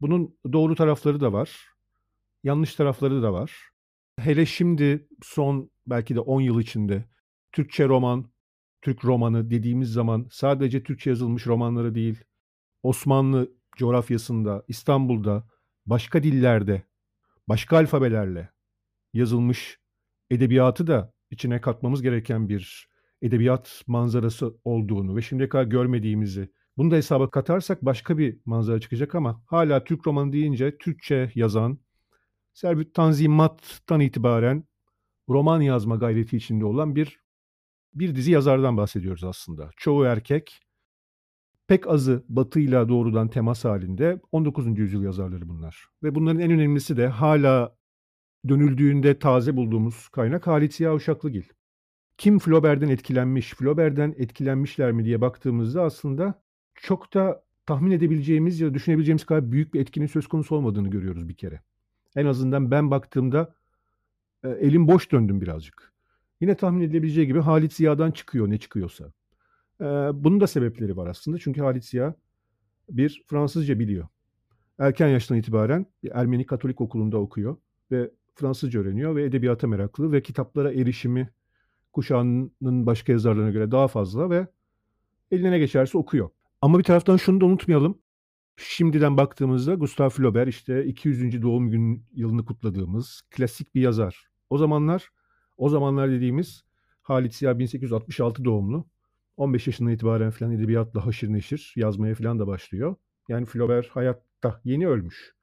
Bunun 0.00 0.36
doğru 0.52 0.74
tarafları 0.74 1.20
da 1.20 1.32
var, 1.32 1.68
yanlış 2.44 2.74
tarafları 2.74 3.22
da 3.22 3.32
var. 3.32 3.70
Hele 4.18 4.46
şimdi 4.46 5.08
son 5.22 5.70
belki 5.90 6.14
de 6.14 6.20
10 6.20 6.40
yıl 6.40 6.60
içinde 6.60 7.04
Türkçe 7.52 7.88
roman, 7.88 8.30
Türk 8.82 9.04
romanı 9.04 9.50
dediğimiz 9.50 9.92
zaman 9.92 10.26
sadece 10.30 10.82
Türkçe 10.82 11.10
yazılmış 11.10 11.46
romanları 11.46 11.94
değil, 11.94 12.24
Osmanlı 12.82 13.52
coğrafyasında, 13.76 14.64
İstanbul'da, 14.68 15.48
başka 15.86 16.22
dillerde, 16.22 16.82
başka 17.48 17.76
alfabelerle 17.76 18.50
yazılmış 19.12 19.78
edebiyatı 20.30 20.86
da 20.86 21.12
içine 21.30 21.60
katmamız 21.60 22.02
gereken 22.02 22.48
bir 22.48 22.88
edebiyat 23.22 23.82
manzarası 23.86 24.56
olduğunu 24.64 25.16
ve 25.16 25.22
şimdiye 25.22 25.48
kadar 25.48 25.64
görmediğimizi 25.64 26.52
bunu 26.76 26.90
da 26.90 26.96
hesaba 26.96 27.30
katarsak 27.30 27.84
başka 27.84 28.18
bir 28.18 28.38
manzara 28.44 28.80
çıkacak 28.80 29.14
ama 29.14 29.42
hala 29.46 29.84
Türk 29.84 30.06
romanı 30.06 30.32
deyince 30.32 30.78
Türkçe 30.78 31.32
yazan, 31.34 31.78
Servet 32.52 32.94
Tanzimat'tan 32.94 34.00
itibaren 34.00 34.64
roman 35.28 35.60
yazma 35.60 35.96
gayreti 35.96 36.36
içinde 36.36 36.64
olan 36.64 36.96
bir 36.96 37.20
bir 37.94 38.14
dizi 38.14 38.32
yazardan 38.32 38.76
bahsediyoruz 38.76 39.24
aslında. 39.24 39.70
Çoğu 39.76 40.04
erkek, 40.04 40.60
pek 41.66 41.86
azı 41.88 42.24
batıyla 42.28 42.88
doğrudan 42.88 43.28
temas 43.28 43.64
halinde 43.64 44.20
19. 44.32 44.78
yüzyıl 44.78 45.02
yazarları 45.02 45.48
bunlar. 45.48 45.86
Ve 46.02 46.14
bunların 46.14 46.40
en 46.40 46.50
önemlisi 46.50 46.96
de 46.96 47.08
hala 47.08 47.76
dönüldüğünde 48.48 49.18
taze 49.18 49.56
bulduğumuz 49.56 50.08
kaynak 50.08 50.46
Halit 50.46 50.74
Ziya 50.74 50.94
Uşaklıgil. 50.94 51.44
Kim 52.18 52.38
Flaubert'den 52.38 52.88
etkilenmiş, 52.88 53.54
Flaubert'den 53.54 54.14
etkilenmişler 54.18 54.92
mi 54.92 55.04
diye 55.04 55.20
baktığımızda 55.20 55.82
aslında 55.82 56.42
çok 56.74 57.14
da 57.14 57.44
tahmin 57.66 57.90
edebileceğimiz 57.90 58.60
ya 58.60 58.68
da 58.68 58.74
düşünebileceğimiz 58.74 59.24
kadar 59.24 59.52
büyük 59.52 59.74
bir 59.74 59.80
etkinin 59.80 60.06
söz 60.06 60.26
konusu 60.26 60.56
olmadığını 60.56 60.88
görüyoruz 60.90 61.28
bir 61.28 61.36
kere. 61.36 61.62
En 62.16 62.26
azından 62.26 62.70
ben 62.70 62.90
baktığımda 62.90 63.54
elim 64.44 64.88
boş 64.88 65.12
döndüm 65.12 65.40
birazcık. 65.40 65.92
Yine 66.40 66.56
tahmin 66.56 66.80
edilebileceği 66.80 67.26
gibi 67.26 67.40
Halit 67.40 67.72
Ziya'dan 67.72 68.10
çıkıyor 68.10 68.50
ne 68.50 68.58
çıkıyorsa. 68.58 69.12
Bunun 70.14 70.40
da 70.40 70.46
sebepleri 70.46 70.96
var 70.96 71.06
aslında. 71.06 71.38
Çünkü 71.38 71.60
Halit 71.60 71.84
Ziya 71.84 72.14
bir 72.90 73.24
Fransızca 73.26 73.78
biliyor. 73.78 74.08
Erken 74.78 75.08
yaştan 75.08 75.38
itibaren 75.38 75.86
bir 76.02 76.10
Ermeni 76.14 76.46
Katolik 76.46 76.80
okulunda 76.80 77.18
okuyor 77.18 77.56
ve 77.90 78.10
Fransızca 78.34 78.80
öğreniyor 78.80 79.16
ve 79.16 79.24
edebiyata 79.24 79.66
meraklı 79.66 80.12
ve 80.12 80.22
kitaplara 80.22 80.72
erişimi 80.72 81.30
kuşağının 81.92 82.86
başka 82.86 83.12
yazarlarına 83.12 83.50
göre 83.50 83.70
daha 83.70 83.88
fazla 83.88 84.30
ve 84.30 84.46
eline 85.30 85.50
ne 85.50 85.58
geçerse 85.58 85.98
okuyor. 85.98 86.30
Ama 86.62 86.78
bir 86.78 86.84
taraftan 86.84 87.16
şunu 87.16 87.40
da 87.40 87.44
unutmayalım. 87.46 87.98
Şimdiden 88.60 89.16
baktığımızda 89.16 89.74
Gustav 89.74 90.08
Flaubert 90.08 90.48
işte 90.48 90.84
200. 90.84 91.42
doğum 91.42 91.70
gün 91.70 92.06
yılını 92.12 92.44
kutladığımız 92.44 93.22
klasik 93.30 93.74
bir 93.74 93.80
yazar. 93.80 94.28
O 94.50 94.58
zamanlar 94.58 95.10
o 95.56 95.68
zamanlar 95.68 96.10
dediğimiz 96.10 96.64
Halit 97.02 97.34
Ziya 97.34 97.58
1866 97.58 98.44
doğumlu. 98.44 98.88
15 99.36 99.66
yaşından 99.66 99.92
itibaren 99.92 100.30
falan 100.30 100.52
edebiyatla 100.52 101.06
haşır 101.06 101.32
neşir 101.32 101.72
yazmaya 101.76 102.14
falan 102.14 102.38
da 102.38 102.46
başlıyor. 102.46 102.96
Yani 103.28 103.46
Flaubert 103.46 103.88
hayatta 103.88 104.60
yeni 104.64 104.88
ölmüş. 104.88 105.34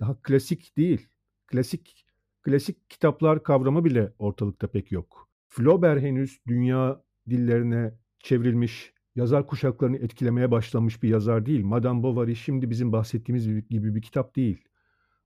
Daha 0.00 0.22
klasik 0.22 0.76
değil. 0.76 1.08
Klasik 1.46 2.06
klasik 2.42 2.90
kitaplar 2.90 3.42
kavramı 3.42 3.84
bile 3.84 4.12
ortalıkta 4.18 4.66
pek 4.66 4.92
yok. 4.92 5.28
Flaubert 5.48 6.02
henüz 6.02 6.40
dünya 6.46 7.02
dillerine 7.30 7.94
çevrilmiş, 8.18 8.92
yazar 9.16 9.46
kuşaklarını 9.46 9.96
etkilemeye 9.96 10.50
başlamış 10.50 11.02
bir 11.02 11.08
yazar 11.08 11.46
değil. 11.46 11.64
Madame 11.64 12.02
Bovary 12.02 12.34
şimdi 12.34 12.70
bizim 12.70 12.92
bahsettiğimiz 12.92 13.68
gibi 13.68 13.94
bir 13.94 14.02
kitap 14.02 14.36
değil. 14.36 14.64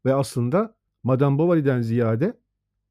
Ve 0.05 0.15
aslında 0.15 0.77
Madame 1.03 1.39
Bovary'den 1.39 1.81
ziyade 1.81 2.41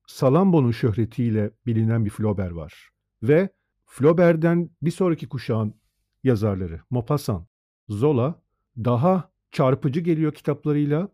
Salambo'nun 0.08 0.72
şöhretiyle 0.72 1.52
bilinen 1.66 2.06
bir 2.06 2.10
Flaubert 2.10 2.56
var. 2.56 2.90
Ve 3.24 3.50
Flaubert'den 3.86 4.70
bir 4.82 4.92
sonraki 4.92 5.30
kuşağın 5.30 5.74
yazarları 6.24 6.82
Maupassant, 6.90 7.48
Zola 7.90 8.42
daha 8.78 9.32
çarpıcı 9.52 10.00
geliyor 10.00 10.34
kitaplarıyla. 10.34 11.10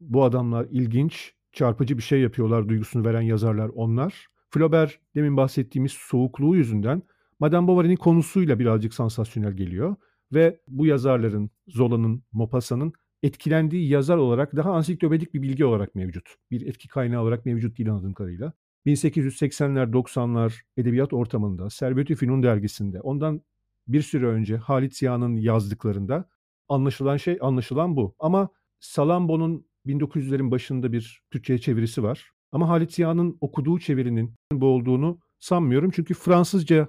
Bu 0.00 0.24
adamlar 0.24 0.66
ilginç, 0.70 1.34
çarpıcı 1.52 1.98
bir 1.98 2.02
şey 2.02 2.20
yapıyorlar 2.20 2.68
duygusunu 2.68 3.04
veren 3.04 3.20
yazarlar 3.20 3.68
onlar. 3.68 4.26
Flaubert 4.50 4.98
demin 5.14 5.36
bahsettiğimiz 5.36 5.92
soğukluğu 5.92 6.56
yüzünden 6.56 7.02
Madame 7.40 7.66
Bovary'nin 7.68 7.96
konusuyla 7.96 8.58
birazcık 8.58 8.94
sansasyonel 8.94 9.52
geliyor 9.52 9.96
ve 10.32 10.60
bu 10.68 10.86
yazarların, 10.86 11.50
Zola'nın, 11.68 12.22
Maupassant'ın 12.32 12.92
etkilendiği 13.22 13.88
yazar 13.88 14.16
olarak 14.16 14.56
daha 14.56 14.72
ansiklopedik 14.72 15.34
bir 15.34 15.42
bilgi 15.42 15.64
olarak 15.64 15.94
mevcut. 15.94 16.34
Bir 16.50 16.66
etki 16.66 16.88
kaynağı 16.88 17.22
olarak 17.22 17.46
mevcut 17.46 17.78
değil 17.78 17.90
anladığım 17.90 18.14
kadarıyla. 18.14 18.52
1880'ler 18.86 19.92
90'lar 19.92 20.54
edebiyat 20.76 21.12
ortamında 21.12 21.70
Servet-i 21.70 22.42
dergisinde 22.42 23.00
ondan 23.00 23.42
bir 23.88 24.02
süre 24.02 24.26
önce 24.26 24.56
Halit 24.56 24.96
Ziya'nın 24.96 25.36
yazdıklarında 25.36 26.28
anlaşılan 26.68 27.16
şey 27.16 27.38
anlaşılan 27.40 27.96
bu. 27.96 28.14
Ama 28.18 28.48
Salambo'nun 28.80 29.66
1900'lerin 29.86 30.50
başında 30.50 30.92
bir 30.92 31.22
Türkçe'ye 31.30 31.58
çevirisi 31.58 32.02
var. 32.02 32.30
Ama 32.52 32.68
Halit 32.68 32.92
Ziya'nın 32.92 33.38
okuduğu 33.40 33.78
çevirinin 33.78 34.34
bu 34.52 34.66
olduğunu 34.66 35.18
sanmıyorum. 35.38 35.90
Çünkü 35.90 36.14
Fransızca 36.14 36.88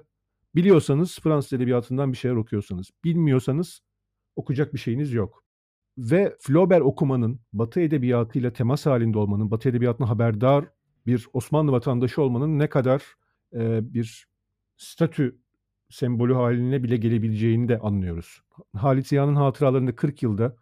biliyorsanız 0.54 1.18
Fransız 1.22 1.52
edebiyatından 1.52 2.12
bir 2.12 2.16
şeyler 2.16 2.36
okuyorsanız. 2.36 2.90
Bilmiyorsanız 3.04 3.82
okuyacak 4.36 4.74
bir 4.74 4.78
şeyiniz 4.78 5.12
yok. 5.12 5.44
Ve 5.98 6.36
Flaubert 6.40 6.82
okumanın, 6.82 7.40
Batı 7.52 7.80
edebiyatıyla 7.80 8.52
temas 8.52 8.86
halinde 8.86 9.18
olmanın, 9.18 9.50
Batı 9.50 9.68
edebiyatına 9.68 10.08
haberdar 10.08 10.64
bir 11.06 11.28
Osmanlı 11.32 11.72
vatandaşı 11.72 12.22
olmanın 12.22 12.58
ne 12.58 12.68
kadar 12.68 13.02
e, 13.54 13.94
bir 13.94 14.28
statü 14.76 15.38
sembolü 15.90 16.34
haline 16.34 16.82
bile 16.82 16.96
gelebileceğini 16.96 17.68
de 17.68 17.78
anlıyoruz. 17.78 18.42
Halit 18.76 19.06
Ziya'nın 19.06 19.34
hatıralarında 19.34 19.96
40 19.96 20.22
yılda 20.22 20.56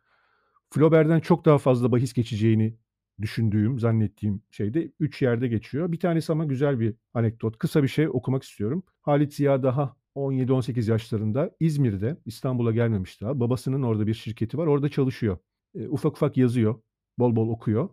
Flaubert'den 0.70 1.20
çok 1.20 1.44
daha 1.44 1.58
fazla 1.58 1.92
bahis 1.92 2.12
geçeceğini 2.12 2.76
düşündüğüm, 3.22 3.78
zannettiğim 3.78 4.42
şeyde 4.50 4.92
3 5.00 5.22
yerde 5.22 5.48
geçiyor. 5.48 5.92
Bir 5.92 6.00
tanesi 6.00 6.32
ama 6.32 6.44
güzel 6.44 6.80
bir 6.80 6.94
anekdot. 7.14 7.58
Kısa 7.58 7.82
bir 7.82 7.88
şey 7.88 8.08
okumak 8.08 8.42
istiyorum. 8.42 8.82
Halit 9.02 9.34
Ziya 9.34 9.62
daha 9.62 9.96
17-18 10.14 10.90
yaşlarında 10.90 11.50
İzmir'de, 11.60 12.16
İstanbul'a 12.26 12.72
gelmemiş 12.72 13.20
daha. 13.20 13.40
Babasının 13.40 13.82
orada 13.82 14.06
bir 14.06 14.14
şirketi 14.14 14.58
var. 14.58 14.66
Orada 14.66 14.88
çalışıyor. 14.88 15.38
E, 15.74 15.88
ufak 15.88 16.12
ufak 16.12 16.36
yazıyor. 16.36 16.82
Bol 17.18 17.36
bol 17.36 17.48
okuyor. 17.48 17.88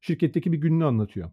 Şirketteki 0.00 0.52
bir 0.52 0.58
gününü 0.58 0.84
anlatıyor. 0.84 1.30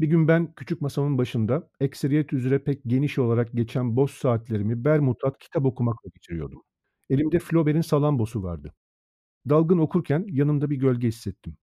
Bir 0.00 0.06
gün 0.06 0.28
ben 0.28 0.54
küçük 0.54 0.80
masamın 0.80 1.18
başında 1.18 1.70
ekseriyet 1.80 2.32
üzere 2.32 2.58
pek 2.58 2.80
geniş 2.86 3.18
olarak 3.18 3.48
geçen 3.54 3.96
boş 3.96 4.10
saatlerimi 4.12 4.84
bermutat 4.84 5.38
kitap 5.38 5.64
okumakla 5.64 6.10
geçiriyordum. 6.14 6.62
Elimde 7.10 7.38
Flaubert'in 7.38 7.80
salambosu 7.80 8.42
vardı. 8.42 8.74
Dalgın 9.48 9.78
okurken 9.78 10.26
yanımda 10.28 10.70
bir 10.70 10.76
gölge 10.76 11.08
hissettim. 11.08 11.56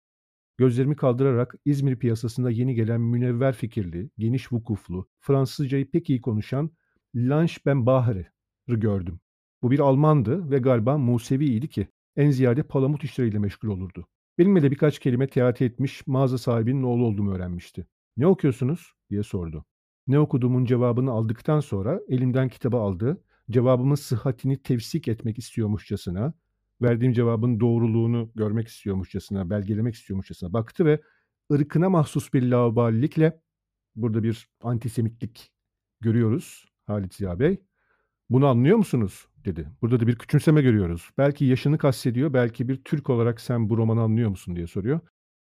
Gözlerimi 0.57 0.95
kaldırarak 0.95 1.55
İzmir 1.65 1.95
piyasasında 1.95 2.51
yeni 2.51 2.75
gelen 2.75 3.01
münevver 3.01 3.53
fikirli, 3.53 4.09
geniş 4.17 4.51
vukuflu, 4.51 5.09
Fransızcayı 5.19 5.91
pek 5.91 6.09
iyi 6.09 6.21
konuşan 6.21 6.71
Lange 7.15 7.53
Ben 7.65 7.85
Bahr'ı 7.85 8.25
gördüm. 8.67 9.19
Bu 9.61 9.71
bir 9.71 9.79
Almandı 9.79 10.51
ve 10.51 10.57
galiba 10.59 10.97
Musevi'ydi 10.97 11.67
ki 11.67 11.87
en 12.15 12.31
ziyade 12.31 12.63
palamut 12.63 13.03
işleriyle 13.03 13.39
meşgul 13.39 13.69
olurdu. 13.69 14.07
Benimle 14.37 14.63
de 14.63 14.71
birkaç 14.71 14.99
kelime 14.99 15.27
teati 15.27 15.65
etmiş 15.65 16.07
mağaza 16.07 16.37
sahibinin 16.37 16.83
oğlu 16.83 17.05
olduğumu 17.05 17.35
öğrenmişti. 17.35 17.87
Ne 18.17 18.27
okuyorsunuz? 18.27 18.93
diye 19.09 19.23
sordu. 19.23 19.65
Ne 20.07 20.19
okuduğumun 20.19 20.65
cevabını 20.65 21.11
aldıktan 21.11 21.59
sonra 21.59 21.99
elimden 22.09 22.49
kitabı 22.49 22.77
aldı, 22.77 23.23
cevabımın 23.49 23.95
sıhhatini 23.95 24.57
tevsik 24.57 25.07
etmek 25.07 25.37
istiyormuşçasına, 25.37 26.33
verdiğim 26.81 27.13
cevabın 27.13 27.59
doğruluğunu 27.59 28.31
görmek 28.35 28.67
istiyormuşçasına, 28.67 29.49
belgelemek 29.49 29.95
istiyormuşçasına 29.95 30.53
baktı 30.53 30.85
ve 30.85 31.01
ırkına 31.53 31.89
mahsus 31.89 32.33
bir 32.33 32.43
laubalilikle 32.43 33.41
burada 33.95 34.23
bir 34.23 34.49
antisemitlik 34.61 35.51
görüyoruz 36.01 36.65
Halit 36.87 37.13
Ziya 37.13 37.39
Bey. 37.39 37.61
Bunu 38.29 38.47
anlıyor 38.47 38.77
musunuz? 38.77 39.27
dedi. 39.45 39.69
Burada 39.81 39.99
da 39.99 40.07
bir 40.07 40.15
küçümseme 40.15 40.61
görüyoruz. 40.61 41.09
Belki 41.17 41.45
yaşını 41.45 41.77
kastediyor, 41.77 42.33
belki 42.33 42.67
bir 42.67 42.83
Türk 42.83 43.09
olarak 43.09 43.41
sen 43.41 43.69
bu 43.69 43.77
romanı 43.77 44.01
anlıyor 44.01 44.29
musun 44.29 44.55
diye 44.55 44.67
soruyor. 44.67 44.99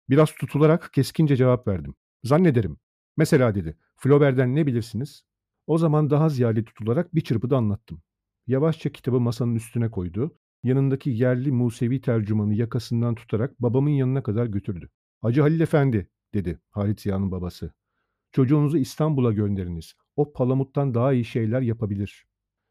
Biraz 0.10 0.32
tutularak 0.32 0.94
keskince 0.94 1.36
cevap 1.36 1.68
verdim. 1.68 1.96
Zannederim. 2.24 2.78
Mesela 3.18 3.56
dedi, 3.56 3.78
Flaubert'den 3.96 4.56
ne 4.56 4.68
bilirsiniz? 4.68 5.24
O 5.68 5.78
zaman 5.78 6.10
daha 6.10 6.30
ziyade 6.30 6.64
tutularak 6.64 7.16
bir 7.16 7.22
çırpıda 7.22 7.58
anlattım. 7.58 8.02
Yavaşça 8.48 8.90
kitabı 8.90 9.20
masanın 9.20 9.56
üstüne 9.56 9.92
koydu. 9.92 10.38
Yanındaki 10.68 11.10
yerli 11.10 11.52
Musevi 11.52 12.02
tercümanı 12.02 12.54
yakasından 12.54 13.16
tutarak 13.16 13.62
babamın 13.62 13.90
yanına 13.90 14.24
kadar 14.24 14.46
götürdü. 14.46 14.90
Hacı 15.22 15.42
Halil 15.42 15.60
Efendi, 15.60 16.10
dedi 16.34 16.60
Halit 16.70 17.02
Ziya'nın 17.02 17.32
babası. 17.32 17.74
Çocuğunuzu 18.32 18.78
İstanbul'a 18.78 19.32
gönderiniz. 19.32 19.94
O 20.16 20.34
palamuttan 20.34 20.94
daha 20.94 21.14
iyi 21.14 21.26
şeyler 21.26 21.62
yapabilir. 21.62 22.26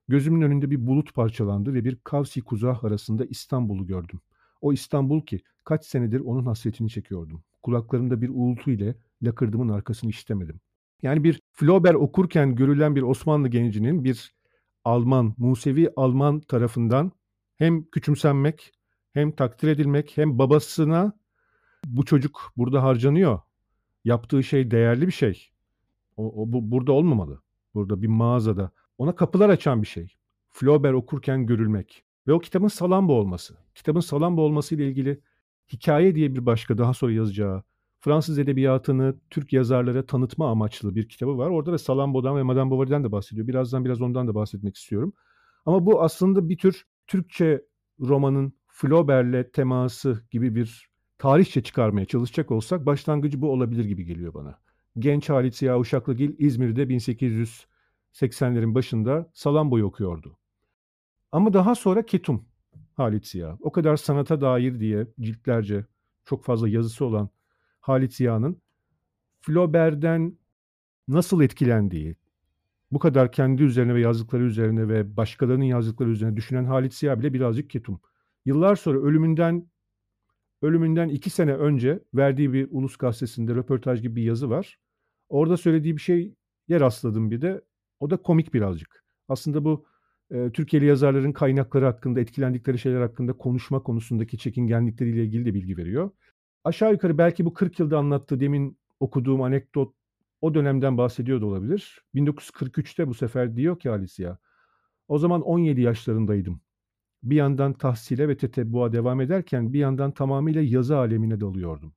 Gözümün 0.08 0.42
önünde 0.42 0.70
bir 0.70 0.86
bulut 0.86 1.14
parçalandı 1.14 1.74
ve 1.74 1.84
bir 1.84 1.96
kavsi 2.04 2.40
kuzah 2.40 2.84
arasında 2.84 3.24
İstanbul'u 3.24 3.86
gördüm. 3.86 4.20
O 4.60 4.72
İstanbul 4.72 5.20
ki 5.20 5.40
kaç 5.64 5.84
senedir 5.84 6.20
onun 6.20 6.46
hasretini 6.46 6.90
çekiyordum. 6.90 7.42
Kulaklarımda 7.62 8.22
bir 8.22 8.28
uğultu 8.28 8.70
ile 8.70 8.94
lakırdımın 9.22 9.68
arkasını 9.68 10.10
işitemedim. 10.10 10.60
Yani 11.02 11.24
bir 11.24 11.40
Flaubert 11.52 11.96
okurken 11.96 12.54
görülen 12.54 12.96
bir 12.96 13.02
Osmanlı 13.02 13.48
gencinin 13.48 14.04
bir 14.04 14.34
Alman, 14.84 15.34
Musevi 15.38 15.90
Alman 15.96 16.40
tarafından 16.40 17.12
hem 17.56 17.84
küçümsenmek, 17.84 18.72
hem 19.12 19.32
takdir 19.32 19.68
edilmek, 19.68 20.16
hem 20.16 20.38
babasına 20.38 21.12
bu 21.86 22.04
çocuk 22.04 22.52
burada 22.56 22.82
harcanıyor. 22.82 23.40
Yaptığı 24.04 24.44
şey 24.44 24.70
değerli 24.70 25.06
bir 25.06 25.12
şey. 25.12 25.50
O, 26.16 26.42
o 26.42 26.52
bu 26.52 26.70
burada 26.70 26.92
olmamalı. 26.92 27.42
Burada 27.74 28.02
bir 28.02 28.06
mağazada 28.06 28.70
ona 28.98 29.14
kapılar 29.14 29.48
açan 29.48 29.82
bir 29.82 29.86
şey. 29.86 30.16
Flaubert 30.50 30.94
okurken 30.94 31.46
görülmek 31.46 32.04
ve 32.26 32.32
o 32.32 32.38
kitabın 32.38 32.68
Salambo 32.68 33.12
olması. 33.12 33.56
Kitabın 33.74 34.00
Salambo 34.00 34.42
olması 34.42 34.74
ile 34.74 34.88
ilgili 34.88 35.20
hikaye 35.72 36.14
diye 36.14 36.34
bir 36.34 36.46
başka 36.46 36.78
daha 36.78 36.94
sonra 36.94 37.12
yazacağı 37.12 37.62
Fransız 38.00 38.38
edebiyatını 38.38 39.16
Türk 39.30 39.52
yazarlara 39.52 40.06
tanıtma 40.06 40.50
amaçlı 40.50 40.94
bir 40.94 41.08
kitabı 41.08 41.38
var. 41.38 41.50
Orada 41.50 41.72
da 41.72 41.78
Salambo'dan 41.78 42.36
ve 42.36 42.42
Madame 42.42 42.70
Bovary'den 42.70 43.04
de 43.04 43.12
bahsediyor. 43.12 43.46
Birazdan 43.48 43.84
biraz 43.84 44.00
ondan 44.00 44.28
da 44.28 44.34
bahsetmek 44.34 44.76
istiyorum. 44.76 45.12
Ama 45.66 45.86
bu 45.86 46.02
aslında 46.02 46.48
bir 46.48 46.58
tür 46.58 46.84
Türkçe 47.06 47.64
romanın 48.00 48.52
Flaubert'le 48.68 49.52
teması 49.52 50.22
gibi 50.30 50.54
bir 50.54 50.90
tarihçe 51.18 51.62
çıkarmaya 51.62 52.06
çalışacak 52.06 52.50
olsak 52.50 52.86
başlangıcı 52.86 53.40
bu 53.40 53.52
olabilir 53.52 53.84
gibi 53.84 54.04
geliyor 54.04 54.34
bana. 54.34 54.58
Genç 54.98 55.28
Halit 55.28 55.56
Ziya 55.56 55.78
Uşaklıgil 55.78 56.34
İzmir'de 56.38 56.82
1880'lerin 56.82 58.74
başında 58.74 59.30
Salambo'yu 59.34 59.84
okuyordu. 59.84 60.38
Ama 61.32 61.52
daha 61.52 61.74
sonra 61.74 62.06
Ketum 62.06 62.48
Halit 62.94 63.26
Ziya. 63.26 63.58
O 63.60 63.72
kadar 63.72 63.96
sanata 63.96 64.40
dair 64.40 64.80
diye 64.80 65.06
ciltlerce 65.20 65.84
çok 66.24 66.44
fazla 66.44 66.68
yazısı 66.68 67.04
olan 67.04 67.28
Halit 67.80 68.14
Ziya'nın 68.14 68.62
Flaubert'den 69.40 70.38
nasıl 71.08 71.40
etkilendiği, 71.42 72.16
bu 72.90 72.98
kadar 72.98 73.32
kendi 73.32 73.62
üzerine 73.62 73.94
ve 73.94 74.00
yazdıkları 74.00 74.42
üzerine 74.44 74.88
ve 74.88 75.16
başkalarının 75.16 75.64
yazdıkları 75.64 76.10
üzerine 76.10 76.36
düşünen 76.36 76.64
Halit 76.64 76.94
Ziya 76.94 77.20
bile 77.20 77.32
birazcık 77.32 77.70
ketum. 77.70 78.00
yıllar 78.44 78.76
sonra 78.76 78.98
ölümünden 78.98 79.70
ölümünden 80.62 81.08
iki 81.08 81.30
sene 81.30 81.54
önce 81.54 82.00
verdiği 82.14 82.52
bir 82.52 82.68
ulus 82.70 82.96
gazetesinde 82.96 83.54
röportaj 83.54 84.02
gibi 84.02 84.16
bir 84.16 84.22
yazı 84.22 84.50
var. 84.50 84.78
Orada 85.28 85.56
söylediği 85.56 85.96
bir 85.96 86.00
şey 86.02 86.34
yer 86.68 86.80
rastladım 86.80 87.30
bir 87.30 87.42
de. 87.42 87.62
O 88.00 88.10
da 88.10 88.16
komik 88.16 88.54
birazcık. 88.54 89.04
Aslında 89.28 89.64
bu 89.64 89.86
e, 90.30 90.50
Türkiye'li 90.52 90.86
yazarların 90.86 91.32
kaynakları 91.32 91.84
hakkında, 91.84 92.20
etkilendikleri 92.20 92.78
şeyler 92.78 93.00
hakkında 93.00 93.32
konuşma 93.32 93.82
konusundaki 93.82 94.38
çekingenlikleriyle 94.38 95.24
ilgili 95.24 95.44
de 95.44 95.54
bilgi 95.54 95.76
veriyor. 95.76 96.10
Aşağı 96.64 96.92
yukarı 96.92 97.18
belki 97.18 97.44
bu 97.44 97.54
40 97.54 97.80
yılda 97.80 97.98
anlattığı 97.98 98.40
demin 98.40 98.78
okuduğum 99.00 99.42
anekdot 99.42 99.94
o 100.40 100.54
dönemden 100.54 100.98
bahsediyor 100.98 101.40
da 101.40 101.46
olabilir. 101.46 102.04
1943'te 102.14 103.08
bu 103.08 103.14
sefer 103.14 103.56
diyor 103.56 103.78
ki 103.78 103.90
Alicia, 103.90 104.38
o 105.08 105.18
zaman 105.18 105.42
17 105.42 105.80
yaşlarındaydım. 105.80 106.60
Bir 107.22 107.36
yandan 107.36 107.72
tahsile 107.72 108.28
ve 108.28 108.36
tetebbuğa 108.36 108.92
devam 108.92 109.20
ederken 109.20 109.72
bir 109.72 109.78
yandan 109.78 110.12
tamamıyla 110.12 110.62
yazı 110.62 110.96
alemine 110.96 111.40
dalıyordum. 111.40 111.94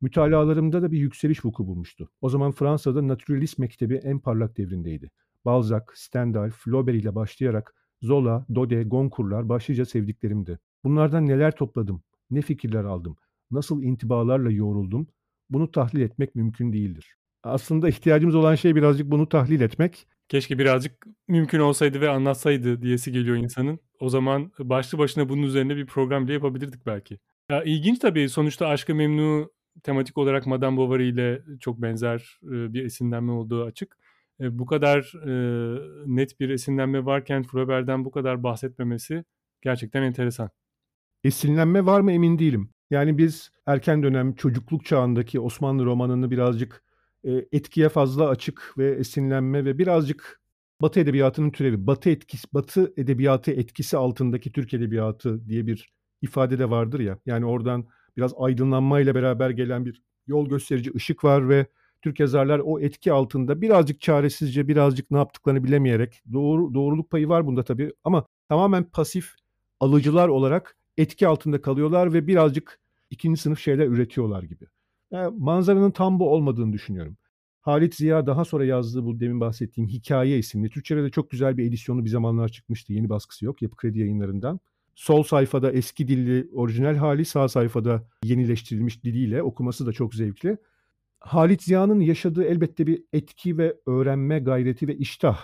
Mütalalarımda 0.00 0.82
da 0.82 0.92
bir 0.92 0.98
yükseliş 0.98 1.44
vuku 1.44 1.66
bulmuştu. 1.66 2.10
O 2.20 2.28
zaman 2.28 2.52
Fransa'da 2.52 3.08
naturalist 3.08 3.58
mektebi 3.58 3.94
en 3.94 4.18
parlak 4.18 4.56
devrindeydi. 4.56 5.10
Balzac, 5.44 5.84
Stendhal, 5.94 6.50
Flaubert 6.50 6.96
ile 6.96 7.14
başlayarak 7.14 7.74
Zola, 8.02 8.46
Dode, 8.54 8.82
Goncourt'lar 8.82 9.48
başlıca 9.48 9.84
sevdiklerimdi. 9.84 10.58
Bunlardan 10.84 11.26
neler 11.26 11.56
topladım, 11.56 12.02
ne 12.30 12.42
fikirler 12.42 12.84
aldım, 12.84 13.16
nasıl 13.50 13.82
intibalarla 13.82 14.50
yoğruldum, 14.50 15.06
bunu 15.50 15.70
tahlil 15.70 16.00
etmek 16.00 16.34
mümkün 16.34 16.72
değildir. 16.72 17.16
Aslında 17.42 17.88
ihtiyacımız 17.88 18.34
olan 18.34 18.54
şey 18.54 18.74
birazcık 18.74 19.10
bunu 19.10 19.28
tahlil 19.28 19.60
etmek. 19.60 20.06
Keşke 20.28 20.58
birazcık 20.58 21.06
mümkün 21.28 21.58
olsaydı 21.58 22.00
ve 22.00 22.08
anlatsaydı 22.08 22.82
diyesi 22.82 23.12
geliyor 23.12 23.36
insanın. 23.36 23.78
O 24.00 24.08
zaman 24.08 24.52
başlı 24.58 24.98
başına 24.98 25.28
bunun 25.28 25.42
üzerine 25.42 25.76
bir 25.76 25.86
program 25.86 26.24
bile 26.24 26.32
yapabilirdik 26.32 26.86
belki. 26.86 27.18
Ya, 27.50 27.62
ilginç 27.62 27.98
tabii 27.98 28.28
sonuçta 28.28 28.66
Aşkı 28.66 28.94
Memnu 28.94 29.50
tematik 29.82 30.18
olarak 30.18 30.46
Madame 30.46 30.76
Bovary 30.76 31.08
ile 31.08 31.42
çok 31.60 31.82
benzer 31.82 32.38
bir 32.42 32.84
esinlenme 32.84 33.32
olduğu 33.32 33.64
açık. 33.64 33.96
E, 34.40 34.58
bu 34.58 34.66
kadar 34.66 35.12
e, 35.26 35.32
net 36.06 36.40
bir 36.40 36.48
esinlenme 36.50 37.04
varken 37.04 37.42
Flaubert'den 37.42 38.04
bu 38.04 38.10
kadar 38.10 38.42
bahsetmemesi 38.42 39.24
gerçekten 39.62 40.02
enteresan. 40.02 40.50
Esinlenme 41.24 41.86
var 41.86 42.00
mı 42.00 42.12
emin 42.12 42.38
değilim. 42.38 42.70
Yani 42.90 43.18
biz 43.18 43.50
erken 43.66 44.02
dönem 44.02 44.34
çocukluk 44.34 44.84
çağındaki 44.84 45.40
Osmanlı 45.40 45.84
romanını 45.84 46.30
birazcık 46.30 46.74
e, 46.74 46.91
etkiye 47.24 47.88
fazla 47.88 48.28
açık 48.28 48.74
ve 48.78 48.90
esinlenme 48.90 49.64
ve 49.64 49.78
birazcık 49.78 50.40
Batı 50.82 51.00
edebiyatının 51.00 51.50
türevi, 51.50 51.86
Batı 51.86 52.10
etkisi, 52.10 52.48
Batı 52.52 52.92
edebiyatı 52.96 53.50
etkisi 53.50 53.96
altındaki 53.96 54.52
Türk 54.52 54.74
edebiyatı 54.74 55.48
diye 55.48 55.66
bir 55.66 55.92
ifade 56.22 56.58
de 56.58 56.70
vardır 56.70 57.00
ya. 57.00 57.18
Yani 57.26 57.46
oradan 57.46 57.86
biraz 58.16 58.32
aydınlanmayla 58.38 59.14
beraber 59.14 59.50
gelen 59.50 59.84
bir 59.86 60.02
yol 60.26 60.48
gösterici 60.48 60.92
ışık 60.96 61.24
var 61.24 61.48
ve 61.48 61.66
Türk 62.02 62.20
yazarlar 62.20 62.60
o 62.64 62.80
etki 62.80 63.12
altında 63.12 63.60
birazcık 63.60 64.00
çaresizce, 64.00 64.68
birazcık 64.68 65.10
ne 65.10 65.18
yaptıklarını 65.18 65.64
bilemeyerek 65.64 66.22
doğru 66.32 66.74
doğruluk 66.74 67.10
payı 67.10 67.28
var 67.28 67.46
bunda 67.46 67.62
tabii 67.62 67.92
ama 68.04 68.26
tamamen 68.48 68.84
pasif 68.84 69.34
alıcılar 69.80 70.28
olarak 70.28 70.76
etki 70.96 71.26
altında 71.28 71.62
kalıyorlar 71.62 72.12
ve 72.12 72.26
birazcık 72.26 72.80
ikinci 73.10 73.40
sınıf 73.40 73.60
şeyler 73.60 73.86
üretiyorlar 73.86 74.42
gibi. 74.42 74.66
Yani 75.12 75.34
manzaranın 75.38 75.90
tam 75.90 76.18
bu 76.20 76.30
olmadığını 76.34 76.72
düşünüyorum. 76.72 77.16
Halit 77.60 77.94
Ziya 77.94 78.26
daha 78.26 78.44
sonra 78.44 78.64
yazdığı 78.64 79.04
bu 79.04 79.20
demin 79.20 79.40
bahsettiğim 79.40 79.88
Hikaye 79.88 80.38
isimli 80.38 80.70
Türkçe'de 80.70 81.02
de 81.02 81.10
çok 81.10 81.30
güzel 81.30 81.56
bir 81.56 81.68
edisyonu 81.68 82.04
bir 82.04 82.10
zamanlar 82.10 82.48
çıkmıştı. 82.48 82.92
Yeni 82.92 83.08
baskısı 83.08 83.44
yok 83.44 83.62
Yapı 83.62 83.76
Kredi 83.76 83.98
yayınlarından. 83.98 84.60
Sol 84.94 85.22
sayfada 85.22 85.72
eski 85.72 86.08
dilli 86.08 86.48
orijinal 86.52 86.96
hali, 86.96 87.24
sağ 87.24 87.48
sayfada 87.48 88.08
yenileştirilmiş 88.24 89.04
diliyle 89.04 89.42
okuması 89.42 89.86
da 89.86 89.92
çok 89.92 90.14
zevkli. 90.14 90.58
Halit 91.20 91.62
Ziya'nın 91.62 92.00
yaşadığı 92.00 92.44
elbette 92.44 92.86
bir 92.86 93.04
etki 93.12 93.58
ve 93.58 93.76
öğrenme 93.86 94.38
gayreti 94.38 94.88
ve 94.88 94.96
iştah. 94.96 95.38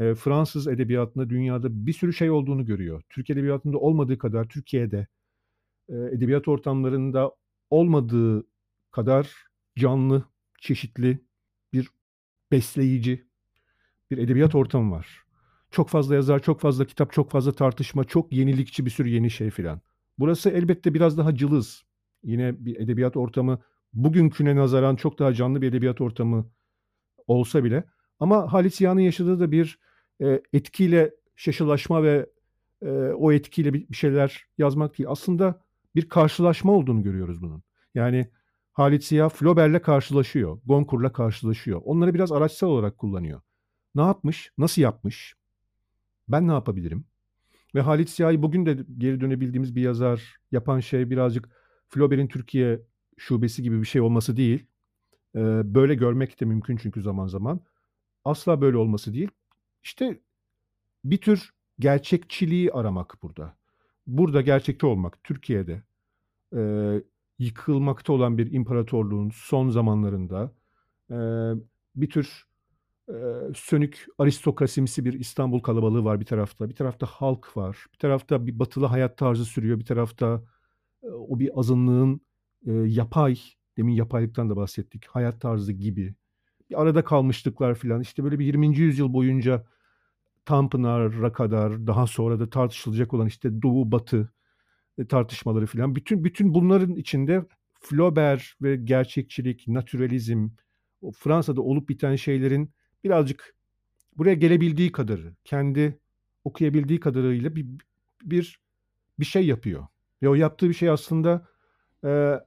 E, 0.00 0.14
Fransız 0.14 0.68
edebiyatında 0.68 1.30
dünyada 1.30 1.86
bir 1.86 1.92
sürü 1.92 2.12
şey 2.12 2.30
olduğunu 2.30 2.64
görüyor. 2.64 3.02
Türk 3.10 3.30
edebiyatında 3.30 3.78
olmadığı 3.78 4.18
kadar 4.18 4.44
Türkiye'de 4.44 5.06
e, 5.88 5.94
edebiyat 5.94 6.48
ortamlarında 6.48 7.32
olmadığı 7.70 8.44
kadar 8.94 9.34
canlı, 9.78 10.24
çeşitli 10.60 11.18
bir 11.72 11.90
besleyici 12.52 13.24
bir 14.10 14.18
edebiyat 14.18 14.54
ortamı 14.54 14.90
var. 14.90 15.24
Çok 15.70 15.88
fazla 15.88 16.14
yazar, 16.14 16.42
çok 16.42 16.60
fazla 16.60 16.84
kitap, 16.84 17.12
çok 17.12 17.30
fazla 17.30 17.52
tartışma, 17.52 18.04
çok 18.04 18.32
yenilikçi 18.32 18.86
bir 18.86 18.90
sürü 18.90 19.08
yeni 19.08 19.30
şey 19.30 19.50
filan. 19.50 19.80
Burası 20.18 20.50
elbette 20.50 20.94
biraz 20.94 21.18
daha 21.18 21.34
cılız. 21.34 21.84
Yine 22.22 22.64
bir 22.64 22.76
edebiyat 22.80 23.16
ortamı 23.16 23.58
bugünküne 23.92 24.56
nazaran 24.56 24.96
çok 24.96 25.18
daha 25.18 25.34
canlı 25.34 25.62
bir 25.62 25.68
edebiyat 25.68 26.00
ortamı 26.00 26.50
olsa 27.26 27.64
bile 27.64 27.84
ama 28.20 28.52
Halit 28.52 28.74
Ziya'nın 28.74 29.00
yaşadığı 29.00 29.40
da 29.40 29.52
bir 29.52 29.78
e, 30.22 30.42
etkiyle 30.52 31.14
şaşılaşma 31.36 32.02
ve 32.02 32.26
e, 32.82 32.90
o 32.96 33.32
etkiyle 33.32 33.72
bir, 33.72 33.94
şeyler 33.94 34.46
yazmak 34.58 34.98
değil. 34.98 35.08
Aslında 35.10 35.62
bir 35.94 36.08
karşılaşma 36.08 36.72
olduğunu 36.72 37.02
görüyoruz 37.02 37.42
bunun. 37.42 37.62
Yani 37.94 38.28
Halit 38.74 39.04
Ziya 39.04 39.28
Flaubert'le 39.28 39.82
karşılaşıyor, 39.82 40.58
Goncourt'la 40.66 41.12
karşılaşıyor. 41.12 41.82
Onları 41.84 42.14
biraz 42.14 42.32
araçsal 42.32 42.68
olarak 42.68 42.98
kullanıyor. 42.98 43.40
Ne 43.94 44.02
yapmış, 44.02 44.52
nasıl 44.58 44.82
yapmış, 44.82 45.34
ben 46.28 46.48
ne 46.48 46.52
yapabilirim? 46.52 47.04
Ve 47.74 47.80
Halit 47.80 48.10
Ziya'yı 48.10 48.42
bugün 48.42 48.66
de 48.66 48.78
geri 48.98 49.20
dönebildiğimiz 49.20 49.76
bir 49.76 49.82
yazar 49.82 50.36
yapan 50.52 50.80
şey 50.80 51.10
birazcık 51.10 51.48
Flaubert'in 51.88 52.26
Türkiye 52.26 52.80
şubesi 53.16 53.62
gibi 53.62 53.80
bir 53.80 53.86
şey 53.86 54.00
olması 54.00 54.36
değil. 54.36 54.66
Böyle 55.64 55.94
görmek 55.94 56.40
de 56.40 56.44
mümkün 56.44 56.76
çünkü 56.76 57.02
zaman 57.02 57.26
zaman. 57.26 57.60
Asla 58.24 58.60
böyle 58.60 58.76
olması 58.76 59.14
değil. 59.14 59.28
İşte 59.82 60.20
bir 61.04 61.18
tür 61.18 61.50
gerçekçiliği 61.78 62.72
aramak 62.72 63.22
burada. 63.22 63.56
Burada 64.06 64.40
gerçekte 64.40 64.86
olmak, 64.86 65.24
Türkiye'de 65.24 65.82
e, 66.56 66.60
yıkılmakta 67.44 68.12
olan 68.12 68.38
bir 68.38 68.52
imparatorluğun 68.52 69.30
son 69.34 69.68
zamanlarında 69.70 70.52
e, 71.10 71.16
bir 71.96 72.10
tür 72.10 72.44
e, 73.08 73.14
sönük 73.54 74.06
aristokrasimsi 74.18 75.04
bir 75.04 75.12
İstanbul 75.12 75.60
kalabalığı 75.60 76.04
var 76.04 76.20
bir 76.20 76.26
tarafta. 76.26 76.68
Bir 76.68 76.74
tarafta 76.74 77.06
halk 77.06 77.56
var. 77.56 77.86
Bir 77.92 77.98
tarafta 77.98 78.46
bir 78.46 78.58
batılı 78.58 78.86
hayat 78.86 79.18
tarzı 79.18 79.44
sürüyor. 79.44 79.78
Bir 79.78 79.84
tarafta 79.84 80.42
e, 81.02 81.06
o 81.06 81.38
bir 81.38 81.50
azınlığın 81.58 82.20
e, 82.66 82.72
yapay, 82.72 83.38
demin 83.76 83.92
yapaylıktan 83.94 84.50
da 84.50 84.56
bahsettik, 84.56 85.06
hayat 85.06 85.40
tarzı 85.40 85.72
gibi 85.72 86.14
bir 86.70 86.82
arada 86.82 87.04
kalmışlıklar 87.04 87.74
filan. 87.74 88.00
İşte 88.00 88.24
böyle 88.24 88.38
bir 88.38 88.46
20. 88.46 88.76
yüzyıl 88.78 89.12
boyunca 89.12 89.64
Tanpınar'a 90.44 91.32
kadar 91.32 91.86
daha 91.86 92.06
sonra 92.06 92.40
da 92.40 92.50
tartışılacak 92.50 93.14
olan 93.14 93.26
işte 93.26 93.62
Doğu 93.62 93.92
Batı 93.92 94.32
tartışmaları 95.08 95.66
filan. 95.66 95.94
Bütün 95.94 96.24
bütün 96.24 96.54
bunların 96.54 96.94
içinde 96.94 97.44
Flaubert 97.80 98.42
ve 98.62 98.76
gerçekçilik, 98.76 99.68
naturalizm, 99.68 100.48
Fransa'da 101.14 101.62
olup 101.62 101.88
biten 101.88 102.16
şeylerin 102.16 102.70
birazcık 103.04 103.54
buraya 104.16 104.34
gelebildiği 104.34 104.92
kadarı, 104.92 105.34
kendi 105.44 105.98
okuyabildiği 106.44 107.00
kadarıyla 107.00 107.56
bir 107.56 107.66
bir 108.22 108.60
bir 109.18 109.24
şey 109.24 109.46
yapıyor. 109.46 109.86
Ve 110.22 110.28
o 110.28 110.34
yaptığı 110.34 110.68
bir 110.68 110.74
şey 110.74 110.90
aslında 110.90 111.48
e, 112.04 112.40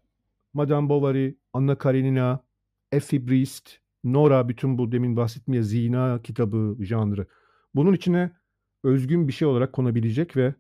Madame 0.53 0.89
Bovary, 0.89 1.33
Anna 1.53 1.77
Karenina, 1.77 2.43
Effie 2.91 3.27
Briest, 3.27 3.77
Nora 4.03 4.49
bütün 4.49 4.77
bu 4.77 4.91
demin 4.91 5.15
bahsetmeye 5.15 5.63
zina 5.63 6.21
kitabı 6.21 6.77
janrı. 6.79 7.27
Bunun 7.75 7.93
içine 7.93 8.31
özgün 8.83 9.27
bir 9.27 9.33
şey 9.33 9.47
olarak 9.47 9.73
konabilecek 9.73 10.37
ve 10.37 10.55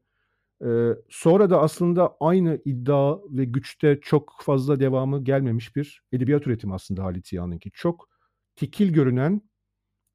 e, 0.65 0.95
sonra 1.09 1.49
da 1.49 1.61
aslında 1.61 2.17
aynı 2.19 2.61
iddia 2.65 3.17
ve 3.29 3.45
güçte 3.45 3.99
çok 4.01 4.33
fazla 4.41 4.79
devamı 4.79 5.23
gelmemiş 5.23 5.75
bir 5.75 6.03
edebiyat 6.11 6.47
üretimi 6.47 6.73
aslında 6.73 7.03
Halit 7.03 7.27
Ziya'nınki. 7.27 7.71
Çok 7.71 8.09
tekil 8.55 8.93
görünen 8.93 9.41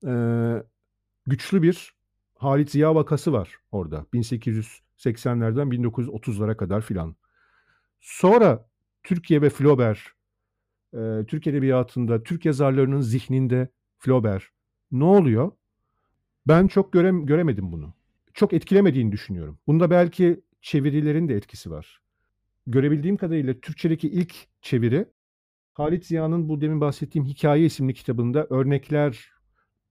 e, 0.06 0.12
güçlü 1.26 1.62
bir 1.62 1.94
Halit 2.34 2.70
Ziya 2.70 2.94
vakası 2.94 3.32
var 3.32 3.56
orada. 3.72 4.06
1880'lerden 4.14 5.68
1930'lara 5.68 6.56
kadar 6.56 6.80
filan. 6.80 7.16
Sonra 8.00 8.68
Türkiye 9.02 9.42
ve 9.42 9.50
Flaubert, 9.50 9.98
e, 10.94 11.26
Türk 11.28 11.46
Edebiyatı'nda, 11.46 12.22
Türk 12.22 12.44
yazarlarının 12.44 13.00
zihninde 13.00 13.68
Flaubert 13.98 14.42
ne 14.92 15.04
oluyor? 15.04 15.52
Ben 16.46 16.66
çok 16.66 16.92
görem 16.92 17.26
göremedim 17.26 17.72
bunu. 17.72 17.94
Çok 18.34 18.52
etkilemediğini 18.52 19.12
düşünüyorum. 19.12 19.58
Bunda 19.66 19.90
belki 19.90 20.40
çevirilerin 20.60 21.28
de 21.28 21.34
etkisi 21.34 21.70
var. 21.70 22.00
Görebildiğim 22.66 23.16
kadarıyla 23.16 23.54
Türkçedeki 23.60 24.08
ilk 24.08 24.34
çeviri 24.62 25.06
Halit 25.72 26.06
Ziya'nın 26.06 26.48
bu 26.48 26.60
demin 26.60 26.80
bahsettiğim 26.80 27.26
Hikaye 27.26 27.64
isimli 27.64 27.94
kitabında 27.94 28.46
örnekler 28.50 29.30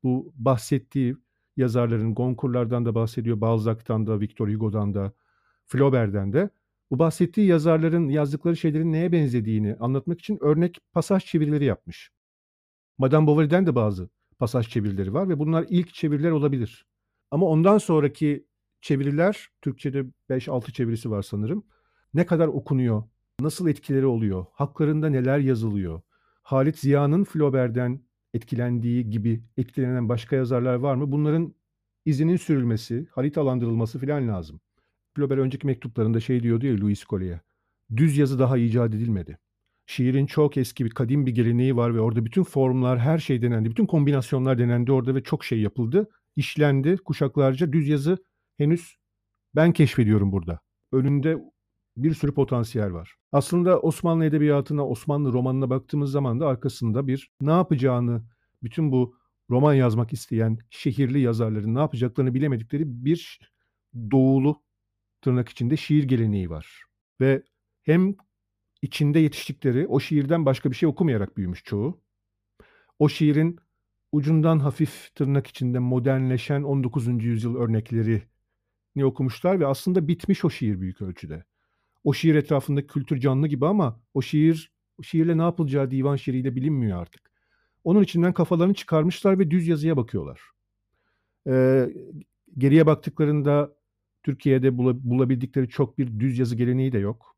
bu 0.04 0.34
bahsettiği 0.36 1.16
yazarların 1.58 2.16
Goncourt'lardan 2.16 2.86
da 2.86 2.96
bahsediyor, 2.96 3.42
Balzac'tan 3.42 4.08
da, 4.08 4.20
Victor 4.20 4.50
Hugo'dan 4.50 4.94
da, 4.94 5.14
Flaubert'den 5.68 6.34
de 6.34 6.50
bu 6.92 7.00
bahsettiği 7.00 7.48
yazarların 7.48 8.10
yazdıkları 8.10 8.58
şeylerin 8.58 8.92
neye 8.92 9.12
benzediğini 9.12 9.76
anlatmak 9.80 10.20
için 10.20 10.38
örnek 10.42 10.78
pasaj 10.94 11.26
çevirileri 11.26 11.66
yapmış. 11.66 12.12
Madame 12.98 13.28
Bovary'den 13.28 13.68
de 13.68 13.76
bazı 13.76 14.10
pasaj 14.40 14.70
çevirileri 14.70 15.14
var 15.14 15.30
ve 15.30 15.40
bunlar 15.40 15.66
ilk 15.70 15.94
çeviriler 15.94 16.32
olabilir. 16.32 16.86
Ama 17.32 17.46
ondan 17.46 17.78
sonraki 17.78 18.46
çeviriler, 18.82 19.50
Türkçe'de 19.62 20.06
5-6 20.30 20.72
çevirisi 20.72 21.12
var 21.12 21.22
sanırım. 21.22 21.64
Ne 22.14 22.26
kadar 22.26 22.48
okunuyor, 22.48 23.04
nasıl 23.40 23.68
etkileri 23.68 24.06
oluyor, 24.06 24.46
haklarında 24.54 25.10
neler 25.10 25.40
yazılıyor, 25.40 26.02
Halit 26.44 26.80
Ziya'nın 26.80 27.24
Flaubert'den 27.24 28.02
etkilendiği 28.34 29.10
gibi 29.10 29.44
etkilenen 29.58 30.10
başka 30.10 30.36
yazarlar 30.36 30.76
var 30.76 30.96
mı? 30.96 31.12
Bunların 31.12 31.54
izinin 32.06 32.38
sürülmesi, 32.38 33.08
haritalandırılması 33.12 34.00
filan 34.00 34.28
lazım. 34.28 34.60
Flaubert 35.14 35.40
önceki 35.40 35.68
mektuplarında 35.68 36.20
şey 36.20 36.44
diyordu 36.44 36.66
ya 36.66 36.78
Louis 36.78 37.06
Collier. 37.06 37.40
Düz 37.96 38.18
yazı 38.18 38.40
daha 38.40 38.58
icat 38.58 38.94
edilmedi. 38.94 39.38
Şiirin 39.86 40.26
çok 40.26 40.58
eski 40.58 40.86
bir 40.86 40.90
kadim 40.90 41.26
bir 41.26 41.32
geleneği 41.32 41.76
var 41.76 41.96
ve 41.96 42.00
orada 42.00 42.26
bütün 42.26 42.44
formlar, 42.44 43.00
her 43.00 43.18
şey 43.18 43.42
denendi. 43.42 43.70
Bütün 43.70 43.86
kombinasyonlar 43.86 44.58
denendi 44.58 44.92
orada 44.92 45.16
ve 45.16 45.24
çok 45.24 45.46
şey 45.46 45.62
yapıldı. 45.62 46.10
İşlendi 46.36 46.98
kuşaklarca. 46.98 47.74
Düz 47.74 47.88
yazı 47.88 48.18
henüz 48.58 48.98
ben 49.56 49.74
keşfediyorum 49.74 50.32
burada. 50.32 50.60
Önünde 50.92 51.38
bir 51.98 52.14
sürü 52.14 52.34
potansiyel 52.34 52.94
var. 52.94 53.16
Aslında 53.32 53.80
Osmanlı 53.80 54.26
edebiyatına, 54.26 54.88
Osmanlı 54.88 55.34
romanına 55.34 55.70
baktığımız 55.70 56.12
zaman 56.12 56.40
da 56.40 56.48
arkasında 56.48 57.08
bir 57.08 57.32
ne 57.42 57.52
yapacağını, 57.52 58.24
bütün 58.64 58.92
bu 58.92 59.16
roman 59.50 59.74
yazmak 59.74 60.14
isteyen 60.14 60.58
şehirli 60.70 61.20
yazarların 61.20 61.76
ne 61.76 61.80
yapacaklarını 61.80 62.34
bilemedikleri 62.34 62.84
bir 63.06 63.40
doğulu 64.12 64.64
tırnak 65.22 65.50
içinde 65.50 65.78
şiir 65.78 66.04
geleneği 66.04 66.50
var. 66.50 66.84
Ve 67.22 67.44
hem 67.84 68.16
içinde 68.82 69.20
yetiştikleri 69.20 69.88
o 69.88 70.00
şiirden 70.00 70.46
başka 70.46 70.72
bir 70.72 70.76
şey 70.76 70.90
okumayarak 70.90 71.38
büyümüş 71.38 71.64
çoğu. 71.64 72.02
O 73.00 73.10
şiirin 73.10 73.60
ucundan 74.12 74.60
hafif 74.60 75.16
tırnak 75.16 75.48
içinde 75.48 75.80
modernleşen 75.80 76.64
19. 76.64 77.24
yüzyıl 77.24 77.56
örnekleri 77.56 78.24
ne 78.96 79.06
okumuşlar 79.06 79.60
ve 79.60 79.68
aslında 79.68 80.08
bitmiş 80.08 80.46
o 80.46 80.50
şiir 80.50 80.82
büyük 80.82 81.02
ölçüde. 81.02 81.44
O 82.04 82.14
şiir 82.14 82.36
etrafında 82.36 82.88
kültür 82.88 83.20
canlı 83.20 83.48
gibi 83.48 83.66
ama 83.66 84.02
o 84.14 84.22
şiir 84.22 84.72
o 85.00 85.04
şiirle 85.04 85.38
ne 85.38 85.42
yapılacağı 85.42 85.92
divan 85.92 86.16
şiiriyle 86.16 86.56
bilinmiyor 86.56 87.02
artık. 87.02 87.32
Onun 87.84 88.04
içinden 88.04 88.34
kafalarını 88.34 88.74
çıkarmışlar 88.74 89.40
ve 89.40 89.52
düz 89.52 89.68
yazıya 89.68 89.98
bakıyorlar. 89.98 90.42
Ee, 91.48 91.90
geriye 92.58 92.86
baktıklarında 92.86 93.76
Türkiye'de 94.24 94.78
bulabildikleri 94.78 95.70
çok 95.70 95.98
bir 95.98 96.20
düz 96.20 96.40
yazı 96.40 96.56
geleneği 96.56 96.92
de 96.92 97.00
yok. 97.00 97.36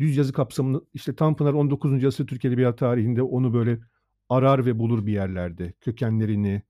Düz 0.00 0.16
yazı 0.16 0.32
kapsamını 0.32 0.80
işte 0.94 1.16
Tanpınar 1.16 1.52
19. 1.52 2.04
asır 2.04 2.26
Türk 2.26 2.44
Edebiyat 2.44 2.78
tarihinde 2.78 3.22
onu 3.22 3.54
böyle 3.54 3.78
arar 4.28 4.66
ve 4.66 4.78
bulur 4.78 5.06
bir 5.06 5.12
yerlerde 5.12 5.72
kökenlerini. 5.80 6.62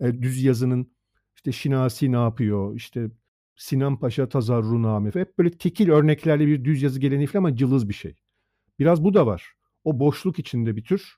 E, 0.00 0.22
düz 0.22 0.42
yazının 0.42 0.92
işte 1.36 1.52
Şinasi 1.52 2.12
ne 2.12 2.16
yapıyor, 2.16 2.74
işte 2.74 3.10
Sinan 3.56 3.98
Paşa 3.98 4.28
Tazarruname 4.28 5.10
hep 5.14 5.38
böyle 5.38 5.50
tekil 5.50 5.90
örneklerle 5.90 6.46
bir 6.46 6.64
düz 6.64 6.82
yazı 6.82 7.00
geleneği 7.00 7.26
falan 7.26 7.44
ama 7.44 7.56
cılız 7.56 7.88
bir 7.88 7.94
şey. 7.94 8.16
Biraz 8.78 9.04
bu 9.04 9.14
da 9.14 9.26
var. 9.26 9.52
O 9.84 9.98
boşluk 9.98 10.38
içinde 10.38 10.76
bir 10.76 10.84
tür 10.84 11.16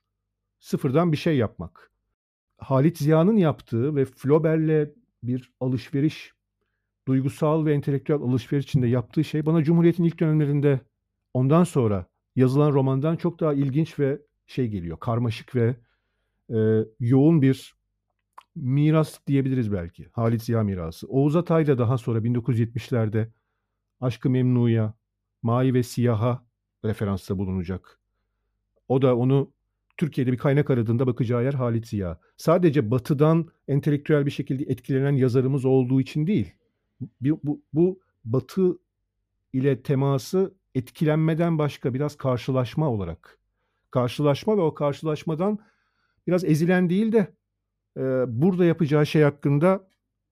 sıfırdan 0.59 1.11
bir 1.11 1.17
şey 1.17 1.37
yapmak. 1.37 1.91
Halit 2.57 2.97
Ziya'nın 2.97 3.37
yaptığı 3.37 3.95
ve 3.95 4.05
Flaubert'le 4.05 4.93
bir 5.23 5.51
alışveriş, 5.59 6.33
duygusal 7.07 7.65
ve 7.65 7.73
entelektüel 7.73 8.19
alışveriş 8.19 8.65
içinde 8.65 8.87
yaptığı 8.87 9.23
şey 9.23 9.45
bana 9.45 9.63
Cumhuriyet'in 9.63 10.03
ilk 10.03 10.19
dönemlerinde 10.19 10.79
ondan 11.33 11.63
sonra 11.63 12.05
yazılan 12.35 12.71
romandan 12.71 13.15
çok 13.15 13.39
daha 13.39 13.53
ilginç 13.53 13.99
ve 13.99 14.21
şey 14.47 14.67
geliyor. 14.67 14.99
Karmaşık 14.99 15.55
ve 15.55 15.75
e, 16.49 16.85
yoğun 16.99 17.41
bir 17.41 17.75
miras 18.55 19.19
diyebiliriz 19.27 19.71
belki. 19.71 20.09
Halit 20.11 20.43
Ziya 20.43 20.63
mirası. 20.63 21.07
Oğuz 21.07 21.35
Atay 21.35 21.67
da 21.67 21.77
daha 21.77 21.97
sonra 21.97 22.19
1970'lerde 22.19 23.27
Aşkı 24.01 24.29
Memnu'ya, 24.29 24.93
Mavi 25.41 25.73
ve 25.73 25.83
Siyah'a 25.83 26.45
referansta 26.85 27.37
bulunacak. 27.37 27.99
O 28.87 29.01
da 29.01 29.17
onu 29.17 29.51
Türkiye'de 29.97 30.31
bir 30.31 30.37
kaynak 30.37 30.69
aradığında 30.69 31.07
bakacağı 31.07 31.43
yer 31.43 31.53
Halit 31.53 31.87
Ziya. 31.87 32.19
Sadece 32.37 32.91
batıdan 32.91 33.47
entelektüel 33.67 34.25
bir 34.25 34.31
şekilde 34.31 34.63
etkilenen 34.63 35.15
yazarımız 35.15 35.65
olduğu 35.65 36.01
için 36.01 36.27
değil. 36.27 36.53
Bu, 37.21 37.39
bu, 37.43 37.61
bu 37.73 37.99
batı 38.25 38.77
ile 39.53 39.81
teması 39.81 40.53
etkilenmeden 40.75 41.57
başka 41.57 41.93
biraz 41.93 42.17
karşılaşma 42.17 42.89
olarak. 42.89 43.39
Karşılaşma 43.97 44.57
ve 44.57 44.61
o 44.61 44.73
karşılaşmadan 44.73 45.59
biraz 46.27 46.43
ezilen 46.43 46.89
değil 46.89 47.11
de 47.11 47.27
e, 47.97 48.01
burada 48.27 48.65
yapacağı 48.65 49.05
şey 49.05 49.21
hakkında 49.21 49.87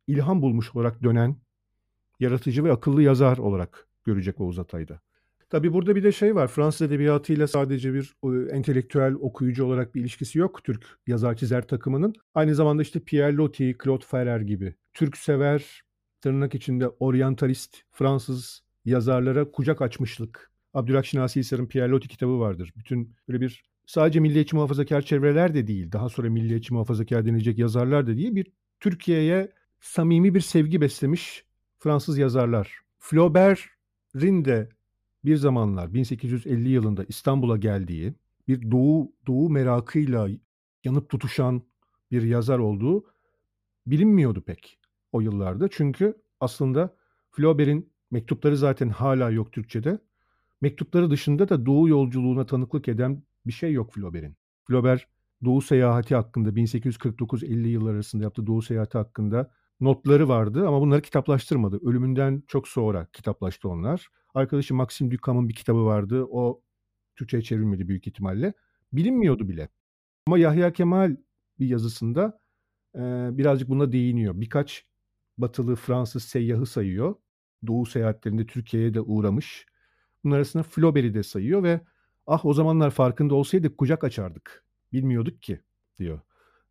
ilham 0.08 0.42
bulmuş 0.42 0.76
olarak 0.76 1.04
dönen 1.04 1.36
yaratıcı 2.20 2.64
ve 2.64 2.72
akıllı 2.72 3.02
yazar 3.02 3.38
olarak 3.38 3.88
görecek 4.04 4.42
Oğuz 4.42 4.60
Atay'da. 4.60 5.00
Tabii 5.50 5.74
burada 5.74 5.96
bir 5.96 6.04
de 6.04 6.12
şey 6.12 6.36
var. 6.36 6.48
Fransız 6.48 6.82
edebiyatıyla 6.82 7.48
sadece 7.48 7.94
bir 7.94 8.16
e, 8.24 8.56
entelektüel 8.56 9.14
okuyucu 9.14 9.66
olarak 9.66 9.96
bir 9.96 10.02
ilişkisi 10.02 10.40
yok 10.40 10.64
Türk 10.64 11.00
yazar 11.08 11.36
çizer 11.36 11.68
takımının. 11.68 12.14
Aynı 12.36 12.56
zamanda 12.56 12.82
işte 12.82 13.00
Pierre 13.00 13.36
Loti, 13.36 13.76
Claude 13.84 14.06
Ferrer 14.06 14.40
gibi 14.40 14.76
Türk 14.94 15.18
sever, 15.18 15.82
tırnak 16.22 16.56
içinde 16.56 16.90
oryantalist 16.90 17.78
Fransız 17.92 18.62
yazarlara 18.86 19.52
kucak 19.52 19.82
açmışlık. 19.82 20.55
Abdülhak 20.76 21.06
Şinasi 21.06 21.40
Hisar'ın 21.40 21.66
Pierre 21.66 21.90
Loti 21.90 22.08
kitabı 22.08 22.40
vardır. 22.40 22.74
Bütün 22.78 23.16
böyle 23.28 23.42
bir 23.42 23.64
sadece 23.86 24.20
milliyetçi 24.20 24.56
muhafazakar 24.56 25.02
çevreler 25.02 25.54
de 25.54 25.68
değil, 25.68 25.92
daha 25.92 26.10
sonra 26.10 26.30
milliyetçi 26.30 26.74
muhafazakar 26.74 27.26
denilecek 27.26 27.58
yazarlar 27.58 28.08
da 28.08 28.18
değil, 28.18 28.36
bir 28.36 28.48
Türkiye'ye 28.80 29.52
samimi 29.80 30.36
bir 30.36 30.42
sevgi 30.42 30.82
beslemiş 30.82 31.46
Fransız 31.80 32.18
yazarlar. 32.18 32.80
Flaubert'in 33.00 34.46
de 34.46 34.70
bir 35.26 35.36
zamanlar 35.36 35.94
1850 35.94 36.70
yılında 36.70 37.04
İstanbul'a 37.08 37.58
geldiği, 37.58 38.14
bir 38.48 38.72
doğu 38.72 39.12
doğu 39.28 39.50
merakıyla 39.50 40.30
yanıp 40.84 41.10
tutuşan 41.10 41.62
bir 42.12 42.24
yazar 42.24 42.60
olduğu 42.60 43.06
bilinmiyordu 43.88 44.42
pek 44.42 44.80
o 45.12 45.22
yıllarda. 45.22 45.68
Çünkü 45.72 46.14
aslında 46.40 46.96
Flaubert'in 47.32 47.90
mektupları 48.12 48.58
zaten 48.58 48.90
hala 48.90 49.30
yok 49.30 49.52
Türkçe'de. 49.52 50.00
Mektupları 50.62 51.12
dışında 51.12 51.50
da 51.50 51.66
doğu 51.66 51.90
yolculuğuna 51.90 52.46
tanıklık 52.46 52.88
eden 52.88 53.24
bir 53.46 53.52
şey 53.52 53.74
yok 53.74 53.94
Flaubert'in. 53.94 54.38
Flaubert 54.68 55.08
Doğu 55.46 55.62
seyahati 55.62 56.16
hakkında 56.16 56.50
1849-50 56.50 57.68
yıllar 57.68 57.94
arasında 57.94 58.24
yaptığı 58.24 58.48
Doğu 58.48 58.62
seyahati 58.62 58.98
hakkında 58.98 59.52
notları 59.80 60.28
vardı 60.30 60.68
ama 60.68 60.82
bunları 60.82 61.02
kitaplaştırmadı. 61.02 61.80
Ölümünden 61.90 62.44
çok 62.48 62.68
sonra 62.68 63.08
kitaplaştı 63.14 63.70
onlar. 63.70 64.08
Arkadaşı 64.34 64.76
Maxim 64.76 65.12
Ducham'ın 65.12 65.50
bir 65.50 65.54
kitabı 65.54 65.86
vardı. 65.86 66.26
O 66.30 66.62
Türkçe'ye 67.16 67.44
çevrilmedi 67.44 67.88
büyük 67.88 68.08
ihtimalle. 68.08 68.54
Bilinmiyordu 68.94 69.50
bile. 69.50 69.70
Ama 70.28 70.38
Yahya 70.38 70.74
Kemal 70.74 71.16
bir 71.60 71.68
yazısında 71.68 72.40
e, 72.96 73.00
birazcık 73.38 73.70
buna 73.70 73.92
değiniyor. 73.92 74.42
Birkaç 74.42 74.86
batılı 75.38 75.76
Fransız 75.76 76.24
seyyahı 76.24 76.66
sayıyor. 76.66 77.16
Doğu 77.68 77.86
seyahatlerinde 77.86 78.46
Türkiye'ye 78.46 78.94
de 78.94 79.02
uğramış. 79.02 79.66
Bunun 80.26 80.36
arasında 80.36 80.64
Flaubert'i 80.64 81.14
de 81.14 81.24
sayıyor 81.24 81.64
ve 81.64 81.82
ah 82.28 82.46
o 82.46 82.54
zamanlar 82.54 82.92
farkında 82.92 83.36
olsaydık 83.36 83.78
kucak 83.78 84.04
açardık. 84.04 84.64
Bilmiyorduk 84.94 85.42
ki 85.42 85.60
diyor. 86.00 86.20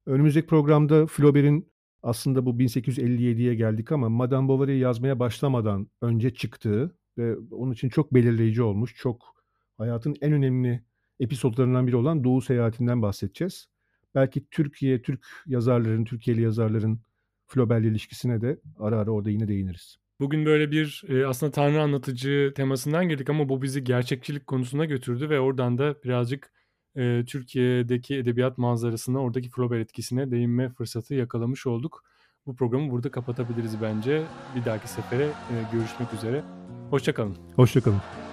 Önümüzdeki 0.07 0.47
programda 0.47 1.07
Flaubert'in 1.07 1.69
aslında 2.03 2.47
bu 2.47 2.51
1857'ye 2.51 3.55
geldik 3.55 3.93
ama 3.93 4.09
Madame 4.09 4.49
Bovary'i 4.49 4.79
yazmaya 4.79 5.19
başlamadan 5.19 5.89
önce 6.03 6.35
çıktığı 6.35 6.97
ve 7.19 7.37
onun 7.51 7.73
için 7.73 7.89
çok 7.89 8.15
belirleyici 8.15 8.63
olmuş, 8.63 8.95
çok 8.97 9.35
hayatın 9.79 10.17
en 10.21 10.33
önemli 10.33 10.85
episodlarından 11.21 11.87
biri 11.87 11.97
olan 11.97 12.25
Doğu 12.25 12.41
Seyahati'nden 12.41 13.03
bahsedeceğiz. 13.03 13.69
Belki 14.15 14.47
Türkiye, 14.51 15.03
Türk 15.03 15.27
yazarların, 15.47 16.05
Türkiye'li 16.05 16.43
yazarların 16.43 17.01
Flaubert'le 17.47 17.85
ilişkisine 17.85 18.41
de 18.41 18.61
ara 18.79 18.99
ara 18.99 19.11
orada 19.11 19.31
yine 19.31 19.49
değiniriz. 19.49 20.04
Bugün 20.21 20.47
böyle 20.47 20.71
bir 20.71 21.03
e, 21.09 21.27
aslında 21.27 21.53
tanrı 21.53 21.83
anlatıcı 21.83 22.53
temasından 22.57 23.09
girdik 23.09 23.31
ama 23.31 23.49
bu 23.49 23.63
bizi 23.63 23.85
gerçekçilik 23.85 24.47
konusuna 24.47 24.85
götürdü 24.85 25.31
ve 25.31 25.41
oradan 25.41 25.79
da 25.79 26.03
birazcık 26.05 26.53
e, 26.97 27.25
Türkiye'deki 27.25 28.17
edebiyat 28.17 28.59
manzarasına, 28.59 29.19
oradaki 29.19 29.51
Flaubert 29.51 29.81
etkisine 29.81 30.31
değinme 30.31 30.69
fırsatı 30.69 31.15
yakalamış 31.15 31.67
olduk. 31.67 32.05
Bu 32.47 32.57
programı 32.57 32.91
burada 32.91 33.11
kapatabiliriz 33.11 33.83
bence. 33.83 34.23
Bir 34.57 34.65
dahaki 34.65 34.89
sefere 34.89 35.25
e, 35.25 35.55
görüşmek 35.73 36.15
üzere. 36.15 36.43
Hoşçakalın. 36.91 37.37
Hoşçakalın. 37.57 38.24